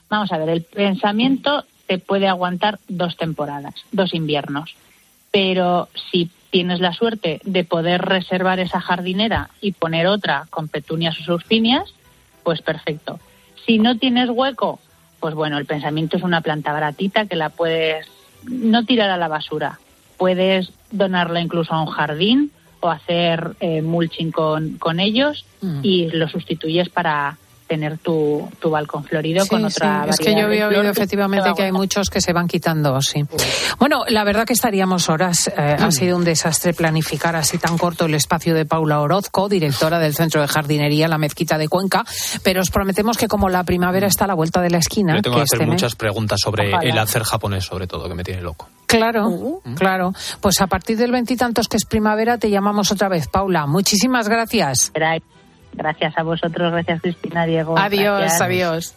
Vamos 0.09 0.31
a 0.31 0.37
ver, 0.37 0.49
el 0.49 0.63
pensamiento 0.63 1.65
te 1.87 1.97
puede 1.99 2.27
aguantar 2.27 2.79
dos 2.87 3.17
temporadas, 3.17 3.75
dos 3.91 4.13
inviernos. 4.13 4.75
Pero 5.29 5.89
si 6.11 6.29
tienes 6.49 6.79
la 6.79 6.93
suerte 6.93 7.41
de 7.43 7.63
poder 7.63 8.01
reservar 8.01 8.59
esa 8.59 8.81
jardinera 8.81 9.49
y 9.61 9.71
poner 9.71 10.07
otra 10.07 10.47
con 10.49 10.67
petunias 10.67 11.19
o 11.19 11.23
surfinias, 11.23 11.93
pues 12.43 12.61
perfecto. 12.61 13.19
Si 13.65 13.77
no 13.79 13.97
tienes 13.97 14.29
hueco, 14.29 14.79
pues 15.19 15.35
bueno, 15.35 15.57
el 15.57 15.65
pensamiento 15.65 16.17
es 16.17 16.23
una 16.23 16.41
planta 16.41 16.73
baratita 16.73 17.25
que 17.25 17.35
la 17.35 17.49
puedes 17.49 18.07
no 18.43 18.85
tirar 18.85 19.09
a 19.09 19.17
la 19.17 19.27
basura. 19.27 19.79
Puedes 20.17 20.71
donarla 20.91 21.41
incluso 21.41 21.73
a 21.73 21.81
un 21.81 21.87
jardín 21.87 22.51
o 22.79 22.89
hacer 22.89 23.55
eh, 23.59 23.81
mulching 23.81 24.31
con, 24.31 24.77
con 24.77 24.99
ellos 24.99 25.45
y 25.83 26.09
lo 26.09 26.27
sustituyes 26.27 26.89
para 26.89 27.37
tener 27.71 27.99
tu, 27.99 28.49
tu 28.59 28.69
balcón 28.69 29.05
florido 29.05 29.47
con 29.47 29.63
otra 29.63 30.03
sí. 30.03 30.09
Es 30.09 30.17
que 30.19 30.35
yo 30.35 30.45
había 30.45 30.67
oído 30.67 30.81
efectivamente 30.81 31.51
que 31.55 31.63
hay 31.63 31.71
muchos 31.71 32.09
que 32.09 32.19
se 32.19 32.33
van 32.33 32.49
quitando, 32.49 33.01
sí. 33.01 33.25
Bueno, 33.79 34.03
la 34.09 34.25
verdad 34.25 34.43
que 34.43 34.51
estaríamos 34.51 35.07
horas. 35.07 35.47
Eh, 35.47 35.77
ha 35.79 35.87
mm. 35.87 35.91
sido 35.93 36.17
un 36.17 36.25
desastre 36.25 36.73
planificar 36.73 37.37
así 37.37 37.57
tan 37.57 37.77
corto 37.77 38.07
el 38.07 38.13
espacio 38.13 38.53
de 38.55 38.65
Paula 38.65 38.99
Orozco, 38.99 39.47
directora 39.47 39.99
del 39.99 40.13
Centro 40.13 40.41
de 40.41 40.49
Jardinería 40.49 41.07
La 41.07 41.17
Mezquita 41.17 41.57
de 41.57 41.69
Cuenca, 41.69 42.03
pero 42.43 42.59
os 42.59 42.71
prometemos 42.71 43.17
que 43.17 43.29
como 43.29 43.47
la 43.47 43.63
primavera 43.63 44.07
está 44.07 44.25
a 44.25 44.27
la 44.27 44.33
vuelta 44.33 44.59
de 44.59 44.69
la 44.69 44.79
esquina... 44.79 45.15
Yo 45.15 45.21
tengo 45.21 45.37
que, 45.37 45.43
hacer 45.43 45.65
muchas 45.65 45.95
preguntas 45.95 46.41
sobre 46.43 46.71
el 46.71 46.97
hacer 46.97 47.23
japonés, 47.23 47.63
sobre 47.63 47.87
todo, 47.87 48.09
que 48.09 48.15
me 48.15 48.25
tiene 48.25 48.41
loco. 48.41 48.67
Claro, 48.85 49.29
uh. 49.29 49.61
claro. 49.75 50.11
Pues 50.41 50.59
a 50.59 50.67
partir 50.67 50.97
del 50.97 51.13
veintitantos 51.13 51.69
que 51.69 51.77
es 51.77 51.85
primavera 51.85 52.37
te 52.37 52.49
llamamos 52.49 52.91
otra 52.91 53.07
vez, 53.07 53.29
Paula. 53.29 53.65
Muchísimas 53.65 54.27
gracias. 54.27 54.91
Gracias 54.93 55.40
a 56.17 56.23
vosotros, 56.23 56.71
gracias 56.71 57.01
Cristina, 57.01 57.45
Diego. 57.45 57.77
Adiós, 57.77 58.39
adiós. 58.41 58.93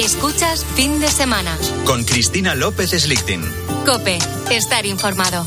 Escuchas 0.00 0.64
fin 0.74 1.00
de 1.00 1.08
semana. 1.08 1.56
Con 1.86 2.04
Cristina 2.04 2.54
López 2.54 2.90
Slichting. 2.90 3.42
Cope, 3.84 4.18
estar 4.50 4.86
informado. 4.86 5.46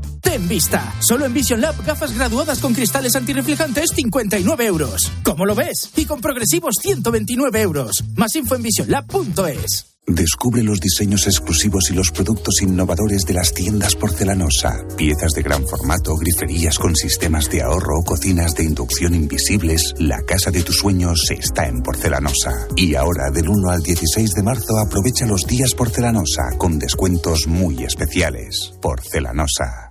Ten 0.21 0.47
vista. 0.47 0.93
Solo 0.99 1.25
en 1.25 1.33
Vision 1.33 1.61
Lab 1.61 1.83
gafas 1.83 2.15
graduadas 2.15 2.59
con 2.59 2.73
cristales 2.73 3.15
antirreflejantes 3.15 3.91
59 3.95 4.65
euros. 4.65 5.11
¿Cómo 5.23 5.45
lo 5.45 5.55
ves? 5.55 5.91
Y 5.95 6.05
con 6.05 6.21
progresivos 6.21 6.75
129 6.81 7.61
euros. 7.61 8.03
Más 8.15 8.35
info 8.35 8.55
en 8.55 8.63
visionlab.es. 8.63 9.91
Descubre 10.07 10.63
los 10.63 10.79
diseños 10.79 11.27
exclusivos 11.27 11.91
y 11.91 11.93
los 11.93 12.11
productos 12.11 12.61
innovadores 12.63 13.23
de 13.25 13.35
las 13.35 13.53
tiendas 13.53 13.95
porcelanosa. 13.95 14.83
Piezas 14.97 15.31
de 15.33 15.43
gran 15.43 15.65
formato, 15.67 16.17
griferías 16.17 16.79
con 16.79 16.95
sistemas 16.95 17.49
de 17.49 17.61
ahorro, 17.61 18.01
cocinas 18.03 18.55
de 18.55 18.63
inducción 18.63 19.13
invisibles. 19.13 19.93
La 19.99 20.21
casa 20.23 20.49
de 20.49 20.63
tus 20.63 20.77
sueños 20.77 21.29
está 21.29 21.67
en 21.67 21.81
porcelanosa. 21.83 22.67
Y 22.75 22.95
ahora, 22.95 23.29
del 23.31 23.47
1 23.47 23.69
al 23.69 23.81
16 23.81 24.33
de 24.33 24.43
marzo, 24.43 24.77
aprovecha 24.79 25.27
los 25.27 25.45
días 25.45 25.75
porcelanosa 25.75 26.57
con 26.57 26.79
descuentos 26.79 27.47
muy 27.47 27.83
especiales. 27.83 28.73
Porcelanosa. 28.81 29.90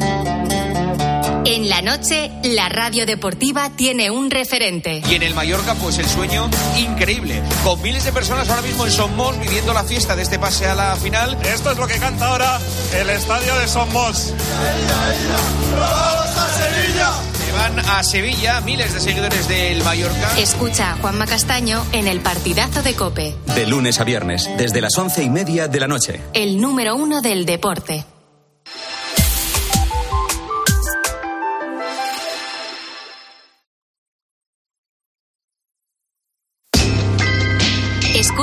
En 1.61 1.69
la 1.69 1.83
noche, 1.83 2.31
la 2.41 2.69
radio 2.69 3.05
deportiva 3.05 3.69
tiene 3.75 4.09
un 4.09 4.31
referente. 4.31 5.03
Y 5.07 5.13
en 5.13 5.21
el 5.21 5.35
Mallorca, 5.35 5.75
pues 5.75 5.99
el 5.99 6.07
sueño 6.07 6.49
increíble. 6.75 7.39
Con 7.63 7.79
miles 7.83 8.03
de 8.03 8.11
personas 8.11 8.49
ahora 8.49 8.63
mismo 8.63 8.83
en 8.83 8.91
Somos 8.91 9.39
viviendo 9.39 9.71
la 9.71 9.83
fiesta 9.83 10.15
de 10.15 10.23
este 10.23 10.39
pase 10.39 10.65
a 10.65 10.73
la 10.73 10.95
final. 10.95 11.37
Esto 11.43 11.69
es 11.69 11.77
lo 11.77 11.85
que 11.85 11.99
canta 11.99 12.29
ahora 12.29 12.59
el 12.99 13.07
estadio 13.11 13.55
de 13.59 13.67
Somos. 13.67 14.33
¡Vamos 15.79 16.35
a 16.35 16.49
Sevilla! 16.57 17.11
Se 17.45 17.51
van 17.51 17.79
a 17.79 18.03
Sevilla 18.03 18.61
miles 18.61 18.95
de 18.95 18.99
seguidores 18.99 19.47
del 19.47 19.83
Mallorca. 19.83 20.39
Escucha 20.39 20.93
a 20.93 20.95
Juanma 20.95 21.27
Castaño 21.27 21.85
en 21.91 22.07
el 22.07 22.21
partidazo 22.21 22.81
de 22.81 22.95
Cope. 22.95 23.35
De 23.53 23.67
lunes 23.67 23.99
a 23.99 24.03
viernes, 24.03 24.49
desde 24.57 24.81
las 24.81 24.97
once 24.97 25.21
y 25.21 25.29
media 25.29 25.67
de 25.67 25.79
la 25.79 25.87
noche. 25.87 26.21
El 26.33 26.59
número 26.59 26.95
uno 26.95 27.21
del 27.21 27.45
deporte. 27.45 28.03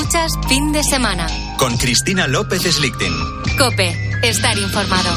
Escuchas 0.08 0.48
fin 0.48 0.72
de 0.72 0.82
semana. 0.82 1.26
Con 1.58 1.76
Cristina 1.76 2.26
López 2.26 2.62
Slichting. 2.62 3.12
Cope, 3.58 3.94
estar 4.22 4.56
informado. 4.56 5.10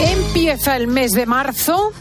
Empieza 0.00 0.76
el 0.78 0.86
mes 0.86 1.12
de 1.12 1.26
marzo 1.26 1.92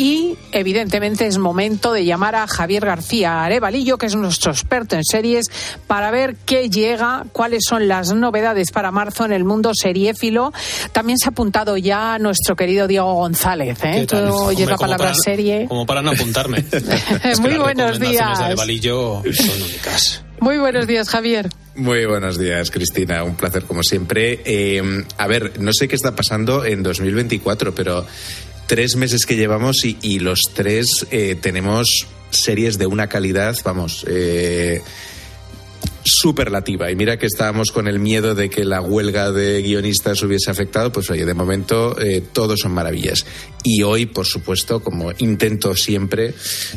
y 0.00 0.34
evidentemente 0.52 1.26
es 1.26 1.36
momento 1.36 1.92
de 1.92 2.06
llamar 2.06 2.34
a 2.34 2.46
Javier 2.46 2.86
García 2.86 3.44
Arevalillo, 3.44 3.98
que 3.98 4.06
es 4.06 4.16
nuestro 4.16 4.50
experto 4.50 4.96
en 4.96 5.04
series, 5.04 5.50
para 5.86 6.10
ver 6.10 6.36
qué 6.46 6.70
llega, 6.70 7.26
cuáles 7.32 7.64
son 7.68 7.86
las 7.86 8.10
novedades 8.14 8.70
para 8.70 8.90
marzo 8.92 9.26
en 9.26 9.32
el 9.32 9.44
mundo 9.44 9.72
seriéfilo. 9.74 10.54
También 10.92 11.18
se 11.18 11.28
ha 11.28 11.32
apuntado 11.32 11.76
ya 11.76 12.18
nuestro 12.18 12.56
querido 12.56 12.86
Diego 12.86 13.12
González. 13.12 13.78
¿eh? 13.82 14.06
Tú 14.08 14.16
oyes 14.16 14.70
la 14.70 14.78
palabra 14.78 15.08
para, 15.08 15.18
serie. 15.22 15.66
Como 15.68 15.84
para 15.84 16.00
no 16.00 16.12
apuntarme. 16.12 16.64
Muy 17.42 17.58
buenos 17.58 18.00
días. 18.00 18.38
De 18.38 18.44
Arevalillo 18.46 19.22
son 19.34 19.62
únicas. 19.62 20.24
Muy 20.40 20.56
buenos 20.56 20.86
días, 20.86 21.10
Javier. 21.10 21.50
Muy 21.74 22.06
buenos 22.06 22.38
días, 22.38 22.70
Cristina. 22.70 23.22
Un 23.22 23.36
placer 23.36 23.64
como 23.64 23.82
siempre. 23.82 24.40
Eh, 24.46 25.04
a 25.18 25.26
ver, 25.26 25.60
no 25.60 25.74
sé 25.74 25.88
qué 25.88 25.94
está 25.94 26.16
pasando 26.16 26.64
en 26.64 26.82
2024, 26.82 27.74
pero 27.74 28.06
tres 28.70 28.94
meses 28.94 29.26
que 29.26 29.34
llevamos 29.34 29.84
y, 29.84 30.20
los 30.20 30.42
tres 30.54 31.04
eh, 31.10 31.34
tenemos 31.34 32.06
series 32.30 32.78
de 32.78 32.86
una 32.86 33.08
calidad, 33.08 33.56
vamos, 33.64 34.06
eh, 34.06 34.80
superlativa. 36.04 36.88
Y 36.88 36.94
mira 36.94 37.18
que 37.18 37.26
estábamos 37.26 37.72
con 37.72 37.88
el 37.88 37.98
miedo 37.98 38.36
de 38.36 38.48
que 38.48 38.64
la 38.64 38.80
huelga 38.80 39.32
de 39.32 39.60
guionistas 39.60 40.22
hubiese 40.22 40.52
afectado, 40.52 40.92
pues 40.92 41.10
oye, 41.10 41.26
de 41.26 41.34
momento 41.34 42.00
eh, 42.00 42.22
todos 42.32 42.60
son 42.60 42.70
maravillas. 42.70 43.26
Y 43.64 43.82
hoy, 43.82 44.06
por 44.06 44.26
supuesto, 44.26 44.78
como 44.84 45.10
intento 45.18 45.74
siempre, 45.74 46.32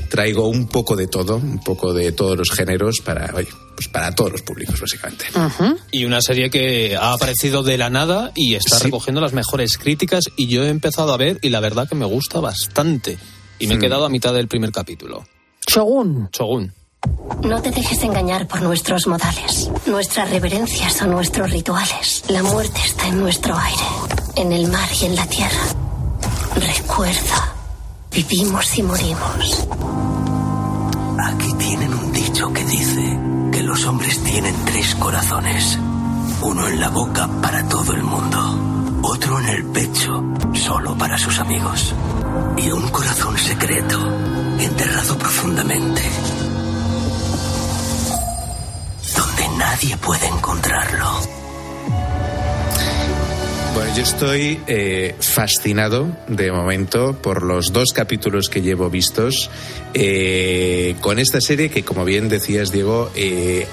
traigo 0.10 0.47
un 0.47 0.67
poco 0.67 0.95
de 0.95 1.06
todo, 1.06 1.36
un 1.36 1.63
poco 1.63 1.93
de 1.93 2.12
todos 2.12 2.36
los 2.36 2.49
géneros 2.49 3.01
para, 3.06 3.32
oye, 3.36 3.49
pues 3.84 3.93
para 3.93 4.13
todos 4.15 4.32
los 4.32 4.41
públicos, 4.41 4.80
básicamente. 4.80 5.26
Uh 5.36 5.39
-huh. 5.39 5.78
Y 5.91 6.06
una 6.06 6.22
serie 6.22 6.50
que 6.50 6.96
ha 6.96 7.13
aparecido 7.13 7.63
de 7.63 7.78
la 7.78 7.89
nada 7.89 8.32
y 8.36 8.56
está 8.56 8.78
sí. 8.78 8.84
recogiendo 8.86 9.22
las 9.22 9.34
mejores 9.34 9.78
críticas 9.78 10.24
y 10.38 10.48
yo 10.48 10.63
he 10.63 10.69
empezado 10.69 11.13
a 11.13 11.17
ver 11.17 11.39
y 11.41 11.50
la 11.50 11.60
verdad 11.60 11.88
que 11.88 11.96
me 11.96 12.06
gusta 12.06 12.39
bastante. 12.39 13.17
Y 13.60 13.67
me 13.67 13.74
he 13.76 13.78
Hmm. 13.78 13.82
quedado 13.82 14.06
a 14.06 14.10
mitad 14.10 14.34
del 14.34 14.48
primer 14.48 14.72
capítulo. 14.72 15.26
Shogun. 15.67 16.30
Shogun. 16.32 16.74
No 17.43 17.62
te 17.62 17.72
dejes 17.72 18.02
engañar 18.04 18.48
por 18.48 18.62
nuestros 18.62 19.08
modales. 19.08 19.69
Nuestras 19.86 20.30
reverencias 20.30 20.93
son 20.93 21.12
nuestros 21.12 21.52
rituales. 21.52 22.24
La 22.30 22.41
muerte 22.43 22.80
está 22.86 23.08
en 23.08 23.19
nuestro 23.19 23.58
aire, 23.58 23.88
en 24.38 24.52
el 24.54 24.67
mar 24.67 24.89
y 25.02 25.06
en 25.06 25.15
la 25.15 25.26
tierra. 25.28 25.63
Recuerda, 26.56 27.54
vivimos 28.12 28.78
y 28.78 28.84
morimos. 28.84 29.67
Aquí 31.19 31.54
tienen 31.58 31.93
un 31.93 32.12
dicho 32.12 32.52
que 32.54 32.63
dice 32.65 33.17
los 33.74 33.86
hombres 33.88 34.24
tienen 34.24 34.54
tres 34.66 34.94
corazones. 34.94 35.80
Uno 36.44 36.68
en 36.68 36.80
la 36.80 36.90
boca 36.90 37.28
para 37.42 37.68
todo 37.68 37.94
el 37.94 38.04
mundo, 38.04 39.00
otro 39.02 39.40
en 39.40 39.48
el 39.48 39.66
pecho 39.66 40.24
solo 40.54 40.96
para 40.96 41.18
sus 41.18 41.40
amigos 41.40 41.92
y 42.56 42.70
un 42.70 42.88
corazón 42.90 43.36
secreto 43.36 43.98
enterrado 44.60 45.18
profundamente 45.18 46.04
donde 49.18 49.58
nadie 49.58 49.98
puede 49.98 50.28
encontrarlo. 50.28 51.42
Bueno, 53.74 53.96
yo 53.96 54.04
estoy 54.04 54.60
eh, 54.68 55.16
fascinado 55.20 56.08
de 56.28 56.52
momento 56.52 57.14
por 57.20 57.42
los 57.42 57.74
dos 57.74 57.92
capítulos 57.92 58.48
que 58.48 58.62
llevo 58.62 58.92
vistos 58.92 59.50
eh, 59.96 60.96
con 61.02 61.18
esta 61.18 61.42
serie 61.42 61.70
que, 61.70 61.84
como 61.84 62.06
bien 62.06 62.30
decías, 62.30 62.72
Diego, 62.72 63.10
eh, 63.16 63.66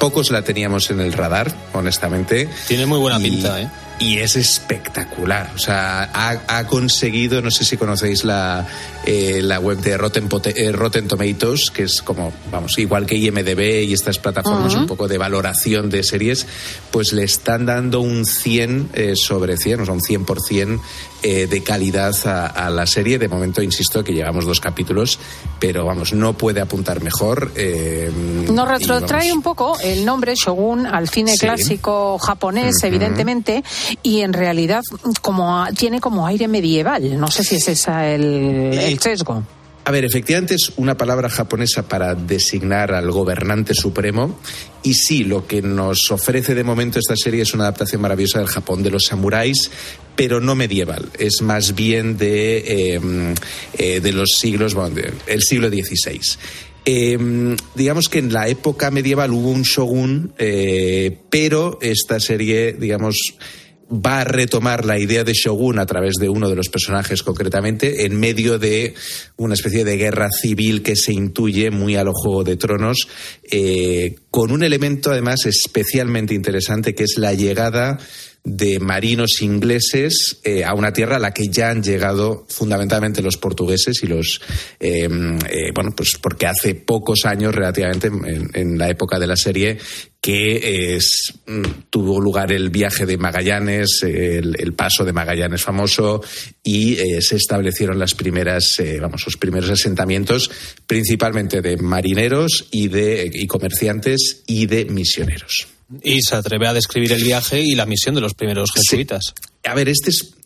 pocos 0.00 0.32
la 0.32 0.42
teníamos 0.42 0.90
en 0.90 1.00
el 1.00 1.12
radar, 1.12 1.54
honestamente. 1.74 2.48
Tiene 2.66 2.86
muy 2.86 2.98
buena 2.98 3.20
y, 3.20 3.30
pinta, 3.30 3.60
¿eh? 3.60 3.70
Y 3.98 4.18
es 4.18 4.36
espectacular. 4.36 5.52
O 5.54 5.58
sea, 5.58 6.10
ha, 6.12 6.58
ha 6.58 6.66
conseguido, 6.66 7.40
no 7.40 7.50
sé 7.50 7.64
si 7.64 7.78
conocéis 7.78 8.24
la, 8.24 8.66
eh, 9.06 9.40
la 9.42 9.58
web 9.58 9.78
de 9.78 9.96
Rotten, 9.96 10.28
eh, 10.54 10.72
Rotten, 10.72 11.08
Tomatoes, 11.08 11.70
que 11.70 11.84
es 11.84 12.02
como, 12.02 12.32
vamos, 12.50 12.76
igual 12.78 13.06
que 13.06 13.16
IMDB 13.16 13.84
y 13.84 13.92
estas 13.94 14.18
plataformas 14.18 14.74
uh 14.74 14.78
-huh. 14.78 14.80
un 14.80 14.86
poco 14.86 15.08
de 15.08 15.16
valoración 15.16 15.88
de 15.88 16.02
series, 16.02 16.46
pues 16.90 17.12
le 17.12 17.22
están 17.22 17.64
dando 17.64 18.00
un 18.00 18.26
100 18.26 18.90
eh, 18.92 19.14
sobre 19.16 19.56
100, 19.56 19.80
o 19.80 19.84
sea, 19.84 19.94
un 19.94 20.00
100% 20.00 20.80
eh, 21.28 21.48
de 21.48 21.60
calidad 21.60 22.14
a, 22.24 22.46
a, 22.46 22.70
la 22.70 22.86
serie. 22.86 23.18
De 23.18 23.26
momento, 23.26 23.60
insisto, 23.60 24.04
que 24.04 24.12
llevamos 24.12 24.44
dos 24.44 24.60
capítulos, 24.60 25.18
pero 25.58 25.84
vamos, 25.84 26.12
no 26.12 26.34
puede 26.34 26.60
apuntar 26.60 27.02
mejor. 27.02 27.50
Eh, 27.56 28.12
Nos 28.48 28.68
retrotrae 28.68 29.32
un 29.32 29.42
poco 29.42 29.76
el 29.80 30.04
nombre 30.04 30.34
Shogun 30.36 30.86
al 30.86 31.08
cine 31.08 31.32
sí. 31.32 31.38
clásico 31.38 32.16
japonés, 32.18 32.76
uh 32.76 32.78
-huh. 32.78 32.86
evidentemente, 32.86 33.64
y 34.04 34.20
en 34.20 34.34
realidad 34.34 34.82
como 35.20 35.66
tiene 35.76 35.98
como 35.98 36.28
aire 36.28 36.46
medieval. 36.46 37.18
No 37.18 37.26
sé 37.26 37.42
si 37.42 37.56
es 37.56 37.66
esa 37.66 38.06
el, 38.06 38.22
el 38.72 39.00
sesgo. 39.00 39.42
A 39.86 39.92
ver, 39.92 40.04
efectivamente 40.04 40.56
es 40.56 40.72
una 40.78 40.96
palabra 40.96 41.28
japonesa 41.30 41.86
para 41.86 42.16
designar 42.16 42.92
al 42.92 43.08
gobernante 43.12 43.72
supremo. 43.72 44.36
Y 44.82 44.94
sí, 44.94 45.22
lo 45.22 45.46
que 45.46 45.62
nos 45.62 46.10
ofrece 46.10 46.56
de 46.56 46.64
momento 46.64 46.98
esta 46.98 47.14
serie 47.14 47.42
es 47.42 47.54
una 47.54 47.62
adaptación 47.64 48.02
maravillosa 48.02 48.40
del 48.40 48.48
Japón 48.48 48.82
de 48.82 48.90
los 48.90 49.04
samuráis, 49.04 49.70
pero 50.16 50.40
no 50.40 50.56
medieval. 50.56 51.08
Es 51.16 51.40
más 51.40 51.76
bien 51.76 52.16
de, 52.16 52.56
eh, 52.66 53.00
eh, 53.78 54.00
de 54.00 54.12
los 54.12 54.30
siglos, 54.40 54.74
bueno, 54.74 54.96
del 55.24 55.42
siglo 55.42 55.68
XVI. 55.68 56.20
Eh, 56.84 57.56
digamos 57.76 58.08
que 58.08 58.18
en 58.18 58.32
la 58.32 58.48
época 58.48 58.90
medieval 58.90 59.30
hubo 59.30 59.50
un 59.50 59.62
shogun, 59.62 60.32
eh, 60.36 61.16
pero 61.30 61.78
esta 61.80 62.18
serie, 62.18 62.72
digamos, 62.72 63.36
va 63.90 64.20
a 64.20 64.24
retomar 64.24 64.84
la 64.84 64.98
idea 64.98 65.22
de 65.22 65.32
Shogun 65.32 65.78
a 65.78 65.86
través 65.86 66.14
de 66.14 66.28
uno 66.28 66.48
de 66.48 66.56
los 66.56 66.68
personajes 66.68 67.22
concretamente 67.22 68.04
en 68.04 68.18
medio 68.18 68.58
de 68.58 68.94
una 69.36 69.54
especie 69.54 69.84
de 69.84 69.96
guerra 69.96 70.28
civil 70.30 70.82
que 70.82 70.96
se 70.96 71.12
intuye 71.12 71.70
muy 71.70 71.94
a 71.96 72.02
lo 72.04 72.12
Juego 72.12 72.42
de 72.42 72.56
Tronos 72.56 73.08
eh, 73.50 74.16
con 74.30 74.50
un 74.50 74.64
elemento 74.64 75.10
además 75.10 75.46
especialmente 75.46 76.34
interesante 76.34 76.94
que 76.94 77.04
es 77.04 77.14
la 77.16 77.34
llegada 77.34 77.98
de 78.46 78.78
marinos 78.78 79.42
ingleses 79.42 80.38
eh, 80.44 80.62
a 80.62 80.72
una 80.72 80.92
tierra 80.92 81.16
a 81.16 81.18
la 81.18 81.34
que 81.34 81.48
ya 81.48 81.70
han 81.70 81.82
llegado 81.82 82.46
fundamentalmente 82.48 83.20
los 83.20 83.36
portugueses 83.36 84.04
y 84.04 84.06
los 84.06 84.40
eh, 84.78 85.08
eh, 85.50 85.72
bueno 85.74 85.90
pues 85.96 86.12
porque 86.22 86.46
hace 86.46 86.76
pocos 86.76 87.24
años 87.24 87.52
relativamente 87.52 88.06
en, 88.06 88.78
la 88.78 88.88
época 88.88 89.18
de 89.18 89.26
la 89.26 89.36
serie 89.36 89.78
que 90.20 90.94
es, 90.94 91.34
tuvo 91.90 92.20
lugar 92.20 92.52
el 92.52 92.70
viaje 92.70 93.06
de 93.06 93.16
Magallanes, 93.16 94.02
el, 94.02 94.72
paso 94.74 95.04
de 95.04 95.12
Magallanes 95.12 95.62
famoso 95.62 96.20
y 96.64 96.96
se 97.20 97.36
establecieron 97.36 97.98
las 97.98 98.14
primeras, 98.14 98.74
vamos, 99.00 99.22
los 99.24 99.36
primeros 99.36 99.70
asentamientos, 99.70 100.50
principalmente 100.84 101.62
de 101.62 101.76
marineros 101.76 102.66
y 102.72 102.88
de 102.88 103.30
y 103.32 103.46
comerciantes 103.46 104.42
y 104.48 104.66
de 104.66 104.86
misioneros. 104.86 105.75
Y 106.02 106.20
se 106.20 106.34
atreve 106.34 106.66
a 106.66 106.72
describir 106.72 107.12
el 107.12 107.22
viaje 107.22 107.60
y 107.60 107.74
la 107.74 107.86
misión 107.86 108.14
de 108.14 108.20
los 108.20 108.34
primeros 108.34 108.70
jesuitas. 108.74 109.26
Sí. 109.26 109.70
A 109.70 109.74
ver, 109.74 109.88
este 109.88 110.10
es 110.10 110.36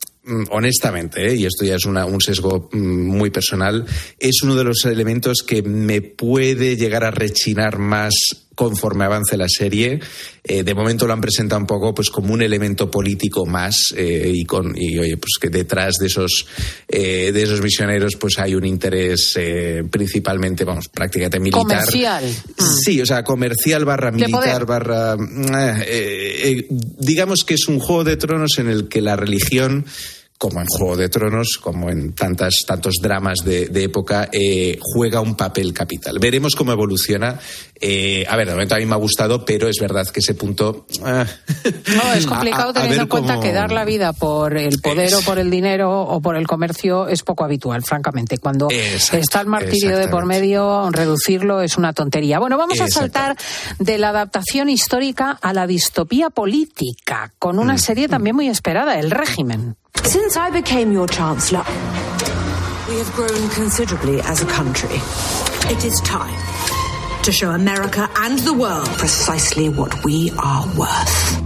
honestamente, 0.51 1.29
¿eh? 1.29 1.37
y 1.37 1.47
esto 1.47 1.65
ya 1.65 1.77
es 1.77 1.87
una, 1.87 2.05
un 2.05 2.21
sesgo 2.21 2.69
muy 2.73 3.31
personal, 3.31 3.87
es 4.19 4.43
uno 4.43 4.55
de 4.55 4.65
los 4.65 4.85
elementos 4.85 5.43
que 5.43 5.63
me 5.63 6.03
puede 6.03 6.77
llegar 6.77 7.05
a 7.05 7.11
rechinar 7.11 7.79
más 7.79 8.13
conforme 8.61 9.07
avance 9.07 9.39
la 9.39 9.49
serie. 9.49 9.99
Eh, 10.45 10.63
de 10.63 10.75
momento 10.75 11.07
lo 11.07 11.15
han 11.15 11.21
presentado 11.23 11.59
un 11.59 11.67
poco 11.67 11.95
pues 11.95 12.11
como 12.11 12.35
un 12.35 12.43
elemento 12.43 12.91
político 12.91 13.47
más 13.47 13.95
eh, 13.97 14.31
y 14.35 14.45
con 14.45 14.75
y 14.77 14.99
oye 14.99 15.17
pues 15.17 15.39
que 15.41 15.49
detrás 15.49 15.95
de 15.99 16.09
esos 16.09 16.47
eh, 16.87 17.33
de 17.33 17.43
esos 17.43 17.63
misioneros 17.63 18.17
pues 18.17 18.39
hay 18.39 18.55
un 18.55 18.67
interés 18.67 19.39
principalmente 19.91 20.65
vamos 20.65 20.89
prácticamente 20.89 21.41
militar. 21.41 21.63
Comercial. 21.63 22.25
Sí, 22.85 23.01
o 23.01 23.07
sea 23.07 23.25
comercial 23.25 23.87
barra 23.87 24.11
militar 24.11 24.67
barra 24.67 25.17
digamos 26.99 27.45
que 27.45 27.55
es 27.55 27.67
un 27.67 27.79
juego 27.79 28.05
de 28.05 28.19
tronos 28.19 28.59
en 28.59 28.69
el 28.69 28.89
que 28.89 29.01
la 29.01 29.17
religión 29.17 29.87
como 30.41 30.59
en 30.63 30.67
Juego 30.67 30.97
de 30.97 31.11
Tronos, 31.11 31.59
como 31.61 31.91
en 31.91 32.15
tantas, 32.15 32.55
tantos 32.67 32.95
dramas 33.03 33.41
de, 33.45 33.69
época, 33.85 34.31
eh, 34.33 34.79
juega 34.81 35.21
un 35.21 35.35
papel 35.35 35.75
capital. 35.75 36.19
Veremos 36.19 36.57
cómo 36.57 36.73
evoluciona. 36.73 37.39
Eh, 37.79 38.25
a 38.27 38.37
ver, 38.37 38.47
de 38.47 38.55
momento 38.55 38.75
a 38.75 38.79
mí 38.79 38.87
me 38.87 38.95
ha 38.95 38.97
gustado, 38.97 39.45
pero 39.45 39.69
es 39.69 39.77
verdad 39.79 40.09
que 40.09 40.21
ese 40.21 40.33
punto. 40.33 40.87
Ah, 41.05 41.27
no, 41.95 42.13
es 42.15 42.25
complicado 42.25 42.73
teniendo 42.73 43.03
en 43.03 43.09
cuenta 43.09 43.39
que 43.39 43.53
dar 43.53 43.71
la 43.71 43.85
vida 43.85 44.15
por 44.15 44.57
el 44.57 44.81
poder 44.81 45.15
o 45.15 45.21
por 45.21 45.39
el 45.39 45.51
dinero 45.51 46.01
o 46.01 46.23
por 46.23 46.37
el 46.37 46.47
comercio 46.47 47.07
es 47.07 47.23
poco 47.23 47.45
habitual, 47.45 47.83
francamente. 47.85 48.39
Cuando 48.39 48.69
está 48.71 49.43
el 49.43 49.47
martirio 49.47 49.99
de 49.99 50.09
por 50.09 50.25
medio, 50.25 50.89
reducirlo 50.91 51.61
es 51.61 51.77
una 51.77 51.93
tontería. 51.93 52.39
Bueno, 52.39 52.57
vamos 52.57 52.81
a 52.81 52.89
saltar 52.89 53.37
de 53.79 53.99
la 53.99 54.09
adaptación 54.09 54.71
histórica 54.71 55.39
a 55.43 55.53
la 55.53 55.67
distopía 55.67 56.31
política, 56.31 57.31
con 57.39 57.59
una 57.59 57.75
mm. 57.75 57.79
serie 57.79 58.09
también 58.09 58.37
muy 58.37 58.49
esperada, 58.49 58.99
El 58.99 59.11
régimen. 59.11 59.77
Since 60.05 60.37
I 60.37 60.51
became 60.51 60.93
your 60.93 61.07
Chancellor, 61.07 61.65
we 62.89 62.99
have 62.99 63.13
grown 63.15 63.49
considerably 63.51 64.21
as 64.23 64.43
a 64.43 64.47
country. 64.47 64.97
It 65.73 65.85
is 65.85 66.01
time 66.01 66.35
to 67.23 67.33
show 67.33 67.51
America 67.51 68.09
and 68.17 68.39
the 68.41 68.53
world 68.53 68.89
precisely 68.99 69.69
what 69.69 70.05
we 70.05 70.31
are 70.39 70.67
worth. 70.77 71.41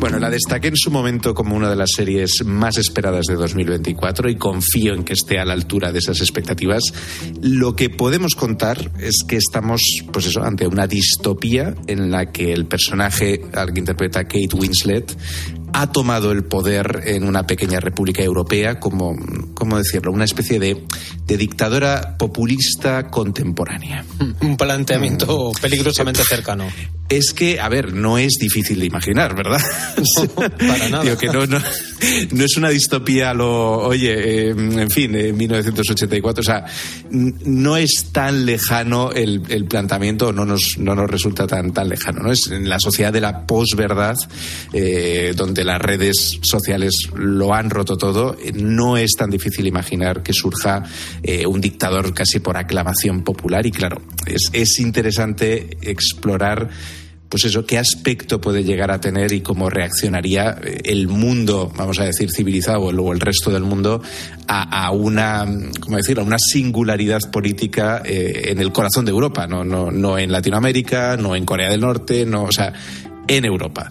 Bueno, 0.00 0.20
la 0.20 0.30
destaqué 0.30 0.68
en 0.68 0.76
su 0.76 0.92
momento 0.92 1.34
como 1.34 1.56
una 1.56 1.68
de 1.68 1.74
las 1.74 1.90
series 1.96 2.44
más 2.44 2.78
esperadas 2.78 3.26
de 3.26 3.34
2024 3.34 4.28
y 4.28 4.36
confío 4.36 4.94
en 4.94 5.02
que 5.02 5.14
esté 5.14 5.40
a 5.40 5.44
la 5.44 5.54
altura 5.54 5.90
de 5.90 5.98
esas 5.98 6.20
expectativas. 6.20 6.84
Lo 7.42 7.74
que 7.74 7.90
podemos 7.90 8.36
contar 8.36 8.92
es 9.00 9.24
que 9.26 9.36
estamos, 9.36 9.82
pues 10.12 10.26
eso, 10.26 10.44
ante 10.44 10.68
una 10.68 10.86
distopía 10.86 11.74
en 11.88 12.12
la 12.12 12.30
que 12.30 12.52
el 12.52 12.66
personaje 12.66 13.42
al 13.52 13.72
que 13.72 13.80
interpreta 13.80 14.22
Kate 14.22 14.54
Winslet 14.54 15.16
ha 15.72 15.90
tomado 15.92 16.32
el 16.32 16.44
poder 16.44 17.02
en 17.06 17.24
una 17.24 17.46
pequeña 17.46 17.80
república 17.80 18.22
europea 18.22 18.80
como, 18.80 19.14
¿cómo 19.54 19.78
decirlo?, 19.78 20.12
una 20.12 20.24
especie 20.24 20.58
de, 20.58 20.84
de 21.26 21.36
dictadora 21.36 22.16
populista 22.18 23.08
contemporánea. 23.08 24.04
Un 24.40 24.56
planteamiento 24.56 25.52
mm. 25.52 25.60
peligrosamente 25.60 26.22
cercano. 26.24 26.66
Es 27.08 27.32
que, 27.32 27.58
a 27.58 27.70
ver, 27.70 27.94
no 27.94 28.18
es 28.18 28.34
difícil 28.38 28.80
de 28.80 28.86
imaginar, 28.86 29.34
¿verdad? 29.34 29.62
para 30.58 30.88
nada. 30.90 31.16
que 31.16 31.28
no, 31.28 31.46
no, 31.46 31.58
no, 32.32 32.44
es 32.44 32.56
una 32.58 32.68
distopía 32.68 33.32
lo, 33.32 33.78
oye, 33.78 34.50
em, 34.50 34.78
en 34.78 34.90
fin, 34.90 35.14
en 35.14 35.34
1984, 35.34 36.40
o 36.40 36.44
sea, 36.44 36.66
no 37.10 37.78
es 37.78 38.08
tan 38.12 38.44
lejano 38.44 39.10
el, 39.12 39.42
el 39.48 39.64
planteamiento, 39.64 40.34
no 40.34 40.44
nos, 40.44 40.76
no 40.76 40.94
nos 40.94 41.08
resulta 41.10 41.46
tan, 41.46 41.72
tan 41.72 41.88
lejano, 41.88 42.22
¿no? 42.22 42.30
Es 42.30 42.48
en 42.48 42.68
la 42.68 42.78
sociedad 42.78 43.10
de 43.10 43.22
la 43.22 43.46
posverdad, 43.46 44.16
eh, 44.74 45.32
donde 45.34 45.64
las 45.64 45.80
redes 45.80 46.38
sociales 46.42 46.94
lo 47.14 47.54
han 47.54 47.70
roto 47.70 47.96
todo, 47.96 48.36
no 48.52 48.98
es 48.98 49.12
tan 49.16 49.30
difícil 49.30 49.66
imaginar 49.66 50.22
que 50.22 50.34
surja 50.34 50.82
eh, 51.22 51.46
un 51.46 51.62
dictador 51.62 52.12
casi 52.12 52.40
por 52.40 52.58
aclamación 52.58 53.22
popular 53.22 53.64
y 53.64 53.70
claro, 53.70 54.02
es, 54.26 54.50
es 54.52 54.78
interesante 54.78 55.78
explorar 55.80 56.68
pues 57.28 57.44
eso, 57.44 57.66
qué 57.66 57.78
aspecto 57.78 58.40
puede 58.40 58.64
llegar 58.64 58.90
a 58.90 59.00
tener 59.00 59.32
y 59.32 59.40
cómo 59.40 59.68
reaccionaría 59.68 60.58
eh, 60.62 60.80
el 60.84 61.08
mundo, 61.08 61.70
vamos 61.76 62.00
a 62.00 62.04
decir, 62.04 62.30
civilizado 62.34 62.80
o 62.82 63.12
el 63.12 63.20
resto 63.20 63.50
del 63.50 63.62
mundo 63.62 64.02
a, 64.46 64.90
una, 64.92 65.46
¿cómo 65.80 65.98
una 66.24 66.38
singularidad 66.38 67.20
política 67.30 68.02
eh, 68.04 68.44
en 68.46 68.60
el 68.60 68.72
corazón 68.72 69.04
de 69.04 69.10
Europa, 69.10 69.46
no, 69.46 69.62
no, 69.62 69.90
no 69.90 70.18
en 70.18 70.32
Latinoamérica, 70.32 71.16
no 71.18 71.36
en 71.36 71.44
Corea 71.44 71.68
del 71.68 71.80
Norte, 71.80 72.24
no, 72.24 72.44
o 72.44 72.52
sea, 72.52 72.72
en 73.28 73.44
Europa. 73.44 73.88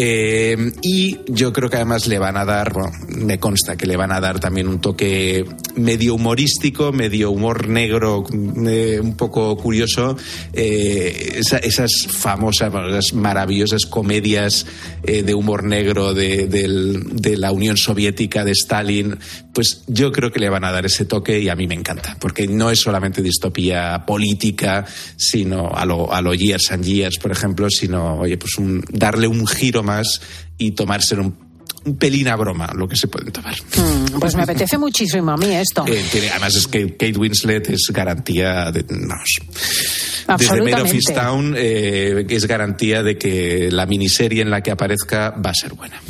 Eh, 0.00 0.56
y 0.80 1.18
yo 1.26 1.52
creo 1.52 1.68
que 1.68 1.74
además 1.74 2.06
le 2.06 2.20
van 2.20 2.36
a 2.36 2.44
dar, 2.44 2.72
bueno, 2.72 2.92
me 3.08 3.40
consta 3.40 3.76
que 3.76 3.84
le 3.84 3.96
van 3.96 4.12
a 4.12 4.20
dar 4.20 4.38
también 4.38 4.68
un 4.68 4.80
toque 4.80 5.44
medio 5.74 6.14
humorístico, 6.14 6.92
medio 6.92 7.32
humor 7.32 7.66
negro, 7.66 8.24
eh, 8.64 9.00
un 9.02 9.16
poco 9.16 9.56
curioso, 9.56 10.16
eh, 10.52 11.40
esas 11.40 11.90
famosas, 12.08 12.72
esas 12.72 13.12
maravillosas 13.12 13.86
comedias 13.86 14.66
de 15.02 15.34
humor 15.34 15.64
negro 15.64 16.14
de, 16.14 17.34
la 17.36 17.50
Unión 17.50 17.76
Soviética, 17.76 18.44
de 18.44 18.52
Stalin, 18.52 19.18
pues 19.52 19.82
yo 19.88 20.12
creo 20.12 20.30
que 20.30 20.38
le 20.38 20.48
van 20.48 20.62
a 20.62 20.70
dar 20.70 20.86
ese 20.86 21.06
toque 21.06 21.40
y 21.40 21.48
a 21.48 21.56
mí 21.56 21.66
me 21.66 21.74
encanta, 21.74 22.16
porque 22.20 22.46
no 22.46 22.70
es 22.70 22.78
solamente 22.78 23.20
distopía 23.20 24.04
política, 24.06 24.86
sino 25.16 25.70
a 25.74 25.84
lo, 25.84 26.12
a 26.12 26.22
lo 26.22 26.34
Years 26.34 26.70
and 26.70 26.84
Years, 26.84 27.18
por 27.18 27.32
ejemplo, 27.32 27.68
sino, 27.68 28.20
pues 28.20 28.52
darle 28.92 29.26
un 29.26 29.44
giro 29.44 29.82
más 29.88 30.20
y 30.58 30.72
tomárselo 30.72 31.22
un 31.22 31.48
un 31.84 31.96
pelín 31.96 32.28
a 32.28 32.36
broma 32.36 32.70
lo 32.74 32.88
que 32.88 32.96
se 32.96 33.08
pueden 33.08 33.32
tomar. 33.32 33.54
Mm, 33.54 34.18
pues 34.18 34.34
me 34.36 34.42
apetece 34.42 34.78
muchísimo 34.78 35.32
a 35.32 35.36
mí 35.36 35.54
esto. 35.54 35.84
Eh, 35.86 36.30
además 36.30 36.54
es 36.54 36.66
que 36.66 36.96
Kate 36.96 37.16
Winslet 37.16 37.70
es 37.70 37.90
garantía 37.90 38.70
de... 38.70 38.82
desde 38.82 40.62
Made 40.62 40.82
of 40.82 40.92
Town 41.14 41.54
eh, 41.56 42.26
es 42.28 42.46
garantía 42.46 43.02
de 43.02 43.16
que 43.16 43.70
la 43.70 43.86
miniserie 43.86 44.42
en 44.42 44.50
la 44.50 44.62
que 44.62 44.70
aparezca 44.70 45.30
va 45.30 45.50
a 45.50 45.54
ser 45.54 45.74
buena. 45.74 46.00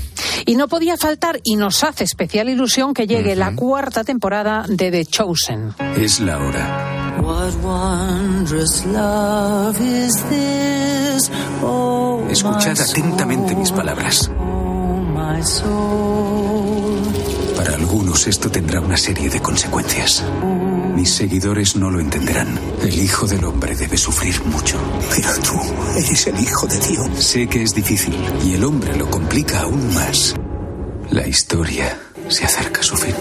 Y 0.47 0.57
no 0.57 0.67
podía 0.67 0.97
faltar, 0.97 1.41
y 1.45 1.57
nos 1.57 1.85
hace 1.85 2.05
especial 2.05 2.49
ilusión 2.49 2.93
que 2.93 3.07
llegue 3.07 3.37
la 3.37 3.55
cuarta 3.55 4.03
temporada 4.03 4.65
de 4.69 4.91
The 4.91 5.07
Chosen. 5.07 5.75
Es 5.97 6.21
la 6.21 6.39
hora. 6.39 7.08
Escuchad 12.31 12.81
atentamente 12.81 13.55
mis 13.57 13.73
palabras. 13.73 14.31
Para 17.57 17.75
algunos 17.75 18.27
esto 18.27 18.51
tendrá 18.51 18.81
una 18.81 18.97
serie 18.97 19.29
de 19.29 19.41
consecuencias. 19.41 20.23
Mis 20.95 21.11
seguidores 21.11 21.77
no 21.77 21.91
lo 21.91 22.01
entenderán. 22.01 22.59
El 22.83 22.99
Hijo 22.99 23.27
del 23.27 23.45
Hombre 23.45 23.75
debe 23.77 23.97
sufrir 23.97 24.43
mucho. 24.45 24.79
Pero 25.11 25.29
tú 25.43 25.55
eres 25.97 26.27
el 26.27 26.41
Hijo 26.41 26.67
de 26.67 26.79
Dios. 26.79 27.09
Sé 27.19 27.47
que 27.49 27.63
es 27.63 27.75
difícil 27.75 28.17
y 28.45 28.55
el 28.55 28.65
hombre 28.65 28.97
lo 28.97 29.09
complica 29.11 29.61
aún 29.61 29.95
más. 29.95 30.35
La 31.11 31.27
historia 31.27 31.99
se 32.29 32.45
acerca 32.45 32.81
a 32.81 32.85
su 32.85 32.97
fin. 32.97 33.15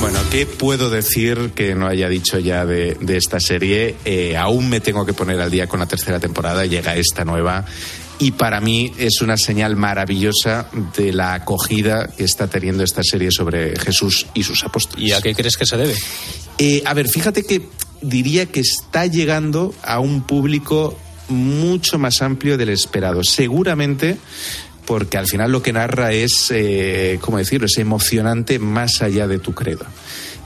Bueno, 0.00 0.18
¿qué 0.30 0.46
puedo 0.46 0.88
decir 0.88 1.52
que 1.54 1.74
no 1.74 1.86
haya 1.86 2.08
dicho 2.08 2.38
ya 2.38 2.64
de, 2.64 2.96
esta 3.08 3.38
serie? 3.38 3.96
Eh, 4.06 4.34
aún 4.34 4.70
me 4.70 4.80
tengo 4.80 5.04
que 5.04 5.12
poner 5.12 5.38
al 5.40 5.50
día 5.50 5.66
con 5.66 5.78
la 5.78 5.86
tercera 5.86 6.18
temporada, 6.18 6.64
llega 6.64 6.96
esta 6.96 7.22
nueva. 7.26 7.66
Y 8.18 8.32
para 8.32 8.62
mí 8.62 8.92
es 8.98 9.20
una 9.20 9.36
señal 9.36 9.76
maravillosa 9.76 10.68
de 10.96 11.12
la 11.12 11.34
acogida 11.34 12.08
que 12.16 12.24
está 12.24 12.46
teniendo 12.46 12.82
esta 12.82 13.02
serie 13.02 13.30
sobre 13.30 13.78
Jesús 13.78 14.26
y 14.32 14.42
sus 14.42 14.64
apóstoles. 14.64 15.06
¿Y 15.06 15.12
a 15.12 15.20
qué 15.20 15.34
crees 15.34 15.58
que 15.58 15.66
se 15.66 15.76
debe? 15.76 15.94
Eh, 16.56 16.82
a 16.86 16.94
ver, 16.94 17.06
fíjate 17.08 17.44
que 17.44 17.68
diría 18.00 18.46
que 18.46 18.60
está 18.60 19.04
llegando 19.04 19.74
a 19.82 20.00
un 20.00 20.22
público 20.22 20.98
mucho 21.28 21.98
más 21.98 22.22
amplio 22.22 22.56
del 22.56 22.70
esperado. 22.70 23.22
Seguramente 23.22 24.16
porque 24.90 25.18
al 25.18 25.28
final 25.28 25.52
lo 25.52 25.62
que 25.62 25.72
narra 25.72 26.10
es, 26.10 26.50
eh, 26.50 27.20
¿cómo 27.20 27.38
decirlo?, 27.38 27.66
es 27.66 27.78
emocionante 27.78 28.58
más 28.58 29.02
allá 29.02 29.28
de 29.28 29.38
tu 29.38 29.54
credo. 29.54 29.86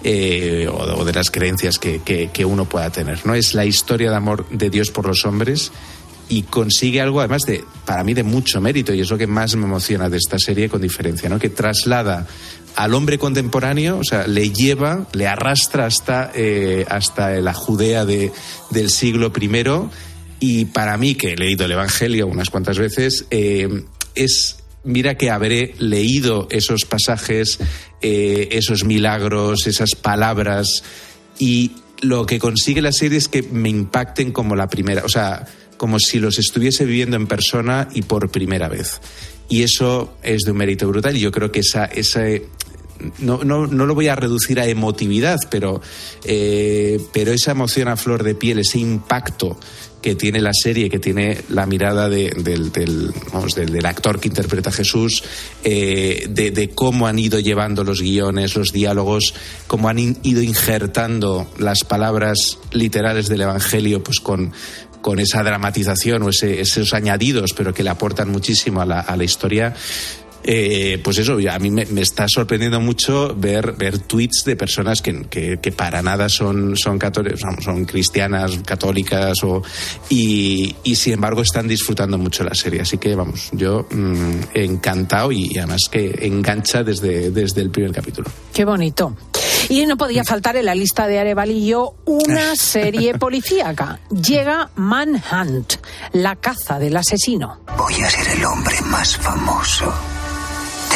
Eh, 0.02 0.68
o, 0.70 1.02
de 1.02 1.14
las 1.14 1.30
creencias 1.30 1.78
que, 1.78 2.02
que, 2.02 2.44
uno 2.44 2.66
pueda 2.66 2.90
tener. 2.90 3.24
¿no? 3.24 3.34
Es 3.34 3.54
la 3.54 3.64
historia 3.64 4.10
de 4.10 4.16
amor 4.16 4.46
de 4.50 4.68
Dios 4.68 4.90
por 4.90 5.06
los 5.06 5.24
hombres 5.24 5.72
y 6.28 6.42
consigue 6.42 7.00
algo 7.00 7.20
además 7.20 7.44
de, 7.46 7.64
para 7.86 8.04
mí, 8.04 8.12
de 8.12 8.22
mucho 8.22 8.60
mérito 8.60 8.92
y 8.92 9.00
es 9.00 9.08
lo 9.08 9.16
que 9.16 9.26
más 9.26 9.56
me 9.56 9.64
emociona 9.64 10.10
de 10.10 10.18
esta 10.18 10.38
serie 10.38 10.68
con 10.68 10.82
diferencia, 10.82 11.30
¿no? 11.30 11.38
que 11.38 11.48
traslada 11.48 12.26
al 12.76 12.92
hombre 12.92 13.16
contemporáneo, 13.16 13.96
o 13.96 14.04
sea, 14.04 14.26
le 14.26 14.50
lleva, 14.50 15.06
le 15.14 15.26
arrastra 15.26 15.86
hasta, 15.86 16.32
eh, 16.34 16.84
hasta 16.90 17.30
la 17.40 17.54
Judea 17.54 18.04
de, 18.04 18.30
del 18.68 18.90
siglo 18.90 19.32
I 19.40 19.48
y 20.40 20.66
para 20.66 20.98
mí, 20.98 21.14
que 21.14 21.32
he 21.32 21.36
leído 21.38 21.64
el 21.64 21.72
Evangelio 21.72 22.26
unas 22.26 22.50
cuantas 22.50 22.78
veces, 22.78 23.24
eh, 23.30 23.84
es 24.14 24.56
mira 24.84 25.16
que 25.16 25.30
habré 25.30 25.74
leído 25.78 26.46
esos 26.50 26.84
pasajes, 26.84 27.58
eh, 28.02 28.48
esos 28.52 28.84
milagros, 28.84 29.66
esas 29.66 29.94
palabras, 29.94 30.84
y 31.38 31.72
lo 32.00 32.26
que 32.26 32.38
consigue 32.38 32.82
la 32.82 32.92
serie 32.92 33.18
es 33.18 33.28
que 33.28 33.42
me 33.42 33.70
impacten 33.70 34.30
como 34.30 34.54
la 34.54 34.68
primera, 34.68 35.04
o 35.04 35.08
sea, 35.08 35.46
como 35.76 35.98
si 35.98 36.20
los 36.20 36.38
estuviese 36.38 36.84
viviendo 36.84 37.16
en 37.16 37.26
persona 37.26 37.88
y 37.94 38.02
por 38.02 38.30
primera 38.30 38.68
vez. 38.68 39.00
Y 39.48 39.62
eso 39.62 40.16
es 40.22 40.42
de 40.42 40.52
un 40.52 40.58
mérito 40.58 40.86
brutal 40.88 41.16
y 41.16 41.20
yo 41.20 41.32
creo 41.32 41.50
que 41.50 41.60
esa, 41.60 41.84
esa 41.86 42.22
no, 43.18 43.42
no, 43.44 43.66
no, 43.66 43.86
lo 43.86 43.94
voy 43.94 44.08
a 44.08 44.16
reducir 44.16 44.60
a 44.60 44.66
emotividad, 44.66 45.38
pero, 45.50 45.80
eh, 46.24 47.00
pero 47.12 47.32
esa 47.32 47.50
emoción 47.50 47.88
a 47.88 47.96
flor 47.96 48.22
de 48.22 48.34
piel, 48.34 48.60
ese 48.60 48.78
impacto 48.78 49.58
que 50.04 50.14
tiene 50.14 50.42
la 50.42 50.52
serie, 50.52 50.90
que 50.90 50.98
tiene 50.98 51.38
la 51.48 51.64
mirada 51.64 52.10
del, 52.10 52.44
del, 52.44 53.86
actor 53.86 54.20
que 54.20 54.28
interpreta 54.28 54.68
a 54.68 54.72
Jesús, 54.74 55.24
eh, 55.64 56.26
de, 56.28 56.70
cómo 56.74 57.06
han 57.06 57.18
ido 57.18 57.40
llevando 57.40 57.84
los 57.84 58.02
guiones, 58.02 58.54
los 58.54 58.70
diálogos, 58.70 59.32
cómo 59.66 59.88
han 59.88 59.98
ido 59.98 60.42
injertando 60.42 61.46
las 61.56 61.84
palabras 61.84 62.58
literales 62.70 63.30
del 63.30 63.40
Evangelio, 63.40 64.04
pues 64.04 64.20
con, 64.20 64.52
con 65.00 65.20
esa 65.20 65.42
dramatización 65.42 66.22
o 66.22 66.28
esos 66.28 66.92
añadidos, 66.92 67.54
pero 67.56 67.72
que 67.72 67.82
le 67.82 67.88
aportan 67.88 68.28
muchísimo 68.28 68.82
a 68.82 68.84
la, 68.84 69.00
a 69.00 69.16
la 69.16 69.24
historia. 69.24 69.74
Eh, 70.46 71.00
pues 71.02 71.16
eso, 71.18 71.38
a 71.50 71.58
mí 71.58 71.70
me, 71.70 71.82
está 72.00 72.26
sorprendiendo 72.28 72.78
mucho 72.78 73.34
ver, 73.34 73.72
ver 73.72 73.98
tweets 73.98 74.44
de 74.44 74.56
personas 74.56 75.00
que, 75.00 75.24
que, 75.26 75.72
para 75.72 76.02
nada 76.02 76.28
son, 76.28 76.76
son 76.76 76.98
católicas, 76.98 77.40
son 77.62 77.86
cristianas, 77.86 78.58
católicas, 78.64 79.42
o, 79.42 79.62
y, 80.10 80.76
y, 80.82 80.96
sin 80.96 81.14
embargo 81.14 81.40
están 81.40 81.66
disfrutando 81.66 82.18
mucho 82.18 82.44
la 82.44 82.54
serie. 82.54 82.82
Así 82.82 82.98
que 82.98 83.14
vamos, 83.14 83.48
yo 83.52 83.86
mm, 83.90 84.40
encantado 84.52 85.32
y, 85.32 85.56
además 85.56 85.88
que 85.90 86.14
engancha 86.22 86.84
desde, 86.84 87.30
desde 87.30 87.62
el 87.62 87.70
primer 87.70 87.92
capítulo. 87.92 88.30
Qué 88.52 88.66
bonito. 88.66 89.16
Y 89.70 89.86
no 89.86 89.96
podía 89.96 90.24
faltar 90.24 90.56
en 90.56 90.66
la 90.66 90.74
lista 90.74 91.06
de 91.06 91.20
Arevalillo 91.20 91.94
una 92.04 92.54
serie 92.56 93.14
policíaca. 93.18 94.00
Llega 94.10 94.70
Manhunt, 94.76 95.74
la 96.12 96.36
caza 96.36 96.78
del 96.78 96.98
asesino. 96.98 97.60
Voy 97.78 97.94
a 97.94 98.10
ser 98.10 98.36
el 98.36 98.44
hombre 98.44 98.76
más 98.82 99.16
famoso 99.16 99.92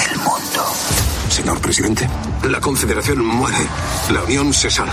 del 0.09 0.19
mundo. 0.19 0.65
Señor 1.29 1.61
presidente, 1.61 2.09
la 2.49 2.61
Confederación 2.61 3.25
muere. 3.25 3.67
La 4.11 4.23
Unión 4.23 4.53
se 4.53 4.71
sala. 4.71 4.93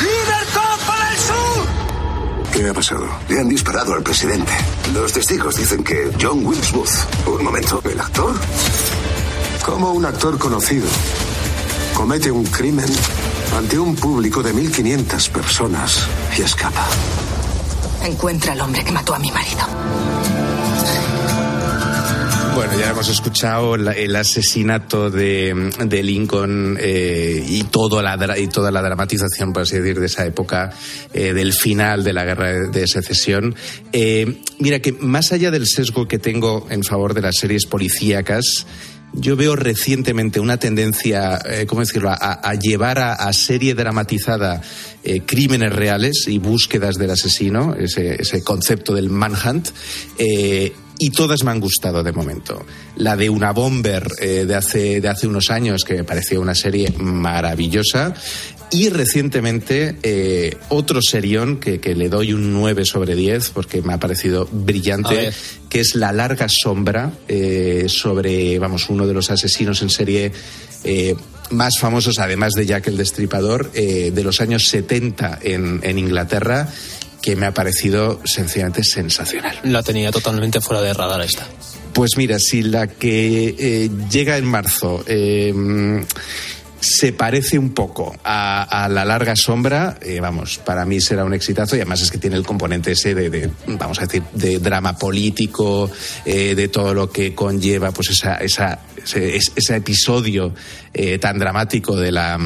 ¡Libertad 0.00 0.78
para 0.86 1.12
el 1.12 1.18
sur! 1.18 2.52
¿Qué 2.52 2.68
ha 2.68 2.74
pasado? 2.74 3.08
Le 3.28 3.40
han 3.40 3.48
disparado 3.48 3.94
al 3.94 4.02
presidente. 4.02 4.52
Los 4.94 5.12
testigos 5.12 5.56
dicen 5.56 5.82
que 5.82 6.10
John 6.20 6.44
Wilkes 6.44 6.72
Booth, 6.72 7.26
un 7.26 7.44
momento, 7.44 7.82
¿el 7.84 8.00
actor? 8.00 8.34
Como 9.64 9.92
un 9.92 10.04
actor 10.04 10.38
conocido 10.38 10.88
comete 11.98 12.30
un 12.30 12.44
crimen 12.44 12.88
ante 13.56 13.76
un 13.76 13.96
público 13.96 14.40
de 14.40 14.54
1.500 14.54 15.30
personas 15.30 16.06
y 16.38 16.42
escapa. 16.42 16.86
Encuentra 18.04 18.52
al 18.52 18.60
hombre 18.60 18.84
que 18.84 18.92
mató 18.92 19.14
a 19.14 19.18
mi 19.18 19.32
marido. 19.32 19.66
Bueno, 22.58 22.76
ya 22.76 22.90
hemos 22.90 23.08
escuchado 23.08 23.76
el 23.76 24.16
asesinato 24.16 25.10
de, 25.10 26.02
Lincoln 26.02 26.76
eh, 26.80 27.40
y, 27.48 27.62
todo 27.62 28.02
la, 28.02 28.36
y 28.36 28.48
toda 28.48 28.72
la 28.72 28.82
dramatización, 28.82 29.52
por 29.52 29.62
así 29.62 29.78
decir, 29.78 30.00
de 30.00 30.06
esa 30.06 30.26
época, 30.26 30.72
eh, 31.14 31.32
del 31.34 31.52
final 31.52 32.02
de 32.02 32.12
la 32.12 32.24
guerra 32.24 32.68
de, 32.68 32.88
secesión. 32.88 33.54
Eh, 33.92 34.42
mira, 34.58 34.80
que 34.80 34.90
más 34.90 35.30
allá 35.30 35.52
del 35.52 35.68
sesgo 35.68 36.08
que 36.08 36.18
tengo 36.18 36.66
en 36.68 36.82
favor 36.82 37.14
de 37.14 37.20
las 37.20 37.36
series 37.36 37.64
policíacas, 37.64 38.66
yo 39.12 39.36
veo 39.36 39.54
recientemente 39.54 40.40
una 40.40 40.56
tendencia, 40.58 41.40
¿cómo 41.68 41.82
decirlo?, 41.82 42.10
a, 42.10 42.54
llevar 42.56 42.98
a, 42.98 43.32
serie 43.32 43.74
dramatizada 43.74 44.60
crímenes 45.26 45.72
reales 45.72 46.24
y 46.26 46.38
búsquedas 46.38 46.96
del 46.96 47.12
asesino, 47.12 47.74
ese, 47.74 48.42
concepto 48.42 48.94
del 48.94 49.10
manhunt, 49.10 49.68
y 50.98 51.10
todas 51.10 51.44
me 51.44 51.50
han 51.50 51.60
gustado 51.60 52.02
de 52.02 52.12
momento. 52.12 52.64
La 52.96 53.16
de 53.16 53.30
una 53.30 53.52
bomber 53.52 54.08
eh, 54.20 54.44
de, 54.46 54.54
hace, 54.54 55.00
de 55.00 55.08
hace 55.08 55.26
unos 55.26 55.50
años, 55.50 55.84
que 55.84 55.94
me 55.94 56.04
pareció 56.04 56.40
una 56.40 56.54
serie 56.54 56.92
maravillosa. 56.98 58.14
Y 58.70 58.90
recientemente 58.90 59.96
eh, 60.02 60.56
otro 60.68 61.00
serión 61.00 61.56
que, 61.56 61.80
que, 61.80 61.94
le 61.94 62.10
doy 62.10 62.34
un 62.34 62.52
9 62.52 62.84
sobre 62.84 63.14
10 63.14 63.50
porque 63.50 63.80
me 63.80 63.94
ha 63.94 63.98
parecido 63.98 64.46
brillante, 64.50 65.30
que 65.70 65.80
es 65.80 65.94
La 65.94 66.12
larga 66.12 66.48
sombra 66.50 67.12
eh, 67.28 67.86
sobre, 67.88 68.58
vamos, 68.58 68.90
uno 68.90 69.06
de 69.06 69.14
los 69.14 69.30
asesinos 69.30 69.80
en 69.80 69.88
serie 69.88 70.32
más 71.50 71.78
famosos, 71.78 72.18
además 72.18 72.52
de 72.52 72.66
Jack 72.66 72.88
el 72.88 72.98
Destripador, 72.98 73.72
de 73.72 74.22
los 74.22 74.40
años 74.40 74.68
70 74.68 75.40
en, 75.42 75.80
en 75.82 75.98
Inglaterra 75.98 76.68
que 77.20 77.36
me 77.36 77.46
ha 77.46 77.52
parecido 77.52 78.20
sencillamente 78.24 78.84
sensacional. 78.84 79.58
La 79.64 79.82
tenía 79.82 80.10
totalmente 80.10 80.60
fuera 80.60 80.82
de 80.82 80.94
radar 80.94 81.20
esta. 81.22 81.46
Pues 81.92 82.16
mira, 82.16 82.38
si 82.38 82.62
la 82.62 82.86
que 82.86 83.56
eh, 83.58 83.90
llega 84.10 84.36
en 84.36 84.44
marzo 84.44 85.02
em, 85.06 86.04
se 86.78 87.12
parece 87.12 87.58
un 87.58 87.70
poco 87.70 88.14
a, 88.22 88.88
la 88.88 89.04
larga 89.04 89.34
sombra, 89.34 89.98
eh, 90.00 90.20
vamos, 90.20 90.58
para 90.58 90.84
mí 90.84 91.00
será 91.00 91.24
un 91.24 91.34
exitazo 91.34 91.74
y 91.74 91.80
además 91.80 92.02
es 92.02 92.10
que 92.10 92.18
tiene 92.18 92.36
el 92.36 92.44
componente 92.44 92.92
ese 92.92 93.14
de, 93.14 93.50
vamos 93.66 93.98
a 93.98 94.02
decir, 94.02 94.22
de 94.32 94.60
drama 94.60 94.96
político, 94.96 95.90
eh, 96.24 96.54
de 96.54 96.68
todo 96.68 96.94
lo 96.94 97.10
que 97.10 97.34
conlleva 97.34 97.90
pues 97.90 98.10
esa, 98.10 98.36
esa, 98.36 98.78
ese, 99.04 99.76
episodio 99.76 100.54
tan 101.20 101.38
dramático 101.38 101.96
de 101.96 102.12
la 102.12 102.38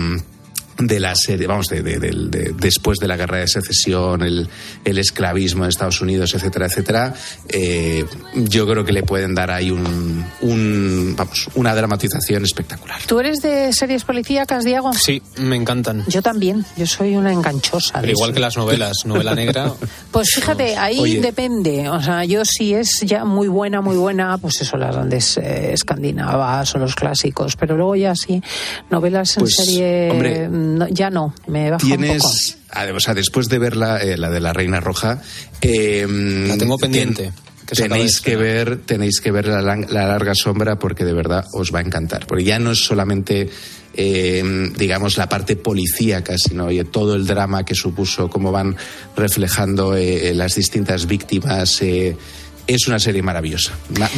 de 0.87 1.01
la 1.01 1.15
serie, 1.15 1.47
vamos, 1.47 1.69
de, 1.69 1.83
después 2.57 2.99
de 2.99 3.09
la 3.09 3.17
guerra 3.17 3.39
de 3.39 3.49
secesión, 3.49 4.23
el, 4.23 4.49
esclavismo 4.85 5.65
en 5.65 5.71
Estados 5.71 6.01
Unidos, 6.01 6.35
etcétera, 6.35 6.67
etcétera, 6.67 7.15
eh, 7.49 8.05
yo 8.35 8.67
creo 8.67 8.85
que 8.85 8.93
le 8.93 9.03
pueden 9.03 9.35
dar 9.35 9.51
ahí 9.51 9.71
un, 9.71 11.15
vamos, 11.17 11.49
una 11.55 11.75
dramatización 11.75 12.45
espectacular. 12.45 13.01
¿Tú 13.07 13.21
eres 13.21 13.41
de 13.41 13.73
series 13.73 14.05
policíacas, 14.05 14.65
Diego? 14.65 14.93
Sí, 14.93 15.23
me 15.39 15.57
encantan. 15.57 16.05
Yo 16.07 16.23
también, 16.23 16.65
yo 16.77 16.87
soy 16.87 17.17
una 17.17 17.33
enganchosa. 17.33 18.05
igual 18.07 18.33
que 18.33 18.41
las 18.41 18.57
novelas, 18.57 18.99
novela 19.05 19.35
negra. 19.35 19.73
Pues 20.13 20.29
fíjate, 20.35 20.77
ahí 20.77 21.21
depende. 21.21 21.89
O 21.89 22.03
sea, 22.03 22.25
yo 22.27 22.45
si 22.45 22.75
es 22.75 23.01
ya 23.03 23.25
muy 23.25 23.49
buena, 23.49 23.81
muy 23.81 23.97
buena, 23.97 24.37
pues 24.37 24.61
eso, 24.61 24.77
las 24.77 24.95
grandes 24.95 25.39
eh, 25.39 25.73
escandinavas 25.73 26.75
o 26.75 26.79
los 26.79 26.95
clásicos, 26.95 27.57
pero 27.57 27.77
luego 27.77 27.97
ya 27.97 28.15
sí, 28.15 28.43
novelas 28.91 29.39
en 29.39 29.41
pues, 29.41 29.55
serie 29.57 30.49
ya 30.91 31.11
no, 31.11 31.35
me 31.47 31.71
baja 31.71 31.85
tienes, 31.85 32.23
un 32.23 32.31
poco. 32.83 32.97
O 32.97 33.01
sea, 33.01 33.15
después 33.15 33.49
de 33.49 33.59
ver 33.59 33.77
la, 33.77 33.99
eh, 33.99 34.17
la 34.17 34.31
de 34.31 34.41
la 34.41 34.53
Reina 34.53 34.81
Roja, 34.81 35.21
eh, 35.61 36.07
la 36.49 36.57
tengo 36.57 36.79
pendiente. 36.79 37.33
tenéis 37.67 38.21
que 38.21 38.37
ver, 38.37 38.79
tenéis 38.79 39.21
que 39.21 39.31
ver 39.31 39.47
la, 39.47 39.77
larga 39.77 40.35
sombra 40.35 40.79
porque 40.79 41.05
de 41.05 41.13
verdad 41.13 41.45
os 41.53 41.73
va 41.75 41.81
a 41.81 41.83
encantar. 41.83 42.27
Porque 42.27 42.45
ya 42.45 42.59
no 42.59 42.73
es 42.73 42.85
solamente 42.85 43.51
eh, 43.95 44.71
digamos, 44.77 45.19
la 45.19 45.29
parte 45.29 45.57
policíaca, 45.57 46.37
sino 46.39 46.67
oye, 46.67 46.85
todo 46.85 47.15
el 47.15 47.27
drama 47.27 47.65
que 47.65 47.75
supuso, 47.75 48.29
cómo 48.31 48.51
van 48.51 48.77
reflejando 49.17 49.95
las 49.95 50.55
distintas 50.55 51.07
víctimas, 51.07 51.83
es 52.67 52.87
una 52.89 52.99
serie 52.99 53.23
maravillosa. 53.23 53.73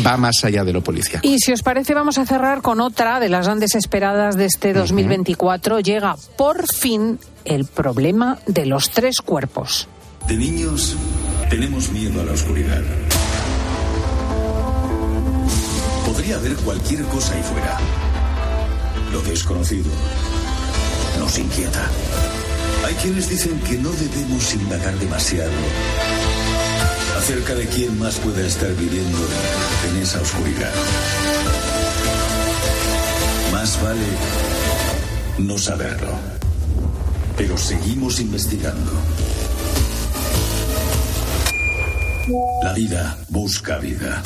Va 0.07 0.17
más 0.17 0.45
allá 0.45 0.65
de 0.65 0.73
lo 0.73 0.83
policial. 0.83 1.21
Y 1.25 1.39
si 1.39 1.53
os 1.53 1.63
parece, 1.63 1.95
vamos 1.95 2.19
a 2.19 2.27
cerrar 2.27 2.63
con 2.63 2.81
otra 2.81 3.21
de 3.21 3.29
las 3.29 3.47
grandes 3.47 3.75
esperadas 3.75 4.37
de 4.37 4.47
este 4.47 4.73
2024. 4.73 5.81
Llega 5.81 6.17
por 6.37 6.67
fin 6.73 7.19
el 7.45 7.65
problema 7.65 8.39
de 8.47 8.67
los 8.67 8.91
tres 8.91 9.21
cuerpos. 9.21 9.89
De 10.29 10.37
niños 10.37 10.97
tenemos 11.51 11.91
miedo 11.91 12.21
a 12.21 12.25
la 12.25 12.33
oscuridad. 12.33 12.83
Podría 16.07 16.37
haber 16.37 16.55
cualquier 16.57 17.03
cosa 17.05 17.35
ahí 17.35 17.43
fuera. 17.43 17.79
Lo 19.13 19.21
desconocido 19.23 19.91
nos 21.19 21.39
inquieta. 21.39 21.89
Hay 22.87 22.95
quienes 22.95 23.29
dicen 23.29 23.59
que 23.61 23.79
no 23.79 23.91
debemos 23.91 24.55
indagar 24.55 24.95
demasiado 24.99 25.53
acerca 27.17 27.55
de 27.55 27.67
quién 27.67 27.99
más 27.99 28.19
puede 28.19 28.47
estar 28.47 28.73
viviendo 28.75 29.19
en 29.89 30.03
esa 30.03 30.21
oscuridad. 30.21 30.73
Más 33.53 33.83
vale 33.83 34.07
no 35.39 35.59
saberlo. 35.59 36.13
Pero 37.37 37.57
seguimos 37.59 38.21
investigando. 38.21 38.93
La 42.63 42.73
vida 42.73 43.19
busca 43.29 43.79
vida. 43.79 44.23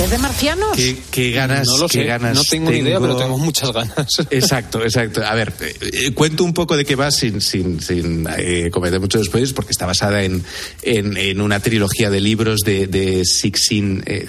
¿Es 0.00 0.10
de 0.10 0.18
marcianos? 0.18 0.78
¿Qué, 1.10 1.30
ganas? 1.32 1.66
No 1.66 1.76
lo 1.76 1.88
sé, 1.88 2.04
ganas 2.04 2.32
no 2.32 2.44
tengo, 2.44 2.70
ni 2.70 2.78
idea, 2.78 3.00
pero 3.00 3.16
tengo 3.16 3.36
muchas 3.36 3.72
ganas. 3.72 4.06
Exacto, 4.30 4.80
exacto. 4.84 5.24
A 5.24 5.34
ver, 5.34 5.52
eh, 5.60 6.12
cuento 6.12 6.44
un 6.44 6.54
poco 6.54 6.76
de 6.76 6.84
qué 6.84 6.94
va 6.94 7.10
sin, 7.10 7.40
sin, 7.40 7.80
sin 7.80 8.28
eh, 8.38 8.70
cometer 8.70 9.00
muchos 9.00 9.26
spoilers, 9.26 9.52
porque 9.52 9.72
está 9.72 9.86
basada 9.86 10.22
en, 10.22 10.44
en, 10.82 11.40
una 11.40 11.58
trilogía 11.58 12.10
de 12.10 12.20
libros 12.20 12.60
de, 12.60 12.86
de 12.86 13.24
Cixin, 13.24 14.04
eh, 14.06 14.28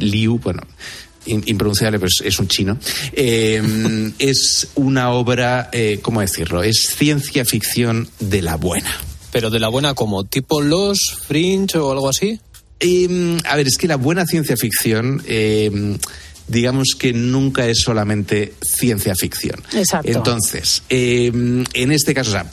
Liu, 0.00 0.40
bueno, 0.42 0.62
impronunciable, 1.24 2.00
pero 2.00 2.10
es, 2.24 2.38
un 2.40 2.48
chino. 2.48 2.76
es 3.12 4.68
una 4.74 5.12
obra, 5.12 5.70
¿cómo 6.02 6.20
decirlo? 6.20 6.64
Es 6.64 6.94
ciencia 6.96 7.44
ficción 7.44 8.08
de 8.18 8.42
la 8.42 8.56
buena. 8.56 8.92
Pero 9.30 9.50
de 9.50 9.60
la 9.60 9.68
buena 9.68 9.94
como, 9.94 10.24
tipo 10.24 10.60
Los, 10.60 10.98
Fringe 11.28 11.78
o 11.78 11.92
algo 11.92 12.08
así. 12.08 12.40
Eh, 12.80 13.38
a 13.44 13.56
ver, 13.56 13.66
es 13.66 13.76
que 13.76 13.88
la 13.88 13.96
buena 13.96 14.26
ciencia 14.26 14.56
ficción... 14.56 15.22
Eh, 15.26 15.98
digamos 16.48 16.94
que 16.96 17.12
nunca 17.12 17.66
es 17.66 17.80
solamente 17.80 18.54
ciencia 18.62 19.14
ficción. 19.14 19.60
Exacto. 19.74 20.10
Entonces, 20.10 20.82
eh, 20.88 21.32
en 21.72 21.90
este 21.90 22.14
caso, 22.14 22.30
o 22.30 22.32
sea, 22.34 22.46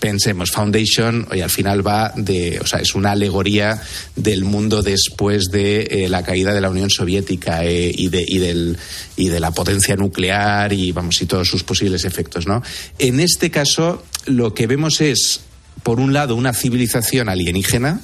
pensemos, 0.00 0.50
Foundation, 0.50 1.26
hoy 1.30 1.40
al 1.40 1.50
final 1.50 1.86
va 1.86 2.12
de, 2.16 2.58
o 2.60 2.66
sea, 2.66 2.80
es 2.80 2.94
una 2.94 3.12
alegoría 3.12 3.80
del 4.16 4.44
mundo 4.44 4.82
después 4.82 5.46
de 5.50 5.82
eh, 5.82 6.08
la 6.08 6.22
caída 6.22 6.52
de 6.52 6.60
la 6.60 6.70
Unión 6.70 6.90
Soviética 6.90 7.64
eh, 7.64 7.92
y, 7.94 8.08
de, 8.08 8.24
y, 8.26 8.38
del, 8.38 8.76
y 9.16 9.28
de 9.28 9.40
la 9.40 9.50
potencia 9.50 9.96
nuclear 9.96 10.72
y, 10.72 10.92
vamos, 10.92 11.20
y 11.22 11.26
todos 11.26 11.48
sus 11.48 11.64
posibles 11.64 12.04
efectos, 12.04 12.46
¿no? 12.46 12.62
En 12.98 13.20
este 13.20 13.50
caso, 13.50 14.04
lo 14.26 14.54
que 14.54 14.66
vemos 14.66 15.00
es, 15.00 15.40
por 15.82 16.00
un 16.00 16.12
lado, 16.12 16.36
una 16.36 16.52
civilización 16.52 17.28
alienígena, 17.28 18.00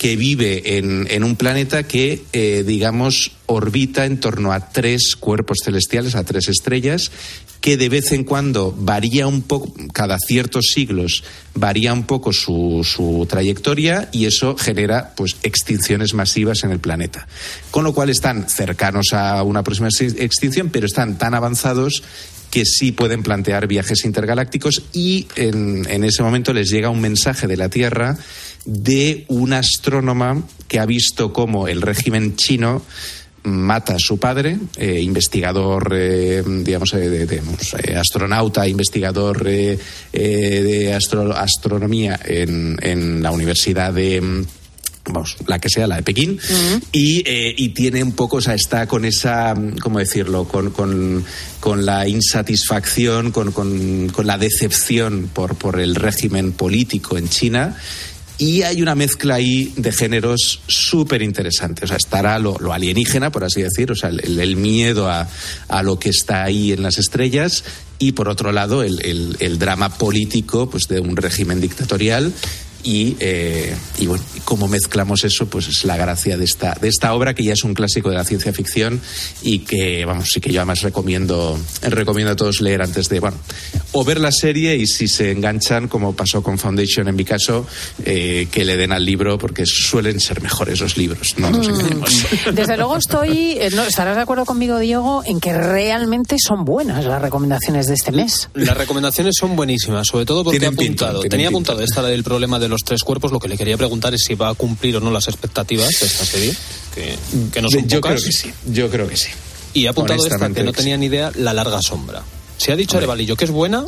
que 0.00 0.16
vive 0.16 0.78
en, 0.78 1.06
en 1.10 1.22
un 1.24 1.36
planeta 1.36 1.82
que, 1.82 2.22
eh, 2.32 2.64
digamos, 2.66 3.32
orbita 3.44 4.06
en 4.06 4.18
torno 4.18 4.50
a 4.50 4.70
tres 4.70 5.14
cuerpos 5.14 5.58
celestiales, 5.62 6.14
a 6.14 6.24
tres 6.24 6.48
estrellas, 6.48 7.12
que 7.60 7.76
de 7.76 7.90
vez 7.90 8.10
en 8.12 8.24
cuando 8.24 8.74
varía 8.74 9.26
un 9.26 9.42
poco, 9.42 9.74
cada 9.92 10.16
ciertos 10.18 10.68
siglos 10.72 11.22
varía 11.54 11.92
un 11.92 12.04
poco 12.04 12.32
su, 12.32 12.80
su, 12.82 13.26
trayectoria 13.28 14.08
y 14.10 14.24
eso 14.24 14.56
genera 14.56 15.12
pues 15.14 15.36
extinciones 15.42 16.14
masivas 16.14 16.64
en 16.64 16.70
el 16.70 16.80
planeta. 16.80 17.28
Con 17.70 17.84
lo 17.84 17.92
cual 17.92 18.08
están 18.08 18.48
cercanos 18.48 19.12
a 19.12 19.42
una 19.42 19.62
próxima 19.62 19.90
extinción, 20.00 20.70
pero 20.70 20.86
están 20.86 21.18
tan 21.18 21.34
avanzados 21.34 22.02
que 22.50 22.64
sí 22.64 22.92
pueden 22.92 23.22
plantear 23.22 23.66
viajes 23.66 24.04
intergalácticos 24.04 24.82
y 24.92 25.28
en, 25.36 25.86
en 25.88 26.04
ese 26.04 26.22
momento 26.22 26.52
les 26.52 26.70
llega 26.70 26.90
un 26.90 27.00
mensaje 27.00 27.46
de 27.46 27.56
la 27.56 27.68
Tierra 27.68 28.18
de 28.64 29.24
una 29.28 29.58
astrónoma 29.58 30.42
que 30.68 30.78
ha 30.78 30.86
visto 30.86 31.32
cómo 31.32 31.68
el 31.68 31.82
régimen 31.82 32.36
chino 32.36 32.82
mata 33.42 33.94
a 33.94 33.98
su 33.98 34.18
padre, 34.18 34.58
eh, 34.76 35.00
investigador, 35.00 35.94
eh, 35.96 36.42
digamos, 36.46 36.92
eh, 36.94 37.08
de, 37.08 37.96
astronauta, 37.96 38.68
investigador 38.68 39.42
de 39.42 40.92
astro, 40.94 41.34
astronomía 41.34 42.20
en, 42.24 42.78
en, 42.82 43.22
la 43.22 43.30
Universidad 43.30 43.92
de. 43.92 44.44
Vamos, 45.06 45.36
la 45.46 45.58
que 45.58 45.70
sea, 45.70 45.86
la 45.86 45.96
de 45.96 46.02
Pekín, 46.02 46.32
uh 46.32 46.34
-huh. 46.36 46.82
y, 46.92 47.24
y, 47.56 47.68
tiene 47.70 48.02
un 48.02 48.12
poco, 48.12 48.36
o 48.36 48.40
sea, 48.40 48.54
está 48.54 48.86
con 48.86 49.04
esa, 49.04 49.54
¿cómo 49.80 49.98
decirlo?, 49.98 50.44
con, 50.44 50.70
con, 50.70 51.24
con 51.58 51.86
la 51.86 52.06
insatisfacción, 52.06 53.32
con, 53.32 53.50
con, 53.50 54.12
la 54.24 54.36
decepción 54.36 55.30
por, 55.32 55.56
por 55.56 55.80
el 55.80 55.94
régimen 55.94 56.52
político 56.52 57.16
en 57.16 57.28
China 57.28 57.76
y 58.40 58.62
hay 58.62 58.80
una 58.80 58.94
mezcla 58.94 59.34
ahí 59.34 59.72
de 59.76 59.92
géneros 59.92 60.62
súper 60.66 61.20
interesante. 61.20 61.84
O 61.84 61.88
sea, 61.88 61.98
estará 61.98 62.38
lo, 62.38 62.56
lo, 62.58 62.72
alienígena, 62.72 63.30
por 63.30 63.44
así 63.44 63.60
decir, 63.60 63.92
o 63.92 63.94
sea, 63.94 64.08
el, 64.08 64.40
el 64.40 64.56
miedo 64.56 65.10
a, 65.10 65.28
a, 65.68 65.82
lo 65.82 65.98
que 65.98 66.08
está 66.08 66.44
ahí 66.44 66.72
en 66.72 66.82
las 66.82 66.96
estrellas, 66.96 67.64
y 67.98 68.12
por 68.12 68.30
otro 68.30 68.50
lado, 68.50 68.82
el, 68.82 69.04
el, 69.04 69.36
el 69.40 69.58
drama 69.58 69.90
político 69.90 70.70
pues, 70.70 70.88
de 70.88 71.00
un 71.00 71.16
régimen 71.16 71.60
dictatorial 71.60 72.32
y, 72.82 73.16
eh, 73.20 73.74
y 73.98 74.06
bueno, 74.06 74.24
cómo 74.44 74.68
mezclamos 74.68 75.24
eso, 75.24 75.46
pues 75.46 75.68
es 75.68 75.84
la 75.84 75.96
gracia 75.96 76.36
de 76.36 76.44
esta, 76.44 76.74
de 76.80 76.88
esta 76.88 77.14
obra 77.14 77.34
que 77.34 77.44
ya 77.44 77.52
es 77.52 77.64
un 77.64 77.74
clásico 77.74 78.10
de 78.10 78.16
la 78.16 78.24
ciencia 78.24 78.52
ficción 78.52 79.00
y 79.42 79.60
que, 79.60 80.04
vamos, 80.04 80.30
sí 80.30 80.40
que 80.40 80.52
yo 80.52 80.60
además 80.60 80.82
recomiendo, 80.82 81.58
recomiendo 81.82 82.32
a 82.32 82.36
todos 82.36 82.60
leer 82.60 82.82
antes 82.82 83.08
de, 83.08 83.20
bueno, 83.20 83.36
o 83.92 84.04
ver 84.04 84.20
la 84.20 84.32
serie 84.32 84.76
y 84.76 84.86
si 84.86 85.08
se 85.08 85.30
enganchan, 85.32 85.88
como 85.88 86.14
pasó 86.14 86.42
con 86.42 86.58
Foundation 86.58 87.08
en 87.08 87.16
mi 87.16 87.24
caso, 87.24 87.66
eh, 88.04 88.48
que 88.50 88.64
le 88.64 88.76
den 88.76 88.92
al 88.92 89.04
libro 89.04 89.38
porque 89.38 89.64
suelen 89.66 90.20
ser 90.20 90.40
mejores 90.42 90.80
los 90.80 90.96
libros, 90.96 91.34
no 91.38 91.50
nos 91.50 91.68
engañemos. 91.68 92.26
Desde 92.54 92.76
luego 92.76 92.96
estoy, 92.96 93.58
eh, 93.60 93.70
no, 93.74 93.82
estarás 93.82 94.16
de 94.16 94.22
acuerdo 94.22 94.44
conmigo, 94.44 94.78
Diego, 94.78 95.22
en 95.26 95.40
que 95.40 95.52
realmente 95.52 96.36
son 96.38 96.64
buenas 96.64 97.04
las 97.04 97.20
recomendaciones 97.20 97.86
de 97.86 97.94
este 97.94 98.12
mes. 98.12 98.48
Las 98.54 98.76
recomendaciones 98.76 99.34
son 99.38 99.56
buenísimas, 99.56 100.06
sobre 100.06 100.24
todo 100.24 100.44
porque 100.44 100.58
he 100.58 100.66
apuntado, 100.66 101.20
tenía 101.22 101.48
apuntado 101.48 101.80
esta 101.80 102.02
del 102.02 102.24
problema 102.24 102.58
de 102.58 102.69
los 102.70 102.80
tres 102.82 103.02
cuerpos, 103.02 103.32
lo 103.32 103.38
que 103.38 103.48
le 103.48 103.58
quería 103.58 103.76
preguntar 103.76 104.14
es 104.14 104.22
si 104.26 104.34
va 104.34 104.48
a 104.48 104.54
cumplir 104.54 104.96
o 104.96 105.00
no 105.00 105.10
las 105.10 105.28
expectativas 105.28 105.88
de 106.00 106.06
esta 106.06 106.24
serie, 106.24 106.54
que, 106.94 107.16
que 107.52 107.60
no 107.62 107.68
son 107.68 107.86
Yo 107.86 108.00
pocas. 108.00 108.20
creo 108.20 108.24
que 108.24 108.32
sí, 108.32 108.52
yo 108.66 108.90
creo 108.90 109.08
que 109.08 109.16
sí. 109.16 109.28
Y 109.74 109.86
ha 109.86 109.90
apuntado 109.90 110.24
esta 110.24 110.48
que 110.50 110.62
no 110.64 110.72
tenía 110.72 110.96
ni 110.96 111.06
idea, 111.06 111.30
La 111.36 111.52
larga 111.52 111.82
sombra. 111.82 112.22
Se 112.56 112.72
ha 112.72 112.76
dicho 112.76 112.96
Arevalillo 112.96 113.36
que 113.36 113.44
es 113.44 113.50
buena, 113.50 113.84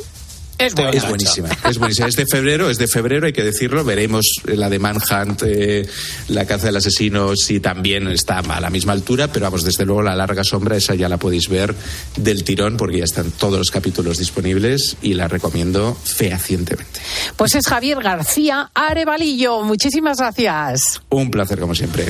es, 0.67 0.75
buenísima, 1.09 1.49
es 1.69 1.79
buenísima. 1.79 2.09
Es 2.09 2.17
de 2.17 2.27
febrero, 2.27 2.71
es 2.71 2.79
de 2.79 2.87
febrero, 2.87 3.27
hay 3.27 3.33
que 3.33 3.43
decirlo. 3.43 3.85
Veremos 3.85 4.27
la 4.45 4.69
de 4.69 4.79
Manhunt, 4.79 5.43
eh, 5.45 5.87
la 6.29 6.45
caza 6.47 6.67
del 6.67 6.77
asesino, 6.77 7.37
si 7.37 7.61
también 7.61 8.09
está 8.09 8.39
a 8.39 8.61
la 8.61 8.71
misma 8.71 8.93
altura, 8.93 9.29
pero 9.33 9.45
vamos, 9.47 9.65
desde 9.65 9.85
luego 9.85 10.03
la 10.03 10.17
larga 10.17 10.45
sombra, 10.45 10.77
esa 10.77 10.95
ya 10.95 11.09
la 11.09 11.17
podéis 11.17 11.49
ver 11.49 11.75
del 12.17 12.45
tirón, 12.45 12.77
porque 12.77 12.99
ya 12.99 13.05
están 13.05 13.31
todos 13.33 13.59
los 13.59 13.71
capítulos 13.71 14.19
disponibles 14.19 14.97
y 15.03 15.15
la 15.15 15.29
recomiendo 15.29 15.97
fehacientemente. 16.03 17.01
Pues 17.37 17.55
es 17.55 17.67
Javier 17.67 18.03
García 18.03 18.71
Arevalillo. 18.75 19.63
Muchísimas 19.63 20.19
gracias. 20.19 21.03
Un 21.09 21.31
placer, 21.31 21.59
como 21.59 21.75
siempre. 21.75 22.07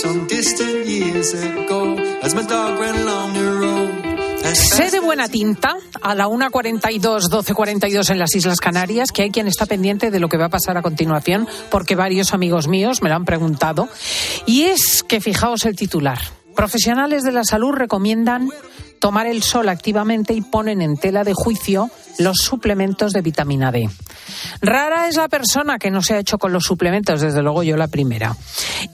Some 0.00 0.26
distant 0.28 0.86
years 0.86 1.34
ago, 1.34 1.96
as 2.22 2.32
my 2.34 2.42
dog 2.42 2.78
ran 2.78 2.94
along 2.94 3.32
the 3.32 3.42
road. 3.42 4.54
Sé 4.54 4.90
de 4.90 5.00
buena 5.00 5.28
tinta 5.28 5.76
a 6.00 6.14
la 6.14 6.28
1.42, 6.28 7.28
12.42 7.28 8.10
en 8.10 8.18
las 8.18 8.34
Islas 8.34 8.60
Canarias 8.60 9.10
que 9.12 9.22
hay 9.22 9.30
quien 9.30 9.48
está 9.48 9.66
pendiente 9.66 10.10
de 10.10 10.20
lo 10.20 10.28
que 10.28 10.38
va 10.38 10.46
a 10.46 10.50
pasar 10.50 10.76
a 10.78 10.82
continuación, 10.82 11.48
porque 11.70 11.96
varios 11.96 12.32
amigos 12.32 12.68
míos 12.68 13.02
me 13.02 13.08
lo 13.08 13.16
han 13.16 13.24
preguntado. 13.24 13.88
Y 14.46 14.62
es 14.62 15.02
que 15.02 15.20
fijaos 15.20 15.64
el 15.64 15.74
titular. 15.74 16.37
Profesionales 16.58 17.22
de 17.22 17.30
la 17.30 17.44
salud 17.44 17.70
recomiendan 17.70 18.48
tomar 18.98 19.28
el 19.28 19.44
sol 19.44 19.68
activamente 19.68 20.34
y 20.34 20.40
ponen 20.40 20.82
en 20.82 20.96
tela 20.96 21.22
de 21.22 21.32
juicio 21.32 21.88
los 22.18 22.38
suplementos 22.38 23.12
de 23.12 23.22
vitamina 23.22 23.70
D. 23.70 23.88
Rara 24.60 25.06
es 25.06 25.14
la 25.14 25.28
persona 25.28 25.78
que 25.78 25.92
no 25.92 26.02
se 26.02 26.14
ha 26.14 26.18
hecho 26.18 26.36
con 26.36 26.52
los 26.52 26.64
suplementos, 26.64 27.20
desde 27.20 27.42
luego 27.42 27.62
yo 27.62 27.76
la 27.76 27.86
primera. 27.86 28.34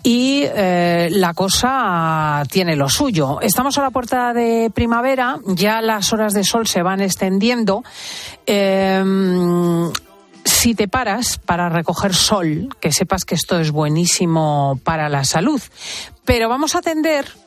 Y 0.02 0.42
eh, 0.44 1.08
la 1.12 1.32
cosa 1.32 2.42
tiene 2.50 2.76
lo 2.76 2.90
suyo. 2.90 3.40
Estamos 3.40 3.78
a 3.78 3.82
la 3.82 3.90
puerta 3.90 4.34
de 4.34 4.70
primavera, 4.70 5.38
ya 5.46 5.80
las 5.80 6.12
horas 6.12 6.34
de 6.34 6.44
sol 6.44 6.66
se 6.66 6.82
van 6.82 7.00
extendiendo. 7.00 7.82
Eh, 8.44 9.02
si 10.44 10.74
te 10.74 10.86
paras 10.86 11.38
para 11.38 11.70
recoger 11.70 12.14
sol, 12.14 12.68
que 12.78 12.92
sepas 12.92 13.24
que 13.24 13.36
esto 13.36 13.58
es 13.58 13.70
buenísimo 13.70 14.78
para 14.84 15.08
la 15.08 15.24
salud. 15.24 15.62
Pero 16.26 16.50
vamos 16.50 16.74
a 16.74 16.80
atender 16.80 17.43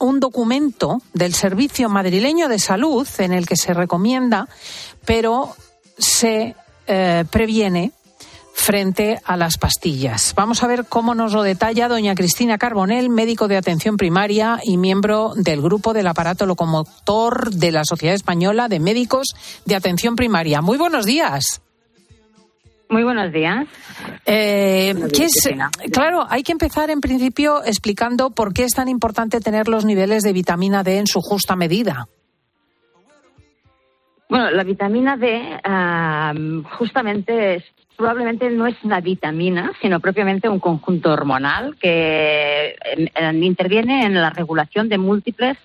un 0.00 0.20
documento 0.20 1.02
del 1.12 1.34
Servicio 1.34 1.88
Madrileño 1.88 2.48
de 2.48 2.58
Salud 2.58 3.06
en 3.18 3.32
el 3.32 3.46
que 3.46 3.56
se 3.56 3.74
recomienda, 3.74 4.48
pero 5.04 5.54
se 5.98 6.54
eh, 6.86 7.24
previene 7.30 7.92
frente 8.54 9.20
a 9.24 9.36
las 9.36 9.58
pastillas. 9.58 10.32
Vamos 10.36 10.62
a 10.62 10.66
ver 10.66 10.86
cómo 10.88 11.14
nos 11.14 11.32
lo 11.32 11.42
detalla 11.42 11.88
doña 11.88 12.14
Cristina 12.14 12.56
Carbonell, 12.56 13.10
médico 13.10 13.48
de 13.48 13.56
atención 13.56 13.96
primaria 13.96 14.60
y 14.62 14.76
miembro 14.76 15.32
del 15.36 15.60
grupo 15.60 15.92
del 15.92 16.06
aparato 16.06 16.46
locomotor 16.46 17.50
de 17.50 17.72
la 17.72 17.84
Sociedad 17.84 18.14
Española 18.14 18.68
de 18.68 18.78
Médicos 18.78 19.34
de 19.66 19.74
Atención 19.74 20.14
Primaria. 20.14 20.62
Muy 20.62 20.78
buenos 20.78 21.04
días. 21.04 21.60
Muy 22.88 23.02
buenos 23.02 23.32
días. 23.32 23.66
Eh. 24.26 24.94
Claro, 25.92 26.26
hay 26.28 26.42
que 26.42 26.52
empezar 26.52 26.90
en 26.90 27.00
principio 27.00 27.64
explicando 27.64 28.30
por 28.30 28.52
qué 28.52 28.64
es 28.64 28.72
tan 28.72 28.88
importante 28.88 29.40
tener 29.40 29.68
los 29.68 29.84
niveles 29.84 30.22
de 30.22 30.32
vitamina 30.32 30.82
D 30.82 30.98
en 30.98 31.06
su 31.06 31.20
justa 31.20 31.56
medida. 31.56 32.06
Bueno, 34.28 34.50
la 34.50 34.64
vitamina 34.64 35.16
D 35.16 35.40
uh, 35.64 36.62
justamente 36.76 37.56
es, 37.56 37.64
probablemente 37.96 38.50
no 38.50 38.66
es 38.66 38.76
una 38.82 39.00
vitamina, 39.00 39.72
sino 39.80 40.00
propiamente 40.00 40.48
un 40.48 40.60
conjunto 40.60 41.12
hormonal 41.12 41.76
que 41.80 42.76
en, 42.84 43.10
en, 43.14 43.44
interviene 43.44 44.04
en 44.04 44.14
la 44.14 44.30
regulación 44.30 44.88
de 44.88 44.98
múltiples 44.98 45.56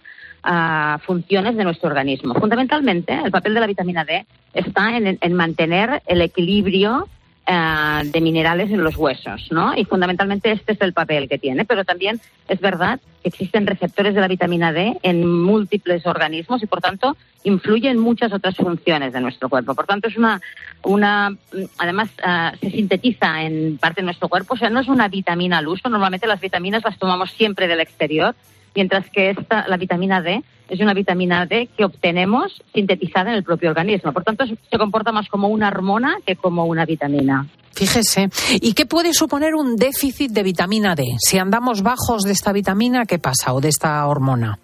uh, 0.44 1.00
funciones 1.00 1.56
de 1.56 1.64
nuestro 1.64 1.90
organismo. 1.90 2.34
Fundamentalmente, 2.36 3.14
el 3.14 3.32
papel 3.32 3.54
de 3.54 3.60
la 3.60 3.68
vitamina 3.68 4.06
D 4.06 4.26
está 4.54 4.98
en, 4.98 5.18
en 5.20 5.34
mantener 5.34 6.02
el 6.06 6.22
equilibrio 6.22 7.08
uh, 7.48 8.04
de 8.04 8.22
minerales 8.22 8.72
en 8.72 8.84
los 8.84 8.98
huesos, 8.98 9.48
¿no? 9.52 9.76
Y 9.76 9.86
fundamentalmente 9.86 10.52
este 10.52 10.74
es 10.74 10.82
el 10.82 10.94
papel 10.94 11.28
que 11.30 11.38
tiene, 11.38 11.66
pero 11.66 11.86
también 11.86 12.20
es 12.48 12.60
verdad 12.60 13.00
que 13.22 13.30
existen 13.30 13.68
receptores 13.68 14.16
de 14.16 14.22
la 14.22 14.28
vitamina 14.28 14.72
D 14.72 14.98
en 15.04 15.28
múltiples 15.30 16.06
organismos 16.06 16.64
y, 16.64 16.68
por 16.68 16.80
tanto, 16.80 17.18
influye 17.44 17.90
en 17.90 18.00
muchas 18.00 18.32
otras 18.34 18.56
funciones 18.56 19.14
de 19.14 19.22
nuestro 19.22 19.50
cuerpo. 19.50 19.76
Por 19.76 19.86
tanto, 19.86 20.08
es 20.08 20.18
una, 20.18 20.42
una 20.84 21.36
además 21.78 22.10
ah, 22.24 22.54
se 22.60 22.70
sintetiza 22.70 23.44
en 23.44 23.78
parte 23.78 24.02
de 24.02 24.06
nuestro 24.06 24.30
cuerpo, 24.30 24.54
o 24.54 24.58
sea, 24.58 24.70
no 24.70 24.80
es 24.80 24.88
una 24.88 25.08
vitamina 25.10 25.58
al 25.58 25.68
uso. 25.68 25.90
Normalmente 25.90 26.28
las 26.28 26.40
vitaminas 26.40 26.84
las 26.84 26.98
tomamos 26.98 27.32
siempre 27.32 27.68
del 27.68 27.82
exterior, 27.82 28.36
mientras 28.76 29.10
que 29.10 29.32
esta, 29.32 29.68
la 29.68 29.78
vitamina 29.78 30.22
D 30.22 30.44
es 30.70 30.80
una 30.80 30.94
vitamina 30.94 31.46
D 31.46 31.68
que 31.76 31.86
obtenemos 31.86 32.62
sintetizada 32.74 33.32
en 33.32 33.38
el 33.38 33.44
propio 33.44 33.70
organismo. 33.70 34.14
Por 34.14 34.24
tanto, 34.24 34.46
se 34.46 34.78
comporta 34.78 35.12
más 35.12 35.28
como 35.28 35.48
una 35.48 35.68
hormona 35.68 36.18
que 36.26 36.36
como 36.36 36.66
una 36.66 36.86
vitamina. 36.86 37.48
Fíjese. 37.74 38.30
¿Y 38.62 38.74
qué 38.74 38.86
puede 38.86 39.14
suponer 39.14 39.56
un 39.56 39.76
déficit 39.76 40.32
de 40.32 40.44
vitamina 40.44 40.96
D? 40.96 41.06
Si 41.20 41.38
andamos 41.38 41.82
bajos 41.82 42.24
de 42.24 42.34
esta 42.34 42.52
vitamina, 42.52 43.06
¿qué 43.06 43.20
pasa? 43.20 43.54
¿O 43.54 43.62
de 43.62 43.70
esta 43.70 44.06
hormona? 44.06 44.60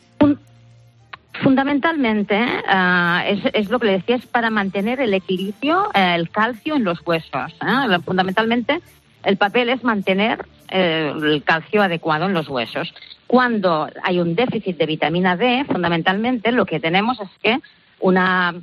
Fundamentalmente, 1.44 2.36
eh, 2.36 3.52
es, 3.54 3.70
lo 3.70 3.80
que 3.80 3.88
le 3.88 3.92
decía, 3.94 4.16
es 4.16 4.26
para 4.26 4.50
mantener 4.50 5.02
el 5.02 5.14
equilibrio, 5.14 5.90
eh, 5.94 6.16
el 6.16 6.30
calcio 6.30 6.76
en 6.76 6.84
los 6.84 7.06
huesos. 7.06 7.54
¿eh? 7.62 8.00
Fundamentalmente, 8.06 8.80
el 9.24 9.38
papel 9.38 9.70
es 9.70 9.84
mantener 9.84 10.46
el 10.70 11.44
calcio 11.44 11.84
adecuado 11.84 12.26
en 12.26 12.34
los 12.34 12.50
huesos. 12.50 12.94
Cuando 13.28 13.90
hay 14.04 14.20
un 14.20 14.36
déficit 14.36 14.78
de 14.78 14.86
vitamina 14.86 15.36
D, 15.36 15.66
fundamentalmente 15.66 16.52
lo 16.52 16.66
que 16.66 16.80
tenemos 16.80 17.20
es 17.20 17.30
que 17.42 17.60
una, 18.00 18.54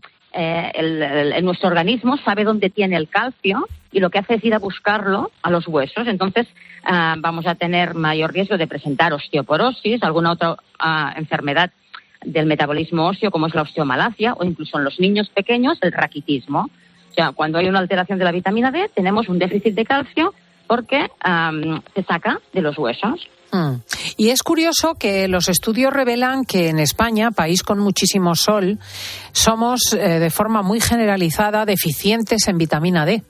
nuestro 1.42 1.68
organismo 1.68 2.16
sabe 2.18 2.44
dónde 2.44 2.70
tiene 2.70 2.96
el 2.96 3.08
calcio 3.08 3.66
y 3.90 4.00
lo 4.00 4.10
que 4.10 4.18
hace 4.20 4.34
es 4.34 4.44
ir 4.44 4.54
a 4.54 4.58
buscarlo 4.58 5.32
a 5.42 5.50
los 5.50 5.66
huesos. 5.66 6.06
Entonces, 6.06 6.46
vamos 6.84 7.46
a 7.46 7.56
tener 7.56 7.94
mayor 7.94 8.32
riesgo 8.32 8.56
de 8.56 8.66
presentar 8.66 9.12
osteoporosis, 9.12 10.02
alguna 10.02 10.32
otra 10.32 10.56
enfermedad 11.16 11.70
del 12.24 12.46
metabolismo 12.46 13.08
óseo, 13.08 13.32
como 13.32 13.48
es 13.48 13.54
la 13.54 13.62
osteomalacia, 13.62 14.34
o 14.34 14.44
incluso 14.44 14.78
en 14.78 14.84
los 14.84 15.00
niños 15.00 15.28
pequeños, 15.28 15.76
el 15.82 15.92
raquitismo. 15.92 16.70
O 17.10 17.14
sea, 17.14 17.32
cuando 17.32 17.58
hay 17.58 17.66
una 17.66 17.80
alteración 17.80 18.18
de 18.18 18.24
la 18.24 18.32
vitamina 18.32 18.70
D, 18.70 18.90
tenemos 18.94 19.28
un 19.28 19.38
déficit 19.38 19.74
de 19.74 19.84
calcio 19.84 20.32
porque 20.68 21.10
se 21.94 22.02
saca 22.04 22.40
de 22.52 22.62
los 22.62 22.78
huesos. 22.78 23.28
Hmm. 23.52 23.82
Y 24.16 24.30
es 24.30 24.42
curioso 24.42 24.94
que 24.94 25.28
los 25.28 25.50
estudios 25.50 25.92
revelan 25.92 26.44
que 26.44 26.70
en 26.70 26.78
España, 26.78 27.30
país 27.30 27.62
con 27.62 27.78
muchísimo 27.78 28.34
sol, 28.34 28.78
somos 29.32 29.92
eh, 29.92 30.18
de 30.18 30.30
forma 30.30 30.62
muy 30.62 30.80
generalizada 30.80 31.66
deficientes 31.66 32.48
en 32.48 32.56
vitamina 32.56 33.04
D. 33.04 33.22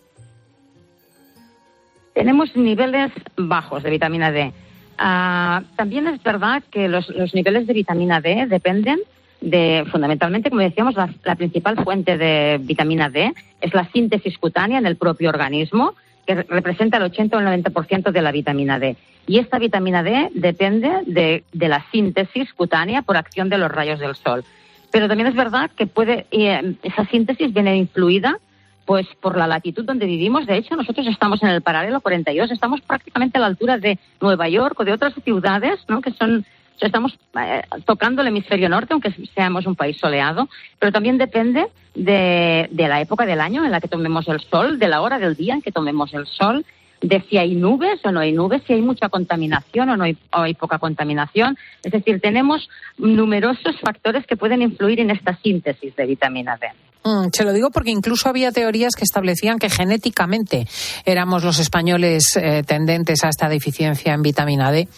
Tenemos 2.15 2.55
niveles 2.55 3.11
bajos 3.37 3.83
de 3.83 3.91
vitamina 3.91 4.31
D. 4.31 4.53
Ah, 4.97 5.63
también 5.75 6.07
es 6.07 6.23
verdad 6.23 6.63
que 6.71 6.87
los, 6.87 7.09
niveles 7.35 7.67
de 7.67 7.73
vitamina 7.73 8.21
D 8.21 8.47
dependen 8.49 9.01
de, 9.41 9.85
fundamentalmente, 9.91 10.51
como 10.51 10.63
decíamos, 10.63 10.95
la, 10.95 11.35
principal 11.35 11.83
fuente 11.83 12.17
de 12.17 12.61
vitamina 12.63 13.11
D 13.11 13.33
es 13.61 13.75
la 13.75 13.91
síntesis 13.91 14.39
cutánea 14.39 14.79
en 14.79 14.87
el 14.87 14.97
propio 14.97 15.31
organismo, 15.31 15.95
que 16.25 16.37
representa 16.43 16.99
el 16.99 17.05
80 17.05 17.37
o 17.37 17.41
el 17.41 17.65
90% 17.65 18.13
de 18.13 18.23
la 18.23 18.31
vitamina 18.31 18.79
D. 18.79 18.97
Y 19.27 19.39
esta 19.39 19.59
vitamina 19.59 20.03
D 20.03 20.31
depende 20.35 20.91
de, 21.07 21.45
la 21.53 21.85
síntesis 21.91 22.53
cutánea 22.55 23.03
por 23.03 23.17
acción 23.17 23.49
de 23.49 23.59
los 23.59 23.71
rayos 23.71 24.01
del 24.01 24.17
sol. 24.17 24.45
Pero 24.91 25.09
también 25.09 25.29
es 25.29 25.35
verdad 25.35 25.71
que 25.71 25.87
puede, 25.87 26.27
eh, 26.31 26.75
esa 26.83 27.07
síntesis 27.07 27.53
viene 27.53 27.77
influida 27.77 28.39
pues 28.85 29.07
por 29.21 29.37
la 29.37 29.47
latitud 29.47 29.85
donde 29.85 30.07
vivimos, 30.07 30.45
de 30.45 30.57
hecho, 30.57 30.75
nosotros 30.75 31.07
estamos 31.07 31.41
en 31.43 31.51
el 31.51 31.63
paralelo 31.63 32.01
42, 32.01 32.51
estamos 32.51 32.81
prácticamente 32.81 33.39
a 33.39 33.41
la 33.41 33.47
altura 33.47 33.79
de 33.79 33.99
Nueva 34.21 34.49
York 34.49 34.79
o 34.79 34.85
de 34.85 34.93
otras 34.93 35.15
ciudades, 35.23 35.79
¿no? 35.89 36.01
Que 36.01 36.11
son, 36.11 36.45
estamos 36.81 37.17
eh, 37.41 37.63
tocando 37.85 38.23
el 38.23 38.29
hemisferio 38.29 38.69
norte, 38.69 38.93
aunque 38.93 39.15
seamos 39.35 39.67
un 39.67 39.77
país 39.77 39.97
soleado, 39.99 40.49
pero 40.81 40.91
también 40.91 41.17
depende 41.17 41.69
de, 41.95 42.69
de 42.73 42.89
la 42.89 43.01
época 43.01 43.25
del 43.25 43.41
año 43.41 43.65
en 43.65 43.71
la 43.71 43.81
que 43.81 43.89
tomemos 43.89 44.27
el 44.27 44.41
sol, 44.41 44.81
de 44.81 44.89
la 44.89 45.01
hora 45.01 45.21
del 45.21 45.37
día 45.37 45.55
en 45.55 45.63
que 45.63 45.71
tomemos 45.71 46.13
el 46.13 46.27
sol, 46.27 46.65
de 47.03 47.21
si 47.29 47.37
hay 47.37 47.55
nubes 47.55 48.01
o 48.05 48.13
no 48.13 48.21
hay 48.21 48.33
nubes, 48.33 48.63
si 48.67 48.73
hay 48.73 48.81
mucha 48.81 49.09
contaminación 49.09 49.91
o 49.91 49.97
no 49.97 50.05
hay, 50.05 50.17
o 50.33 50.41
hay, 50.41 50.55
poca 50.55 50.79
contaminación. 50.79 51.59
Es 51.83 51.93
decir, 51.93 52.21
tenemos 52.21 52.69
numerosos 52.97 53.79
factores 53.81 54.27
que 54.27 54.37
pueden 54.37 54.63
influir 54.63 55.01
en 55.01 55.11
esta 55.11 55.37
síntesis 55.37 55.95
de 55.97 56.07
vitamina 56.07 56.57
D. 56.57 56.69
Mm, 57.05 57.29
se 57.33 57.45
lo 57.45 57.53
digo 57.53 57.71
porque 57.71 57.91
incluso 57.91 58.29
había 58.29 58.53
teorías 58.53 58.95
que 58.95 59.05
establecían 59.05 59.59
que 59.59 59.69
genéticamente 59.69 60.67
éramos 61.05 61.43
los 61.43 61.59
españoles 61.59 62.37
eh, 62.37 62.63
tendentes 62.65 63.25
a 63.25 63.29
esta 63.29 63.49
deficiencia 63.49 64.15
en 64.15 64.23
vitamina 64.23 64.71
D. 64.71 64.89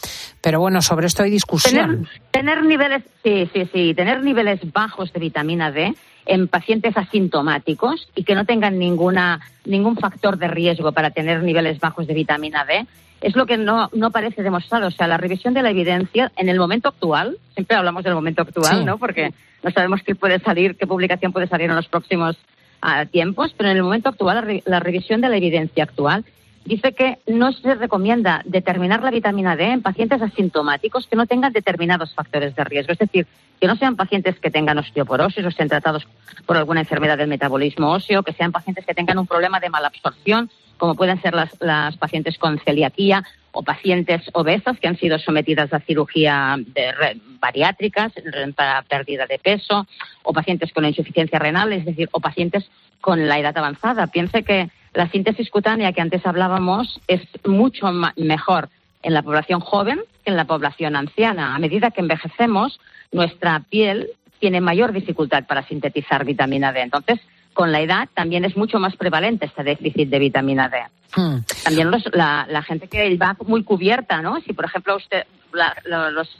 Pero 0.40 0.60
bueno, 0.60 0.82
sobre 0.82 1.06
esto 1.06 1.22
hay 1.22 1.30
discusión. 1.30 2.06
Tener, 2.30 2.64
niveles, 2.64 3.02
sí, 3.22 3.48
sí, 3.52 3.68
sí, 3.72 3.94
tener 3.94 4.22
niveles 4.22 4.60
bajos 4.72 5.12
de 5.12 5.20
vitamina 5.20 5.70
D 5.70 5.94
en 6.26 6.48
pacientes 6.48 6.96
asintomáticos 6.96 8.08
y 8.14 8.24
que 8.24 8.34
no 8.34 8.44
tengan 8.44 8.78
ninguna, 8.78 9.40
ningún 9.64 9.96
factor 9.96 10.38
de 10.38 10.48
riesgo 10.48 10.92
para 10.92 11.10
tener 11.10 11.42
niveles 11.42 11.78
bajos 11.80 12.06
de 12.06 12.14
vitamina 12.14 12.64
D 12.64 12.86
es 13.20 13.36
lo 13.36 13.46
que 13.46 13.56
no, 13.56 13.88
no 13.92 14.10
parece 14.10 14.42
demostrado. 14.42 14.88
O 14.88 14.90
sea, 14.90 15.06
la 15.06 15.16
revisión 15.16 15.54
de 15.54 15.62
la 15.62 15.70
evidencia 15.70 16.32
en 16.36 16.48
el 16.48 16.58
momento 16.58 16.88
actual, 16.88 17.38
siempre 17.54 17.76
hablamos 17.76 18.04
del 18.04 18.14
momento 18.14 18.42
actual, 18.42 18.84
¿no? 18.84 18.98
Porque 18.98 19.32
no 19.62 19.70
sabemos 19.70 20.02
qué 20.02 20.14
puede 20.14 20.38
salir, 20.40 20.76
qué 20.76 20.86
publicación 20.86 21.32
puede 21.32 21.48
salir 21.48 21.70
en 21.70 21.76
los 21.76 21.88
próximos 21.88 22.36
ah, 22.82 23.06
tiempos, 23.06 23.54
pero 23.56 23.70
en 23.70 23.78
el 23.78 23.82
momento 23.82 24.10
actual, 24.10 24.62
la, 24.66 24.80
revisión 24.80 25.20
de 25.20 25.30
la 25.30 25.38
evidencia 25.38 25.84
actual 25.84 26.24
dice 26.66 26.92
que 26.92 27.18
no 27.26 27.52
se 27.52 27.74
recomienda 27.74 28.42
determinar 28.44 29.02
la 29.02 29.10
vitamina 29.10 29.56
D 29.56 29.64
en 29.70 29.82
pacientes 29.82 30.20
asintomáticos 30.20 31.06
que 31.06 31.16
no 31.16 31.26
tengan 31.26 31.52
determinados 31.52 32.14
factores 32.14 32.54
de 32.54 32.64
riesgo. 32.64 32.92
Es 32.92 32.98
decir, 32.98 33.26
que 33.60 33.66
no 33.66 33.76
sean 33.76 33.96
pacientes 33.96 34.38
que 34.38 34.50
tengan 34.50 34.78
osteoporosis 34.78 35.44
o 35.44 35.48
estén 35.48 35.68
tratados 35.68 36.06
por 36.46 36.56
alguna 36.56 36.80
enfermedad 36.80 37.18
del 37.18 37.28
metabolismo 37.28 37.90
óseo, 37.92 38.22
que 38.22 38.32
sean 38.32 38.52
pacientes 38.52 38.84
que 38.84 38.94
tengan 38.94 39.18
un 39.18 39.26
problema 39.26 39.60
de 39.60 39.70
malabsorción 39.70 40.50
como 40.78 40.94
pueden 40.94 41.20
ser 41.22 41.34
las, 41.34 41.96
pacientes 41.96 42.38
con 42.38 42.58
celiaquía 42.58 43.24
o 43.52 43.62
pacientes 43.62 44.22
obesas 44.32 44.78
que 44.78 44.88
han 44.88 44.98
sido 44.98 45.18
sometidas 45.18 45.72
a 45.72 45.80
cirugía 45.80 46.56
de 46.58 47.20
bariátricas 47.40 48.12
para 48.56 48.82
pérdida 48.82 49.26
de 49.26 49.38
peso, 49.38 49.86
o 50.22 50.32
pacientes 50.32 50.72
con 50.72 50.84
insuficiencia 50.84 51.38
renal, 51.38 51.72
es 51.72 51.84
decir, 51.84 52.08
o 52.12 52.20
pacientes 52.20 52.68
con 53.00 53.28
la 53.28 53.38
edad 53.38 53.56
avanzada. 53.56 54.08
Piense 54.08 54.42
que 54.42 54.70
la 54.94 55.08
síntesis 55.10 55.50
cutánea 55.50 55.92
que 55.92 56.00
antes 56.00 56.26
hablábamos 56.26 57.00
es 57.06 57.20
mucho 57.44 57.86
mejor 58.16 58.68
en 59.02 59.14
la 59.14 59.22
población 59.22 59.60
joven 59.60 60.00
que 60.24 60.30
en 60.30 60.36
la 60.36 60.46
población 60.46 60.96
anciana. 60.96 61.54
A 61.54 61.58
medida 61.58 61.90
que 61.90 62.00
envejecemos, 62.00 62.80
nuestra 63.12 63.60
piel 63.68 64.08
tiene 64.40 64.60
mayor 64.60 64.92
dificultad 64.92 65.44
para 65.46 65.66
sintetizar 65.66 66.24
vitamina 66.24 66.72
D. 66.72 66.80
Entonces, 66.80 67.20
con 67.54 67.72
la 67.72 67.80
edad 67.80 68.08
también 68.12 68.44
es 68.44 68.56
mucho 68.56 68.78
más 68.78 68.96
prevalente 68.96 69.46
este 69.46 69.62
déficit 69.62 70.10
de 70.10 70.18
vitamina 70.18 70.68
D. 70.68 70.78
Hmm. 71.16 71.38
También 71.62 71.90
la, 72.12 72.62
gente 72.62 72.88
que 72.88 73.16
va 73.16 73.36
muy 73.46 73.62
cubierta, 73.62 74.20
¿no? 74.20 74.40
Si, 74.40 74.52
por 74.52 74.64
ejemplo, 74.64 74.96
usted, 74.96 75.24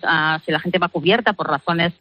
ah, 0.03 0.41
si 0.45 0.51
la 0.51 0.61
gente 0.61 0.79
va 0.79 0.89
cubierta 0.89 1.33
por 1.33 1.49
razones 1.49 1.93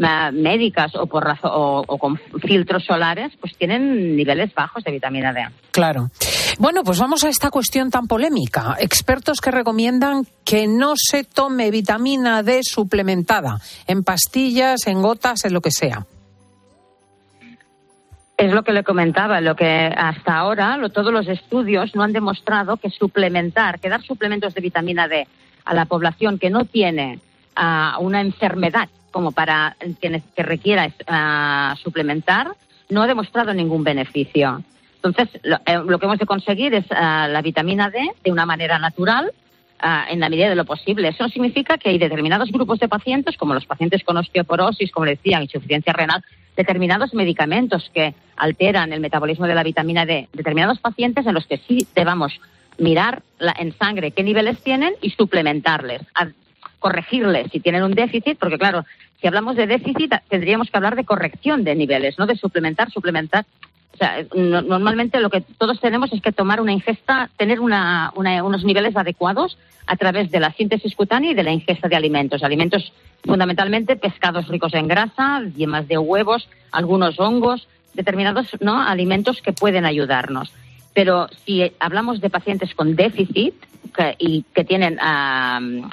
ah, 0.00 0.30
médicas 0.32 0.94
o, 0.94 1.06
por 1.06 1.26
o, 1.42 1.98
con 1.98 2.18
filtros 2.40 2.84
solares, 2.84 3.32
pues 3.40 3.56
tienen 3.56 4.16
niveles 4.16 4.54
bajos 4.54 4.84
de 4.84 4.92
vitamina 4.92 5.32
D. 5.32 5.48
Claro. 5.72 6.10
Bueno, 6.58 6.84
pues 6.84 7.00
vamos 7.00 7.24
a 7.24 7.28
esta 7.28 7.50
cuestión 7.50 7.90
tan 7.90 8.06
polémica. 8.06 8.76
Expertos 8.78 9.40
que 9.40 9.50
recomiendan 9.50 10.24
que 10.44 10.68
no 10.68 10.94
se 10.96 11.24
tome 11.24 11.72
vitamina 11.72 12.44
D 12.44 12.60
suplementada 12.62 13.60
en 13.88 14.04
pastillas, 14.04 14.86
en 14.86 15.02
gotas, 15.02 15.44
en 15.44 15.54
lo 15.54 15.60
que 15.60 15.72
sea. 15.72 16.06
Es 18.40 18.54
lo 18.54 18.62
que 18.62 18.72
le 18.72 18.82
comentaba, 18.82 19.42
lo 19.42 19.54
que 19.54 19.92
hasta 19.94 20.38
ahora 20.38 20.80
todos 20.94 21.12
los 21.12 21.28
estudios 21.28 21.94
no 21.94 22.02
han 22.02 22.14
demostrado 22.14 22.78
que 22.78 22.88
suplementar, 22.88 23.78
que 23.78 23.90
dar 23.90 24.00
suplementos 24.00 24.54
de 24.54 24.62
vitamina 24.62 25.08
D 25.08 25.28
a 25.66 25.74
la 25.74 25.84
población 25.84 26.38
que 26.38 26.48
no 26.48 26.64
tiene 26.64 27.18
ah, 27.54 27.98
una 28.00 28.22
enfermedad 28.22 28.88
como 29.10 29.32
para 29.32 29.76
que, 30.00 30.22
requiera 30.38 30.90
ah, 31.06 31.74
suplementar, 31.82 32.52
no 32.88 33.02
ha 33.02 33.06
demostrado 33.06 33.52
ningún 33.52 33.84
beneficio. 33.84 34.62
Entonces, 35.02 35.38
lo, 35.42 35.56
eh, 35.56 35.98
que 35.98 36.06
hemos 36.06 36.18
de 36.18 36.24
conseguir 36.24 36.72
es 36.72 36.86
ah, 36.92 37.28
la 37.28 37.42
vitamina 37.42 37.90
D 37.90 38.00
de 38.24 38.32
una 38.32 38.46
manera 38.46 38.78
natural, 38.78 39.32
en 40.10 40.20
la 40.20 40.28
medida 40.28 40.50
de 40.50 40.56
lo 40.56 40.66
posible. 40.66 41.08
Eso 41.08 41.26
significa 41.30 41.78
que 41.78 41.88
hay 41.88 41.96
determinados 41.98 42.52
grupos 42.52 42.78
de 42.80 42.88
pacientes, 42.88 43.38
como 43.38 43.54
los 43.54 43.64
pacientes 43.64 44.04
con 44.04 44.14
osteoporosis, 44.18 44.92
como 44.92 45.06
le 45.06 45.12
decía, 45.12 45.42
insuficiencia 45.42 45.94
renal, 45.94 46.22
determinados 46.56 47.14
medicamentos 47.14 47.90
que 47.94 48.14
alteran 48.36 48.92
el 48.92 49.00
metabolismo 49.00 49.46
de 49.46 49.54
la 49.54 49.62
vitamina 49.62 50.06
D, 50.06 50.28
determinados 50.32 50.78
pacientes 50.78 51.26
en 51.26 51.34
los 51.34 51.46
que 51.46 51.58
sí 51.58 51.86
debamos 51.94 52.40
mirar 52.78 53.22
en 53.58 53.72
sangre 53.76 54.10
qué 54.12 54.22
niveles 54.22 54.60
tienen 54.62 54.94
y 55.02 55.10
suplementarles, 55.10 56.02
corregirles 56.78 57.50
si 57.52 57.60
tienen 57.60 57.82
un 57.82 57.94
déficit, 57.94 58.38
porque 58.38 58.58
claro, 58.58 58.84
si 59.20 59.26
hablamos 59.26 59.56
de 59.56 59.66
déficit 59.66 60.14
tendríamos 60.28 60.70
que 60.70 60.76
hablar 60.76 60.96
de 60.96 61.04
corrección 61.04 61.62
de 61.62 61.74
niveles, 61.74 62.18
no 62.18 62.26
de 62.26 62.36
suplementar, 62.36 62.90
suplementar 62.90 63.44
sea, 64.00 64.24
normalmente 64.34 65.20
lo 65.20 65.28
que 65.28 65.42
todos 65.42 65.78
tenemos 65.80 66.12
es 66.12 66.22
que 66.22 66.32
tomar 66.32 66.60
una 66.60 66.72
ingesta, 66.72 67.30
tener 67.36 67.60
una, 67.60 68.12
unos 68.14 68.64
niveles 68.64 68.96
adecuados 68.96 69.58
a 69.86 69.96
través 69.96 70.30
de 70.30 70.40
la 70.40 70.52
síntesis 70.52 70.94
cutánea 70.94 71.32
y 71.32 71.34
de 71.34 71.42
la 71.42 71.52
ingesta 71.52 71.88
de 71.88 71.96
alimentos. 71.96 72.42
Alimentos 72.42 72.92
fundamentalmente 73.24 73.96
pescados 73.96 74.48
ricos 74.48 74.72
en 74.74 74.88
grasa, 74.88 75.42
yemas 75.54 75.86
de 75.86 75.98
huevos, 75.98 76.48
algunos 76.72 77.20
hongos, 77.20 77.68
determinados 77.92 78.56
¿no? 78.60 78.80
alimentos 78.80 79.42
que 79.42 79.52
pueden 79.52 79.84
ayudarnos. 79.84 80.52
Pero 80.94 81.28
si 81.44 81.72
hablamos 81.78 82.20
de 82.20 82.30
pacientes 82.30 82.74
con 82.74 82.96
déficit 82.96 83.54
y 84.18 84.44
que 84.54 84.64
tienen 84.64 84.98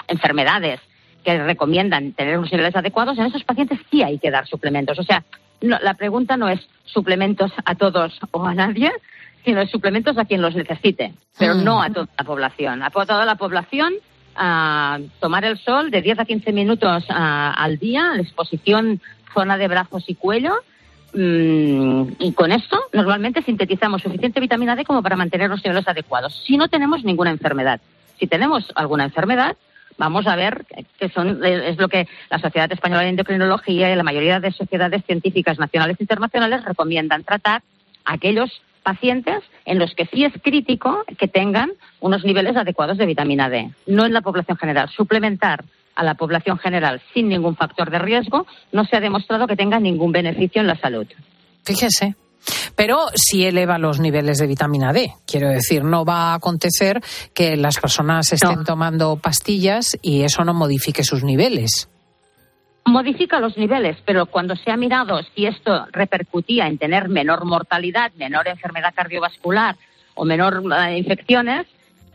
enfermedades 0.07 0.79
que 1.27 1.43
recomiendan 1.43 2.13
tener 2.13 2.37
unos 2.37 2.53
niveles 2.53 2.73
adecuados, 2.73 3.17
en 3.17 3.25
esos 3.25 3.43
pacientes 3.43 3.77
sí 3.91 4.01
hay 4.01 4.17
que 4.17 4.31
dar 4.31 4.47
suplementos. 4.47 4.97
O 4.97 5.03
sea, 5.03 5.25
la 5.59 5.93
pregunta 5.95 6.37
no 6.37 6.47
es 6.47 6.65
suplementos 6.85 7.51
a 7.65 7.75
todos 7.75 8.17
o 8.31 8.45
a 8.45 8.53
nadie, 8.53 8.93
sino 9.43 9.65
suplementos 9.67 10.17
a 10.17 10.23
quien 10.23 10.41
los 10.41 10.55
necesite, 10.55 11.13
pero 11.37 11.55
no 11.55 11.81
a 11.81 11.89
toda 11.89 12.07
la 12.17 12.23
población. 12.23 12.81
A 12.81 12.91
toda 12.91 13.25
la 13.25 13.35
población 13.35 13.95
a 14.37 14.99
tomar 15.19 15.43
el 15.43 15.57
sol 15.57 15.91
de 15.91 16.01
10 16.01 16.19
a 16.19 16.23
15 16.23 16.53
minutos 16.53 17.03
al 17.09 17.77
día, 17.77 18.13
la 18.15 18.21
exposición 18.21 19.01
zona 19.33 19.57
de 19.57 19.67
brazos 19.67 20.05
y 20.07 20.15
cuello, 20.15 20.53
mm, 21.13 22.03
y 22.19 22.31
con 22.31 22.53
esto 22.53 22.79
normalmente 22.93 23.41
sintetizamos 23.41 24.01
suficiente 24.01 24.39
vitamina 24.39 24.77
D 24.77 24.85
como 24.85 25.03
para 25.03 25.17
mantener 25.17 25.49
los 25.49 25.61
niveles 25.61 25.89
adecuados. 25.89 26.41
Si 26.47 26.55
no 26.55 26.69
tenemos 26.69 27.03
ninguna 27.03 27.31
enfermedad, 27.31 27.81
si 28.17 28.27
tenemos 28.27 28.71
alguna 28.75 29.03
enfermedad, 29.03 29.57
vamos 29.97 30.27
a 30.27 30.35
ver 30.35 30.65
que 30.99 31.09
son 31.09 31.43
es 31.43 31.77
lo 31.77 31.89
que 31.89 32.07
la 32.29 32.39
Sociedad 32.39 32.71
Española 32.71 33.03
de 33.03 33.09
Endocrinología 33.09 33.91
y 33.91 33.95
la 33.95 34.03
mayoría 34.03 34.39
de 34.39 34.51
sociedades 34.51 35.03
científicas 35.05 35.59
nacionales 35.59 35.97
e 35.99 36.03
internacionales 36.03 36.63
recomiendan 36.63 37.23
tratar 37.23 37.63
aquellos 38.05 38.61
pacientes 38.83 39.43
en 39.65 39.79
los 39.79 39.93
que 39.95 40.05
sí 40.05 40.23
es 40.23 40.33
crítico 40.41 41.03
que 41.17 41.27
tengan 41.27 41.71
unos 41.99 42.23
niveles 42.23 42.55
adecuados 42.55 42.97
de 42.97 43.05
vitamina 43.05 43.49
D, 43.49 43.69
no 43.85 44.05
en 44.05 44.13
la 44.13 44.21
población 44.21 44.57
general. 44.57 44.89
Suplementar 44.89 45.65
a 45.95 46.03
la 46.03 46.13
población 46.13 46.57
general 46.57 47.01
sin 47.13 47.27
ningún 47.27 47.55
factor 47.55 47.89
de 47.89 47.99
riesgo 47.99 48.47
no 48.71 48.85
se 48.85 48.95
ha 48.95 49.01
demostrado 49.01 49.47
que 49.47 49.57
tenga 49.57 49.79
ningún 49.79 50.11
beneficio 50.11 50.61
en 50.61 50.67
la 50.67 50.77
salud. 50.77 51.07
Fíjese. 51.65 52.15
Pero 52.75 53.07
si 53.15 53.45
eleva 53.45 53.77
los 53.77 53.99
niveles 53.99 54.37
de 54.37 54.47
vitamina 54.47 54.93
D. 54.93 55.11
Quiero 55.25 55.49
decir, 55.49 55.83
no 55.83 56.05
va 56.05 56.31
a 56.31 56.35
acontecer 56.35 57.01
que 57.33 57.57
las 57.57 57.79
personas 57.79 58.31
estén 58.31 58.63
tomando 58.63 59.17
pastillas 59.17 59.97
y 60.01 60.23
eso 60.23 60.43
no 60.43 60.53
modifique 60.53 61.03
sus 61.03 61.23
niveles. 61.23 61.89
Modifica 62.85 63.39
los 63.39 63.57
niveles, 63.57 63.97
pero 64.05 64.27
cuando 64.27 64.55
se 64.55 64.71
ha 64.71 64.77
mirado 64.77 65.19
si 65.35 65.45
esto 65.45 65.87
repercutía 65.91 66.67
en 66.67 66.77
tener 66.77 67.09
menor 67.09 67.43
mortalidad, 67.43 68.13
menor 68.15 68.47
enfermedad 68.47 68.93
cardiovascular 68.95 69.75
o 70.15 70.23
menor 70.23 70.63
eh, 70.73 70.97
infecciones, 70.97 71.67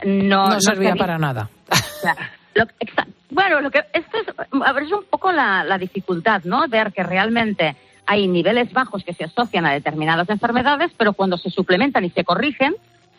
no, 0.05 0.49
no 0.49 0.61
servía 0.61 0.95
para 0.95 1.19
nada. 1.19 1.51
bueno, 3.31 3.61
lo 3.61 3.71
que 3.71 3.81
esto 3.93 4.19
es, 4.19 4.29
es 4.29 4.93
un 4.93 5.05
poco 5.11 5.31
la, 5.31 5.63
la 5.63 5.77
dificultad, 5.77 6.43
¿no? 6.45 6.67
Ver 6.69 6.93
que 6.93 7.03
realmente 7.03 7.77
hay 8.07 8.27
niveles 8.27 8.73
bajos 8.73 9.05
que 9.05 9.15
se 9.15 9.25
asocian 9.25 9.67
a 9.67 9.73
determinadas 9.73 10.29
enfermedades, 10.29 10.93
pero 10.97 11.13
cuando 11.13 11.39
se 11.39 11.51
suplementan 11.51 12.05
y 12.05 12.11
se 12.11 12.25
corrigen, 12.25 12.75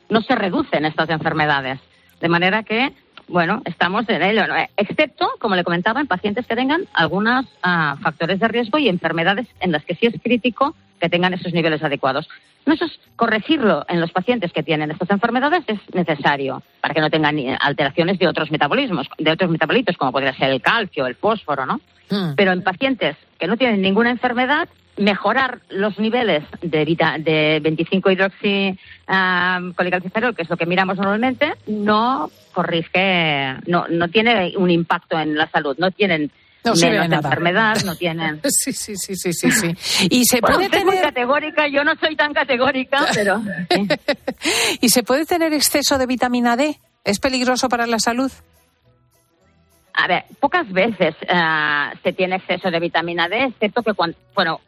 no 0.10 0.22
se 0.22 0.36
reducen 0.36 0.86
estas 0.86 1.10
enfermedades. 1.10 1.80
De 2.20 2.30
manera 2.30 2.64
que, 2.64 2.94
bueno, 3.28 3.62
estamos 3.66 4.08
en 4.10 4.22
ello, 4.22 4.44
excepto, 4.78 5.30
como 5.40 5.56
le 5.56 5.64
comentaba, 5.64 6.02
en 6.02 6.08
pacientes 6.08 6.46
que 6.46 6.56
tengan 6.56 6.86
algunos 6.94 7.46
ah, 7.62 7.98
factores 8.02 8.40
de 8.40 8.48
riesgo 8.48 8.78
y 8.78 8.90
enfermedades 8.90 9.48
en 9.60 9.72
las 9.72 9.84
que 9.86 9.96
sí 9.96 10.08
es 10.08 10.22
crítico 10.22 10.76
que 11.00 11.10
tengan 11.10 11.34
esos 11.34 11.54
niveles 11.54 11.84
adecuados. 11.84 12.30
No, 12.66 12.74
eso 12.74 12.86
es 12.86 13.00
corregirlo 13.16 13.86
en 13.90 14.00
los 14.00 14.12
pacientes 14.12 14.52
que 14.54 14.64
tienen 14.64 14.92
estas 14.92 15.10
enfermedades 15.10 15.64
es 15.68 15.80
necesario 15.94 16.64
para 16.82 16.94
que 16.94 17.02
no 17.02 17.10
tengan 17.10 17.38
alteraciones 17.60 18.20
de 18.20 18.28
otros 18.28 18.52
metabolismos, 18.52 19.08
de 19.18 19.32
otros 19.32 19.50
metabolitos, 19.50 19.98
como 19.98 20.12
podría 20.12 20.34
ser 20.34 20.50
el 20.50 20.62
calcio, 20.62 21.06
el 21.06 21.16
fósforo, 21.16 21.66
¿no? 21.66 21.82
Hmm. 22.10 22.36
Pero 22.36 22.52
en 22.52 22.64
pacientes 22.64 23.18
que 23.40 23.48
no 23.48 23.58
tienen 23.58 23.82
ninguna 23.82 24.12
enfermedad, 24.12 24.70
mejorar 24.98 25.60
los 25.70 25.98
niveles 26.00 26.44
de, 26.62 26.86
de 27.20 27.60
25 27.62 28.12
hidroxi 28.12 28.78
um, 29.08 29.74
que 29.74 30.42
es 30.42 30.50
lo 30.50 30.58
que 30.58 30.66
miramos 30.66 30.98
normalmente, 30.98 31.54
no 31.68 32.30
corrige, 32.54 33.56
no, 33.66 33.88
no 33.90 34.08
tiene 34.10 34.54
un 34.58 34.70
impacto 34.70 35.20
en 35.20 35.36
la 35.36 35.50
salud, 35.50 35.76
no 35.80 35.92
tienen 35.92 36.32
no 36.64 36.74
menos 36.76 37.12
enfermedad, 37.12 37.78
no 37.86 37.96
tienen. 37.96 38.42
Sí, 38.64 38.72
sí, 38.72 38.96
sí, 38.96 39.16
sí, 39.16 39.34
sí, 39.34 39.52
sí. 39.52 40.08
Y 40.10 40.26
se 40.26 40.40
puede 40.40 40.70
tener 40.70 40.86
muy 40.86 40.98
categórica, 40.98 41.68
yo 41.68 41.84
no 41.84 41.96
soy 41.96 42.16
tan 42.16 42.34
categórica, 42.34 43.06
pero 43.14 43.42
¿Y 44.82 44.90
se 44.90 45.04
puede 45.04 45.26
tener 45.26 45.54
exceso 45.54 45.98
de 45.98 46.06
vitamina 46.06 46.56
D? 46.56 46.80
¿Es 47.04 47.20
peligroso 47.20 47.68
para 47.68 47.86
la 47.88 48.00
salud? 48.00 48.32
A 49.94 50.08
ver, 50.08 50.24
pocas 50.40 50.72
veces 50.72 51.16
uh, 51.24 51.96
se 52.02 52.14
tiene 52.14 52.38
exceso 52.38 52.72
de 52.72 52.80
vitamina 52.80 53.28
D, 53.28 53.44
excepto 53.44 53.84
que 53.84 53.94
cuando, 53.94 54.18
bueno, 54.34 54.62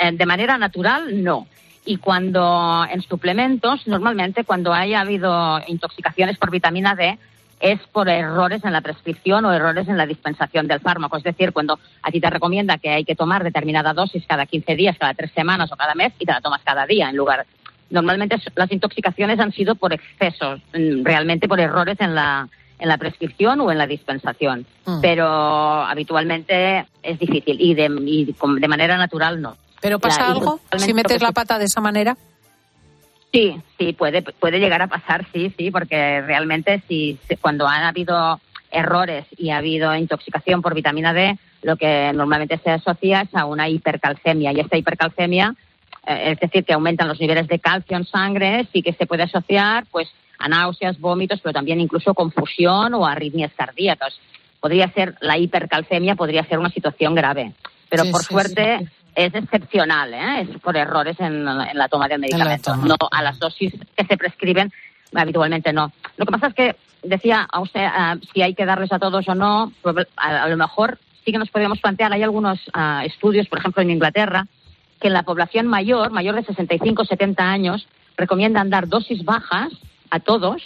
eh, 0.00 0.12
de 0.12 0.26
manera 0.26 0.56
natural, 0.58 1.22
no. 1.22 1.46
Y 1.84 1.96
cuando 1.96 2.86
en 2.90 3.00
suplementos, 3.02 3.86
normalmente 3.86 4.44
cuando 4.44 4.72
haya 4.72 5.00
habido 5.00 5.60
intoxicaciones 5.66 6.36
por 6.38 6.50
vitamina 6.50 6.94
D, 6.94 7.18
es 7.60 7.80
por 7.92 8.08
errores 8.08 8.64
en 8.64 8.72
la 8.72 8.80
prescripción 8.80 9.44
o 9.44 9.52
errores 9.52 9.88
en 9.88 9.96
la 9.96 10.06
dispensación 10.06 10.68
del 10.68 10.80
fármaco. 10.80 11.16
Es 11.16 11.24
decir, 11.24 11.52
cuando 11.52 11.78
a 12.02 12.10
ti 12.10 12.20
te 12.20 12.30
recomienda 12.30 12.78
que 12.78 12.90
hay 12.90 13.04
que 13.04 13.14
tomar 13.14 13.42
determinada 13.42 13.92
dosis 13.92 14.24
cada 14.26 14.46
15 14.46 14.76
días, 14.76 14.96
cada 14.98 15.14
tres 15.14 15.32
semanas 15.32 15.70
o 15.72 15.76
cada 15.76 15.94
mes 15.94 16.12
y 16.18 16.26
te 16.26 16.32
la 16.32 16.40
tomas 16.40 16.62
cada 16.62 16.86
día 16.86 17.10
en 17.10 17.16
lugar. 17.16 17.46
Normalmente 17.90 18.36
las 18.54 18.70
intoxicaciones 18.70 19.40
han 19.40 19.52
sido 19.52 19.74
por 19.74 19.92
excesos, 19.92 20.60
mm, 20.72 21.04
realmente 21.04 21.48
por 21.48 21.58
errores 21.58 21.96
en 22.00 22.14
la, 22.14 22.48
en 22.78 22.88
la 22.88 22.98
prescripción 22.98 23.60
o 23.60 23.72
en 23.72 23.78
la 23.78 23.86
dispensación. 23.86 24.66
Mm. 24.84 25.00
Pero 25.00 25.26
habitualmente 25.26 26.86
es 27.02 27.18
difícil 27.18 27.56
y 27.60 27.74
de, 27.74 27.88
de 27.88 28.68
manera 28.68 28.96
natural 28.96 29.40
no. 29.40 29.56
¿Pero 29.80 29.98
pasa 29.98 30.28
algo 30.28 30.60
si 30.76 30.92
metes 30.92 31.22
la 31.22 31.32
pata 31.32 31.58
de 31.58 31.66
esa 31.66 31.80
manera? 31.80 32.16
Sí, 33.32 33.60
sí, 33.78 33.92
puede, 33.92 34.22
puede 34.22 34.58
llegar 34.58 34.80
a 34.80 34.86
pasar, 34.86 35.26
sí, 35.32 35.52
sí, 35.56 35.70
porque 35.70 36.22
realmente 36.22 36.82
si, 36.88 37.18
cuando 37.40 37.68
han 37.68 37.82
habido 37.82 38.40
errores 38.70 39.26
y 39.36 39.50
ha 39.50 39.58
habido 39.58 39.94
intoxicación 39.94 40.62
por 40.62 40.74
vitamina 40.74 41.12
D, 41.12 41.38
lo 41.62 41.76
que 41.76 42.10
normalmente 42.14 42.58
se 42.58 42.70
asocia 42.70 43.22
es 43.22 43.34
a 43.34 43.44
una 43.44 43.68
hipercalcemia. 43.68 44.52
Y 44.52 44.60
esta 44.60 44.78
hipercalcemia, 44.78 45.54
eh, 46.06 46.32
es 46.32 46.40
decir, 46.40 46.64
que 46.64 46.72
aumentan 46.72 47.08
los 47.08 47.20
niveles 47.20 47.48
de 47.48 47.58
calcio 47.58 47.96
en 47.96 48.06
sangre, 48.06 48.66
sí 48.72 48.82
que 48.82 48.94
se 48.94 49.06
puede 49.06 49.24
asociar 49.24 49.84
pues 49.90 50.08
a 50.38 50.48
náuseas, 50.48 50.98
vómitos, 50.98 51.40
pero 51.42 51.52
también 51.52 51.80
incluso 51.80 52.14
confusión 52.14 52.94
o 52.94 53.06
arritmias 53.06 53.52
cardíacas. 53.54 54.18
Podría 54.60 54.90
ser 54.92 55.16
la 55.20 55.36
hipercalcemia, 55.36 56.14
podría 56.14 56.44
ser 56.44 56.58
una 56.58 56.70
situación 56.70 57.14
grave. 57.14 57.52
Pero 57.90 58.04
por 58.10 58.22
suerte 58.22 58.88
es 59.14 59.34
excepcional, 59.34 60.14
¿eh? 60.14 60.40
es 60.42 60.60
por 60.60 60.76
errores 60.76 61.18
en, 61.20 61.44
la 61.44 61.88
toma 61.88 62.08
de 62.08 62.18
medicamentos, 62.18 62.76
no 62.78 62.96
a 63.10 63.22
las 63.22 63.38
dosis 63.38 63.74
que 63.96 64.04
se 64.04 64.16
prescriben 64.16 64.72
habitualmente 65.14 65.72
no. 65.72 65.92
Lo 66.16 66.26
que 66.26 66.32
pasa 66.32 66.48
es 66.48 66.54
que 66.54 66.76
decía 67.02 67.46
a 67.50 67.60
usted 67.60 67.84
ah, 67.84 68.16
si 68.32 68.42
hay 68.42 68.54
que 68.54 68.66
darles 68.66 68.92
a 68.92 68.98
todos 68.98 69.28
o 69.28 69.34
no, 69.34 69.72
a, 70.16 70.48
lo 70.48 70.56
mejor 70.56 70.98
sí 71.24 71.32
que 71.32 71.38
nos 71.38 71.50
podríamos 71.50 71.80
plantear, 71.80 72.12
hay 72.12 72.22
algunos 72.22 72.58
ah, 72.74 73.02
estudios, 73.04 73.48
por 73.48 73.58
ejemplo 73.58 73.82
en 73.82 73.90
Inglaterra, 73.90 74.46
que 75.00 75.08
en 75.08 75.14
la 75.14 75.22
población 75.22 75.66
mayor, 75.66 76.10
mayor 76.10 76.34
de 76.34 76.44
65 76.44 77.04
70 77.04 77.42
años, 77.42 77.86
recomiendan 78.16 78.70
dar 78.70 78.88
dosis 78.88 79.24
bajas 79.24 79.72
a 80.10 80.20
todos 80.20 80.62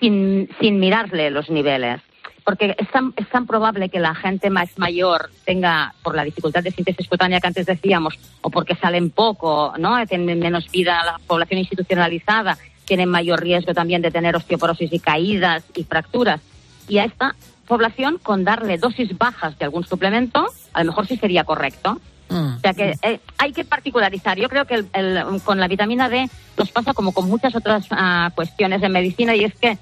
sin, 0.00 0.48
sin 0.60 0.78
mirarle 0.78 1.30
los 1.30 1.50
niveles. 1.50 2.00
Porque 2.46 2.76
es 2.78 2.88
tan, 2.92 3.12
es 3.16 3.28
tan 3.28 3.44
probable 3.44 3.88
que 3.88 3.98
la 3.98 4.14
gente 4.14 4.50
más 4.50 4.78
mayor 4.78 5.30
tenga, 5.44 5.94
por 6.04 6.14
la 6.14 6.22
dificultad 6.22 6.62
de 6.62 6.70
síntesis 6.70 7.08
cutánea 7.08 7.40
que 7.40 7.48
antes 7.48 7.66
decíamos, 7.66 8.14
o 8.40 8.50
porque 8.50 8.76
salen 8.76 9.10
poco, 9.10 9.74
¿no? 9.78 10.06
Tienen 10.06 10.38
menos 10.38 10.70
vida 10.70 11.04
la 11.04 11.18
población 11.26 11.58
institucionalizada, 11.58 12.56
tienen 12.84 13.08
mayor 13.08 13.40
riesgo 13.40 13.74
también 13.74 14.00
de 14.00 14.12
tener 14.12 14.36
osteoporosis 14.36 14.92
y 14.92 15.00
caídas 15.00 15.64
y 15.74 15.82
fracturas. 15.82 16.40
Y 16.88 16.98
a 16.98 17.04
esta 17.04 17.34
población, 17.66 18.18
con 18.22 18.44
darle 18.44 18.78
dosis 18.78 19.18
bajas 19.18 19.58
de 19.58 19.64
algún 19.64 19.84
suplemento, 19.84 20.46
a 20.72 20.84
lo 20.84 20.92
mejor 20.92 21.08
sí 21.08 21.16
sería 21.16 21.42
correcto. 21.42 22.00
Mm. 22.28 22.56
O 22.56 22.60
sea 22.60 22.74
que 22.74 22.94
eh, 23.02 23.20
hay 23.38 23.52
que 23.52 23.64
particularizar. 23.64 24.38
Yo 24.38 24.48
creo 24.48 24.66
que 24.66 24.84
con 25.44 25.60
la 25.60 25.68
vitamina 25.68 26.08
D 26.08 26.28
nos 26.56 26.70
pasa 26.70 26.94
como 26.94 27.12
con 27.12 27.28
muchas 27.28 27.54
otras 27.54 27.86
ah, 27.90 28.30
cuestiones 28.34 28.80
de 28.80 28.88
medicina 28.88 29.34
y 29.34 29.44
es 29.44 29.54
que 29.54 29.78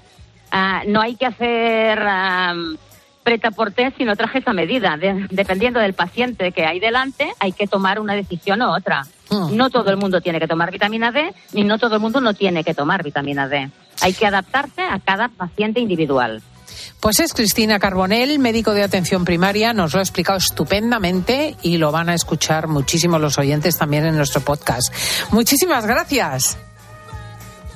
ah, 0.55 0.83
no 0.87 1.01
hay 1.01 1.15
que 1.15 1.25
hacer 1.25 1.99
um, 1.99 2.77
preta 3.23 3.51
por 3.51 3.71
té, 3.71 3.91
sino 3.97 4.15
trajes 4.15 4.47
a 4.47 4.53
medida. 4.53 4.97
dependiendo 5.29 5.79
del 5.79 5.93
paciente 5.93 6.51
que 6.51 6.65
hay 6.65 6.79
delante, 6.79 7.33
hay 7.39 7.51
que 7.51 7.67
tomar 7.67 7.99
una 7.99 8.13
decisión 8.13 8.61
u 8.61 8.69
otra. 8.69 9.05
Mm. 9.29 9.55
No 9.55 9.69
todo 9.69 9.89
el 9.89 9.97
mundo 9.97 10.21
tiene 10.21 10.39
que 10.39 10.47
tomar 10.47 10.71
vitamina 10.71 11.11
D, 11.11 11.33
ni 11.53 11.63
no 11.63 11.77
todo 11.77 11.95
el 11.95 12.01
mundo 12.01 12.21
no 12.21 12.33
tiene 12.33 12.63
que 12.63 12.73
tomar 12.73 13.03
vitamina 13.03 13.47
D. 13.47 13.69
Hay 14.01 14.13
que 14.13 14.27
adaptarse 14.27 14.81
a 14.81 14.99
cada 14.99 15.27
paciente 15.27 15.79
individual. 15.79 16.41
Pues 16.99 17.19
es 17.19 17.33
Cristina 17.33 17.79
Carbonell, 17.79 18.39
médico 18.39 18.73
de 18.73 18.83
atención 18.83 19.25
primaria, 19.25 19.73
nos 19.73 19.93
lo 19.93 19.99
ha 19.99 20.03
explicado 20.03 20.37
estupendamente 20.37 21.55
y 21.61 21.77
lo 21.77 21.91
van 21.91 22.09
a 22.09 22.13
escuchar 22.13 22.67
muchísimo 22.67 23.19
los 23.19 23.37
oyentes 23.37 23.77
también 23.77 24.05
en 24.05 24.15
nuestro 24.15 24.41
podcast. 24.41 24.93
Muchísimas 25.31 25.85
gracias. 25.85 26.57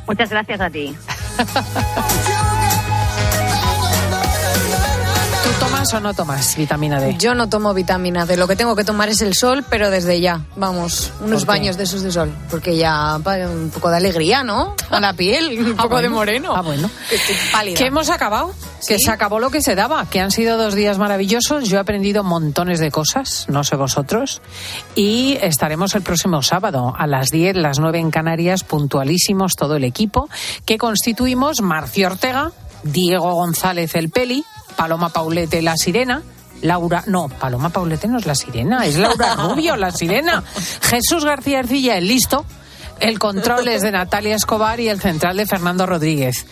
Muchas 0.07 0.29
gracias 0.29 0.61
a 0.61 0.69
ti. 0.69 0.95
tomas 5.89 5.93
o 5.93 5.99
no 5.99 6.13
tomas 6.13 6.55
vitamina 6.55 6.99
D? 6.99 7.15
Yo 7.17 7.33
no 7.33 7.49
tomo 7.49 7.73
vitamina 7.73 8.25
D. 8.25 8.37
Lo 8.37 8.47
que 8.47 8.55
tengo 8.55 8.75
que 8.75 8.83
tomar 8.83 9.09
es 9.09 9.21
el 9.21 9.33
sol, 9.33 9.63
pero 9.69 9.89
desde 9.89 10.19
ya. 10.21 10.41
Vamos, 10.55 11.11
unos 11.21 11.45
baños 11.45 11.77
de 11.77 11.83
esos 11.83 12.01
de 12.01 12.11
sol. 12.11 12.31
Porque 12.49 12.77
ya 12.77 13.17
un 13.17 13.71
poco 13.73 13.89
de 13.89 13.97
alegría, 13.97 14.43
¿no? 14.43 14.75
A 14.89 14.99
la 14.99 15.13
piel, 15.13 15.59
un 15.59 15.75
ah, 15.77 15.83
poco 15.83 16.01
de 16.01 16.09
moreno. 16.09 16.53
Ah, 16.55 16.61
bueno. 16.61 16.89
Que 17.75 17.85
hemos 17.85 18.09
acabado. 18.09 18.53
Que 18.87 18.97
se 18.97 19.11
acabó 19.11 19.39
lo 19.39 19.49
que 19.49 19.61
se 19.61 19.75
daba. 19.75 20.05
Que 20.09 20.19
han 20.19 20.31
sido 20.31 20.57
dos 20.57 20.75
días 20.75 20.97
maravillosos. 20.97 21.67
Yo 21.67 21.77
he 21.77 21.79
aprendido 21.79 22.23
montones 22.23 22.79
de 22.79 22.91
cosas, 22.91 23.45
no 23.49 23.63
sé 23.63 23.75
vosotros. 23.75 24.41
Y 24.95 25.37
estaremos 25.41 25.95
el 25.95 26.01
próximo 26.01 26.41
sábado 26.41 26.93
a 26.97 27.07
las 27.07 27.29
10, 27.29 27.55
las 27.57 27.79
9 27.79 27.99
en 27.99 28.11
Canarias, 28.11 28.63
puntualísimos 28.63 29.55
todo 29.55 29.75
el 29.75 29.83
equipo, 29.83 30.29
que 30.65 30.77
constituimos 30.77 31.61
Marcio 31.61 32.07
Ortega, 32.07 32.51
Diego 32.83 33.33
González 33.33 33.95
el 33.95 34.09
Peli, 34.09 34.43
Paloma 34.75 35.09
Paulete 35.09 35.61
la 35.61 35.75
sirena. 35.75 36.21
Laura, 36.61 37.03
no, 37.07 37.29
Paloma 37.29 37.69
Paulete 37.69 38.07
no 38.07 38.17
es 38.17 38.25
la 38.25 38.35
sirena, 38.35 38.85
es 38.85 38.97
Laura 38.97 39.35
Rubio 39.37 39.75
la 39.75 39.91
sirena. 39.91 40.43
Jesús 40.81 41.23
García 41.23 41.59
Ercilla 41.59 41.97
el 41.97 42.07
listo. 42.07 42.45
El 42.99 43.17
control 43.17 43.67
es 43.69 43.81
de 43.81 43.91
Natalia 43.91 44.35
Escobar 44.35 44.79
y 44.79 44.89
el 44.89 44.99
central 44.99 45.37
de 45.37 45.45
Fernando 45.45 45.85
Rodríguez. 45.85 46.45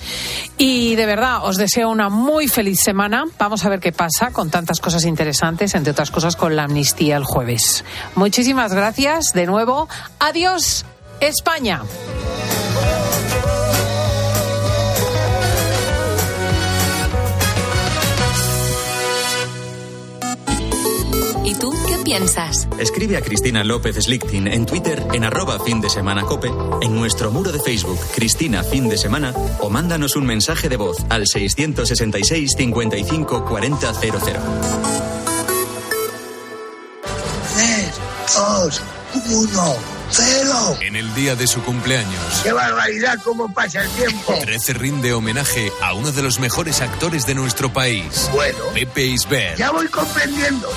Y 0.58 0.96
de 0.96 1.06
verdad, 1.06 1.40
os 1.44 1.58
deseo 1.58 1.90
una 1.90 2.10
muy 2.10 2.48
feliz 2.48 2.80
semana. 2.80 3.26
Vamos 3.38 3.66
a 3.66 3.70
ver 3.70 3.82
qué 3.82 3.92
pasa 3.92 4.32
con 4.32 4.50
tantas 4.50 4.80
cosas 4.80 5.04
interesantes, 5.04 5.76
entre 5.76 5.92
otras 5.92 6.10
cosas 6.10 6.38
con 6.38 6.56
la 6.56 6.64
amnistía 6.64 7.18
el 7.18 7.26
jueves. 7.26 7.84
Muchísimas 8.16 8.74
gracias 8.74 9.34
de 9.34 9.46
nuevo. 9.46 9.90
Adiós, 10.20 10.86
España. 11.20 11.82
Piensas? 22.08 22.70
Escribe 22.80 23.18
a 23.18 23.22
Cristina 23.22 23.66
López 23.66 23.98
Slichting 23.98 24.48
en 24.48 24.66
Twitter 24.66 25.06
en 25.12 25.26
arroba 25.26 25.60
fin 25.60 25.82
de 25.82 25.90
semana 25.90 26.24
cope, 26.24 26.50
en 26.82 26.96
nuestro 26.96 27.32
muro 27.32 27.52
de 27.52 27.60
Facebook 27.60 28.00
Cristina 28.16 28.64
Fin 28.64 28.88
de 28.88 28.98
Semana 28.98 29.34
o 29.60 29.70
mándanos 29.70 30.16
un 30.16 30.26
mensaje 30.26 30.70
de 30.70 30.78
voz 30.78 31.00
al 31.10 31.28
666 31.28 32.54
55 32.58 33.44
40 33.46 33.94
00. 33.94 34.20
3, 34.20 34.40
2, 38.36 38.82
1. 39.26 39.76
¡Cero! 40.10 40.78
En 40.80 40.96
el 40.96 41.14
día 41.14 41.36
de 41.36 41.46
su 41.46 41.62
cumpleaños. 41.64 42.42
¡Qué 42.42 42.54
barbaridad 42.54 43.20
cómo 43.22 43.54
pasa 43.54 43.82
el 43.84 43.90
tiempo! 43.90 44.34
13 44.40 44.74
rinde 44.74 45.12
homenaje 45.12 45.70
a 45.82 45.94
uno 45.94 46.14
de 46.14 46.22
los 46.22 46.40
mejores 46.40 46.80
actores 46.80 47.26
de 47.26 47.36
nuestro 47.36 47.74
país. 47.74 48.30
Bueno. 48.32 48.60
Pepe 48.74 49.04
Isbert. 49.08 49.58
Ya 49.58 49.72
voy 49.72 49.90
comprendiendo. 49.90 50.70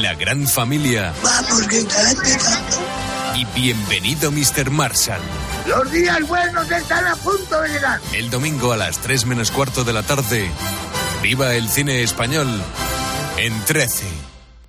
La 0.00 0.14
gran 0.14 0.48
familia. 0.48 1.12
Vamos, 1.22 1.66
que 1.68 1.78
está 1.78 2.10
empezando. 2.10 2.78
Y 3.36 3.44
bienvenido, 3.54 4.32
Mr. 4.32 4.70
Marshall. 4.70 5.20
Los 5.66 5.90
días 5.90 6.26
buenos 6.26 6.70
están 6.70 7.06
a 7.06 7.14
punto 7.16 7.60
de 7.60 7.68
llegar. 7.68 8.00
El 8.12 8.30
domingo 8.30 8.72
a 8.72 8.76
las 8.78 8.98
3 8.98 9.26
menos 9.26 9.50
cuarto 9.50 9.84
de 9.84 9.92
la 9.92 10.02
tarde. 10.02 10.50
Viva 11.22 11.54
el 11.54 11.68
cine 11.68 12.02
español 12.02 12.48
en 13.36 13.64
13. 13.64 14.31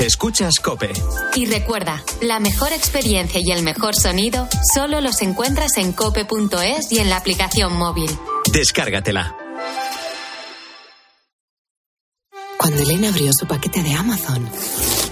Escuchas 0.00 0.60
Cope. 0.62 0.92
Y 1.34 1.46
recuerda, 1.46 2.02
la 2.20 2.38
mejor 2.38 2.72
experiencia 2.72 3.40
y 3.42 3.50
el 3.50 3.62
mejor 3.62 3.94
sonido 3.96 4.46
solo 4.74 5.00
los 5.00 5.22
encuentras 5.22 5.78
en 5.78 5.92
cope.es 5.92 6.92
y 6.92 6.98
en 6.98 7.08
la 7.08 7.16
aplicación 7.16 7.74
móvil. 7.74 8.10
Descárgatela. 8.52 9.34
Cuando 12.58 12.82
Elena 12.82 13.08
abrió 13.08 13.30
su 13.32 13.46
paquete 13.46 13.82
de 13.82 13.94
Amazon, 13.94 14.46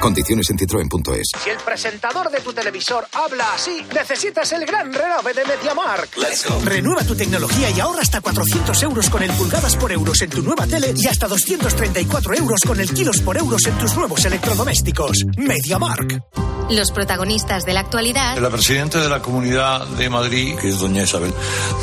Condiciones 0.00 0.48
en 0.50 0.58
citroen.es. 0.58 1.28
Si 1.44 1.50
el 1.50 1.58
presentador 1.58 2.30
de 2.30 2.40
tu 2.40 2.52
televisor 2.52 3.06
habla 3.12 3.52
así, 3.54 3.84
necesitas 3.94 4.50
el 4.52 4.64
gran 4.64 4.92
renove 4.92 5.34
de 5.34 5.44
MediaMark. 5.44 6.16
Let's 6.16 6.46
go. 6.48 6.60
Renueva 6.64 7.04
tu 7.04 7.14
tecnología 7.14 7.70
y 7.70 7.80
ahorra 7.80 8.00
hasta 8.00 8.20
400 8.20 8.82
euros 8.82 9.10
con 9.10 9.22
el 9.22 9.30
pulgadas 9.32 9.76
por 9.76 9.92
euros 9.92 10.20
en 10.22 10.30
tu 10.30 10.42
nueva 10.42 10.66
tele 10.66 10.94
y 10.96 11.06
hasta 11.06 11.28
234 11.28 12.34
euros 12.34 12.60
con 12.66 12.80
el 12.80 12.92
kilos 12.92 13.20
por 13.20 13.36
euros 13.36 13.66
en 13.66 13.76
tus 13.78 13.94
nuevos 13.94 14.24
electrodomésticos. 14.24 15.18
MediaMark. 15.36 16.22
Los 16.70 16.92
protagonistas 16.92 17.64
de 17.64 17.74
la 17.74 17.80
actualidad. 17.80 18.38
La 18.38 18.48
presidenta 18.48 19.00
de 19.00 19.08
la 19.08 19.20
Comunidad 19.20 19.86
de 19.88 20.08
Madrid, 20.08 20.54
que 20.56 20.68
es 20.68 20.78
doña 20.78 21.02
Isabel 21.02 21.34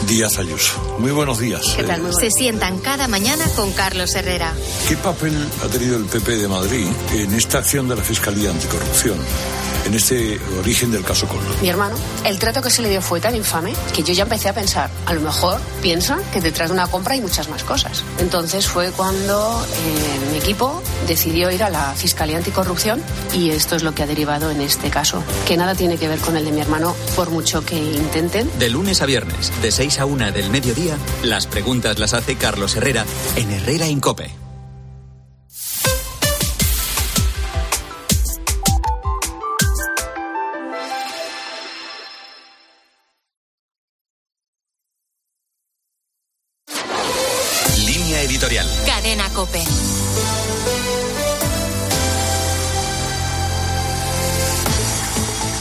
Díaz 0.08 0.38
Ayuso. 0.38 0.98
Muy 1.00 1.12
buenos 1.12 1.40
días. 1.40 1.74
¿Qué 1.76 1.84
tal? 1.84 2.14
Se 2.14 2.32
sientan 2.32 2.80
cada 2.80 3.10
mañana 3.10 3.46
con 3.56 3.74
Carlos 3.74 4.16
Herrera. 4.16 4.54
¿Qué 4.88 4.96
papel 4.96 5.34
ha 5.62 5.68
tenido 5.68 5.98
el 5.98 6.06
PP 6.06 6.38
de 6.38 6.48
Madrid 6.48 6.88
en 7.12 7.34
esta 7.34 7.58
acción 7.58 7.90
de 7.90 7.98
la 7.98 8.04
Fiscalía 8.08 8.52
Anticorrupción? 8.52 9.18
en 9.88 9.94
este 9.94 10.40
origen 10.60 10.92
del 10.92 11.04
caso 11.04 11.28
Coldo. 11.28 11.50
Mi 11.62 11.70
hermano, 11.70 11.96
el 12.26 12.38
trato 12.40 12.62
que 12.62 12.70
se 12.70 12.82
le 12.82 12.90
dio 12.90 13.02
fue 13.02 13.22
tan 13.22 13.36
infame 13.36 13.74
que 13.96 14.04
yo 14.04 14.14
ya 14.14 14.24
empecé 14.24 14.50
a 14.50 14.54
pensar, 14.54 14.90
a 15.06 15.14
lo 15.14 15.22
mejor 15.22 15.62
piensa 15.82 16.20
que 16.34 16.42
detrás 16.42 16.70
de 16.70 16.74
una 16.74 16.88
compra 16.88 17.14
hay 17.14 17.22
muchas 17.22 17.48
más 17.48 17.64
cosas. 17.64 18.04
Entonces 18.20 18.68
fue 18.68 18.92
cuando 18.92 19.66
eh, 19.66 20.32
mi 20.32 20.38
equipo 20.38 20.84
decidió 21.08 21.50
ir 21.52 21.64
a 21.64 21.70
la 21.70 21.94
Fiscalía 21.94 22.38
Anticorrupción 22.38 23.02
y 23.34 23.52
esto 23.52 23.78
es 23.78 23.84
lo 23.84 23.96
que 23.96 24.04
ha 24.04 24.08
derivado 24.08 24.52
en 24.52 24.60
este 24.60 24.90
caso, 24.90 25.24
que 25.48 25.56
nada 25.56 25.74
tiene 25.74 25.98
que 25.98 26.10
ver 26.10 26.20
con 26.20 26.36
el 26.36 26.44
de 26.44 26.52
mi 26.52 26.60
hermano 26.60 26.94
por 27.16 27.30
mucho 27.30 27.64
que 27.64 27.78
intenten. 27.78 28.50
De 28.60 28.70
lunes 28.70 29.02
a 29.02 29.06
viernes, 29.06 29.54
de 29.62 29.72
6 29.72 30.00
a 30.00 30.06
1 30.06 30.32
del 30.34 30.50
mediodía, 30.50 30.98
las 31.24 31.48
preguntas 31.48 31.98
las 31.98 32.14
hace 32.14 32.36
Carlos 32.36 32.76
Herrera 32.76 33.06
en 33.38 33.52
Herrera 33.52 33.88
Incope. 33.88 34.47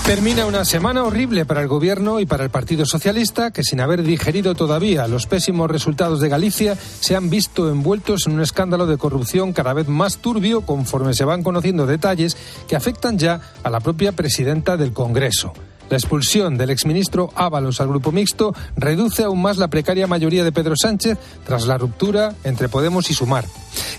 Termina 0.05 0.47
una 0.47 0.65
semana 0.65 1.05
horrible 1.05 1.45
para 1.45 1.63
el 1.63 1.69
Gobierno 1.69 2.21
y 2.21 2.27
para 2.27 2.45
el 2.45 2.51
Partido 2.51 2.87
Socialista, 2.87 3.51
que 3.51 3.65
sin 3.65 3.81
haber 3.81 4.03
digerido 4.03 4.55
todavía 4.55 5.09
los 5.09 5.27
pésimos 5.27 5.71
resultados 5.71 6.21
de 6.21 6.29
Galicia, 6.29 6.77
se 6.77 7.17
han 7.17 7.29
visto 7.29 7.69
envueltos 7.69 8.27
en 8.27 8.35
un 8.35 8.41
escándalo 8.41 8.87
de 8.87 8.99
corrupción 8.99 9.53
cada 9.53 9.73
vez 9.73 9.89
más 9.89 10.19
turbio 10.19 10.61
conforme 10.61 11.15
se 11.15 11.25
van 11.25 11.43
conociendo 11.43 11.87
detalles 11.87 12.37
que 12.69 12.77
afectan 12.77 13.19
ya 13.19 13.41
a 13.63 13.71
la 13.71 13.81
propia 13.81 14.13
presidenta 14.13 14.77
del 14.77 14.93
Congreso. 14.93 15.53
La 15.89 15.97
expulsión 15.97 16.59
del 16.59 16.71
exministro 16.71 17.31
Ábalos 17.35 17.81
al 17.81 17.89
grupo 17.89 18.13
mixto 18.13 18.55
reduce 18.77 19.23
aún 19.23 19.41
más 19.41 19.57
la 19.57 19.69
precaria 19.69 20.07
mayoría 20.07 20.45
de 20.45 20.53
Pedro 20.53 20.75
Sánchez 20.77 21.19
tras 21.45 21.67
la 21.67 21.79
ruptura 21.79 22.35
entre 22.45 22.69
Podemos 22.69 23.11
y 23.11 23.15
Sumar. 23.15 23.45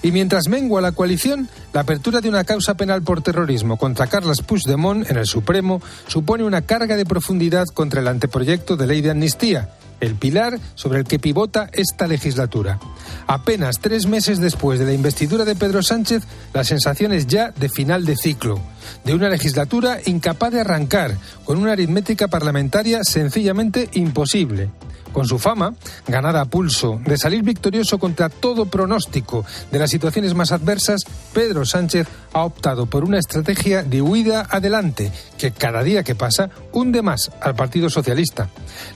Y 0.03 0.11
mientras 0.11 0.47
mengua 0.49 0.81
la 0.81 0.91
coalición, 0.91 1.47
la 1.73 1.81
apertura 1.81 2.21
de 2.21 2.29
una 2.29 2.43
causa 2.43 2.75
penal 2.75 3.01
por 3.03 3.21
terrorismo 3.21 3.77
contra 3.77 4.07
Carles 4.07 4.41
Puigdemont 4.41 5.09
en 5.09 5.17
el 5.17 5.25
Supremo 5.25 5.81
supone 6.07 6.43
una 6.43 6.61
carga 6.61 6.97
de 6.97 7.05
profundidad 7.05 7.65
contra 7.73 8.01
el 8.01 8.07
anteproyecto 8.07 8.75
de 8.75 8.87
ley 8.87 9.01
de 9.01 9.11
amnistía 9.11 9.69
el 9.99 10.15
pilar 10.15 10.59
sobre 10.75 10.99
el 10.99 11.05
que 11.05 11.19
pivota 11.19 11.69
esta 11.73 12.07
legislatura. 12.07 12.79
Apenas 13.27 13.79
tres 13.79 14.07
meses 14.07 14.39
después 14.39 14.79
de 14.79 14.85
la 14.85 14.93
investidura 14.93 15.45
de 15.45 15.55
Pedro 15.55 15.83
Sánchez, 15.83 16.23
la 16.53 16.63
sensación 16.63 17.13
es 17.13 17.27
ya 17.27 17.51
de 17.51 17.69
final 17.69 18.05
de 18.05 18.15
ciclo, 18.15 18.59
de 19.03 19.13
una 19.13 19.29
legislatura 19.29 19.99
incapaz 20.05 20.51
de 20.51 20.61
arrancar, 20.61 21.17
con 21.45 21.57
una 21.57 21.73
aritmética 21.73 22.27
parlamentaria 22.27 23.03
sencillamente 23.03 23.89
imposible 23.93 24.69
con 25.17 25.27
su 25.27 25.39
fama, 25.39 25.73
ganada 26.07 26.41
a 26.41 26.45
pulso, 26.45 27.01
de 27.03 27.17
salir 27.17 27.41
victorioso 27.41 27.97
contra 27.97 28.29
todo 28.29 28.67
pronóstico 28.67 29.43
de 29.71 29.79
las 29.79 29.89
situaciones 29.89 30.35
más 30.35 30.51
adversas, 30.51 31.01
Pedro 31.33 31.65
Sánchez 31.65 32.07
ha 32.33 32.43
optado 32.43 32.85
por 32.85 33.03
una 33.03 33.17
estrategia 33.17 33.81
de 33.81 34.03
huida 34.03 34.45
adelante 34.47 35.11
que 35.39 35.49
cada 35.49 35.81
día 35.81 36.03
que 36.03 36.13
pasa 36.13 36.51
hunde 36.71 37.01
más 37.01 37.31
al 37.41 37.55
Partido 37.55 37.89
Socialista. 37.89 38.49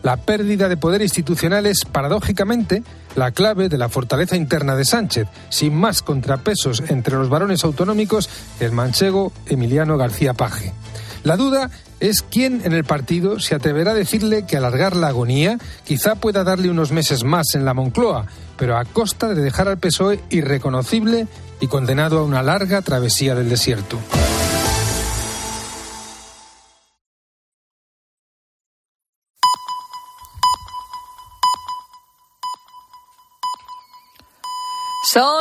La 0.03 0.17
pérdida 0.17 0.69
de 0.69 0.77
poder 0.77 1.01
institucional 1.01 1.65
es, 1.65 1.85
paradójicamente, 1.85 2.83
la 3.15 3.31
clave 3.31 3.67
de 3.67 3.79
la 3.79 3.89
fortaleza 3.89 4.35
interna 4.35 4.75
de 4.75 4.85
Sánchez, 4.85 5.27
sin 5.49 5.73
más 5.73 6.03
contrapesos 6.03 6.83
entre 6.89 7.15
los 7.15 7.29
varones 7.29 7.63
autonómicos 7.63 8.29
el 8.59 8.73
manchego 8.73 9.33
Emiliano 9.47 9.97
García 9.97 10.35
Paje. 10.35 10.71
La 11.23 11.35
duda 11.35 11.71
es 12.01 12.23
quién 12.23 12.61
en 12.65 12.73
el 12.73 12.83
partido 12.83 13.39
se 13.39 13.55
atreverá 13.55 13.91
a 13.91 13.95
decirle 13.95 14.45
que 14.45 14.57
alargar 14.57 14.95
la 14.95 15.07
agonía 15.07 15.57
quizá 15.85 16.15
pueda 16.15 16.43
darle 16.43 16.69
unos 16.69 16.91
meses 16.91 17.23
más 17.23 17.53
en 17.53 17.63
la 17.63 17.73
Moncloa, 17.73 18.25
pero 18.57 18.75
a 18.77 18.83
costa 18.83 19.29
de 19.29 19.41
dejar 19.41 19.67
al 19.67 19.77
PSOE 19.77 20.19
irreconocible 20.31 21.27
y 21.61 21.67
condenado 21.67 22.19
a 22.19 22.23
una 22.23 22.41
larga 22.41 22.81
travesía 22.81 23.35
del 23.35 23.49
desierto. 23.49 23.99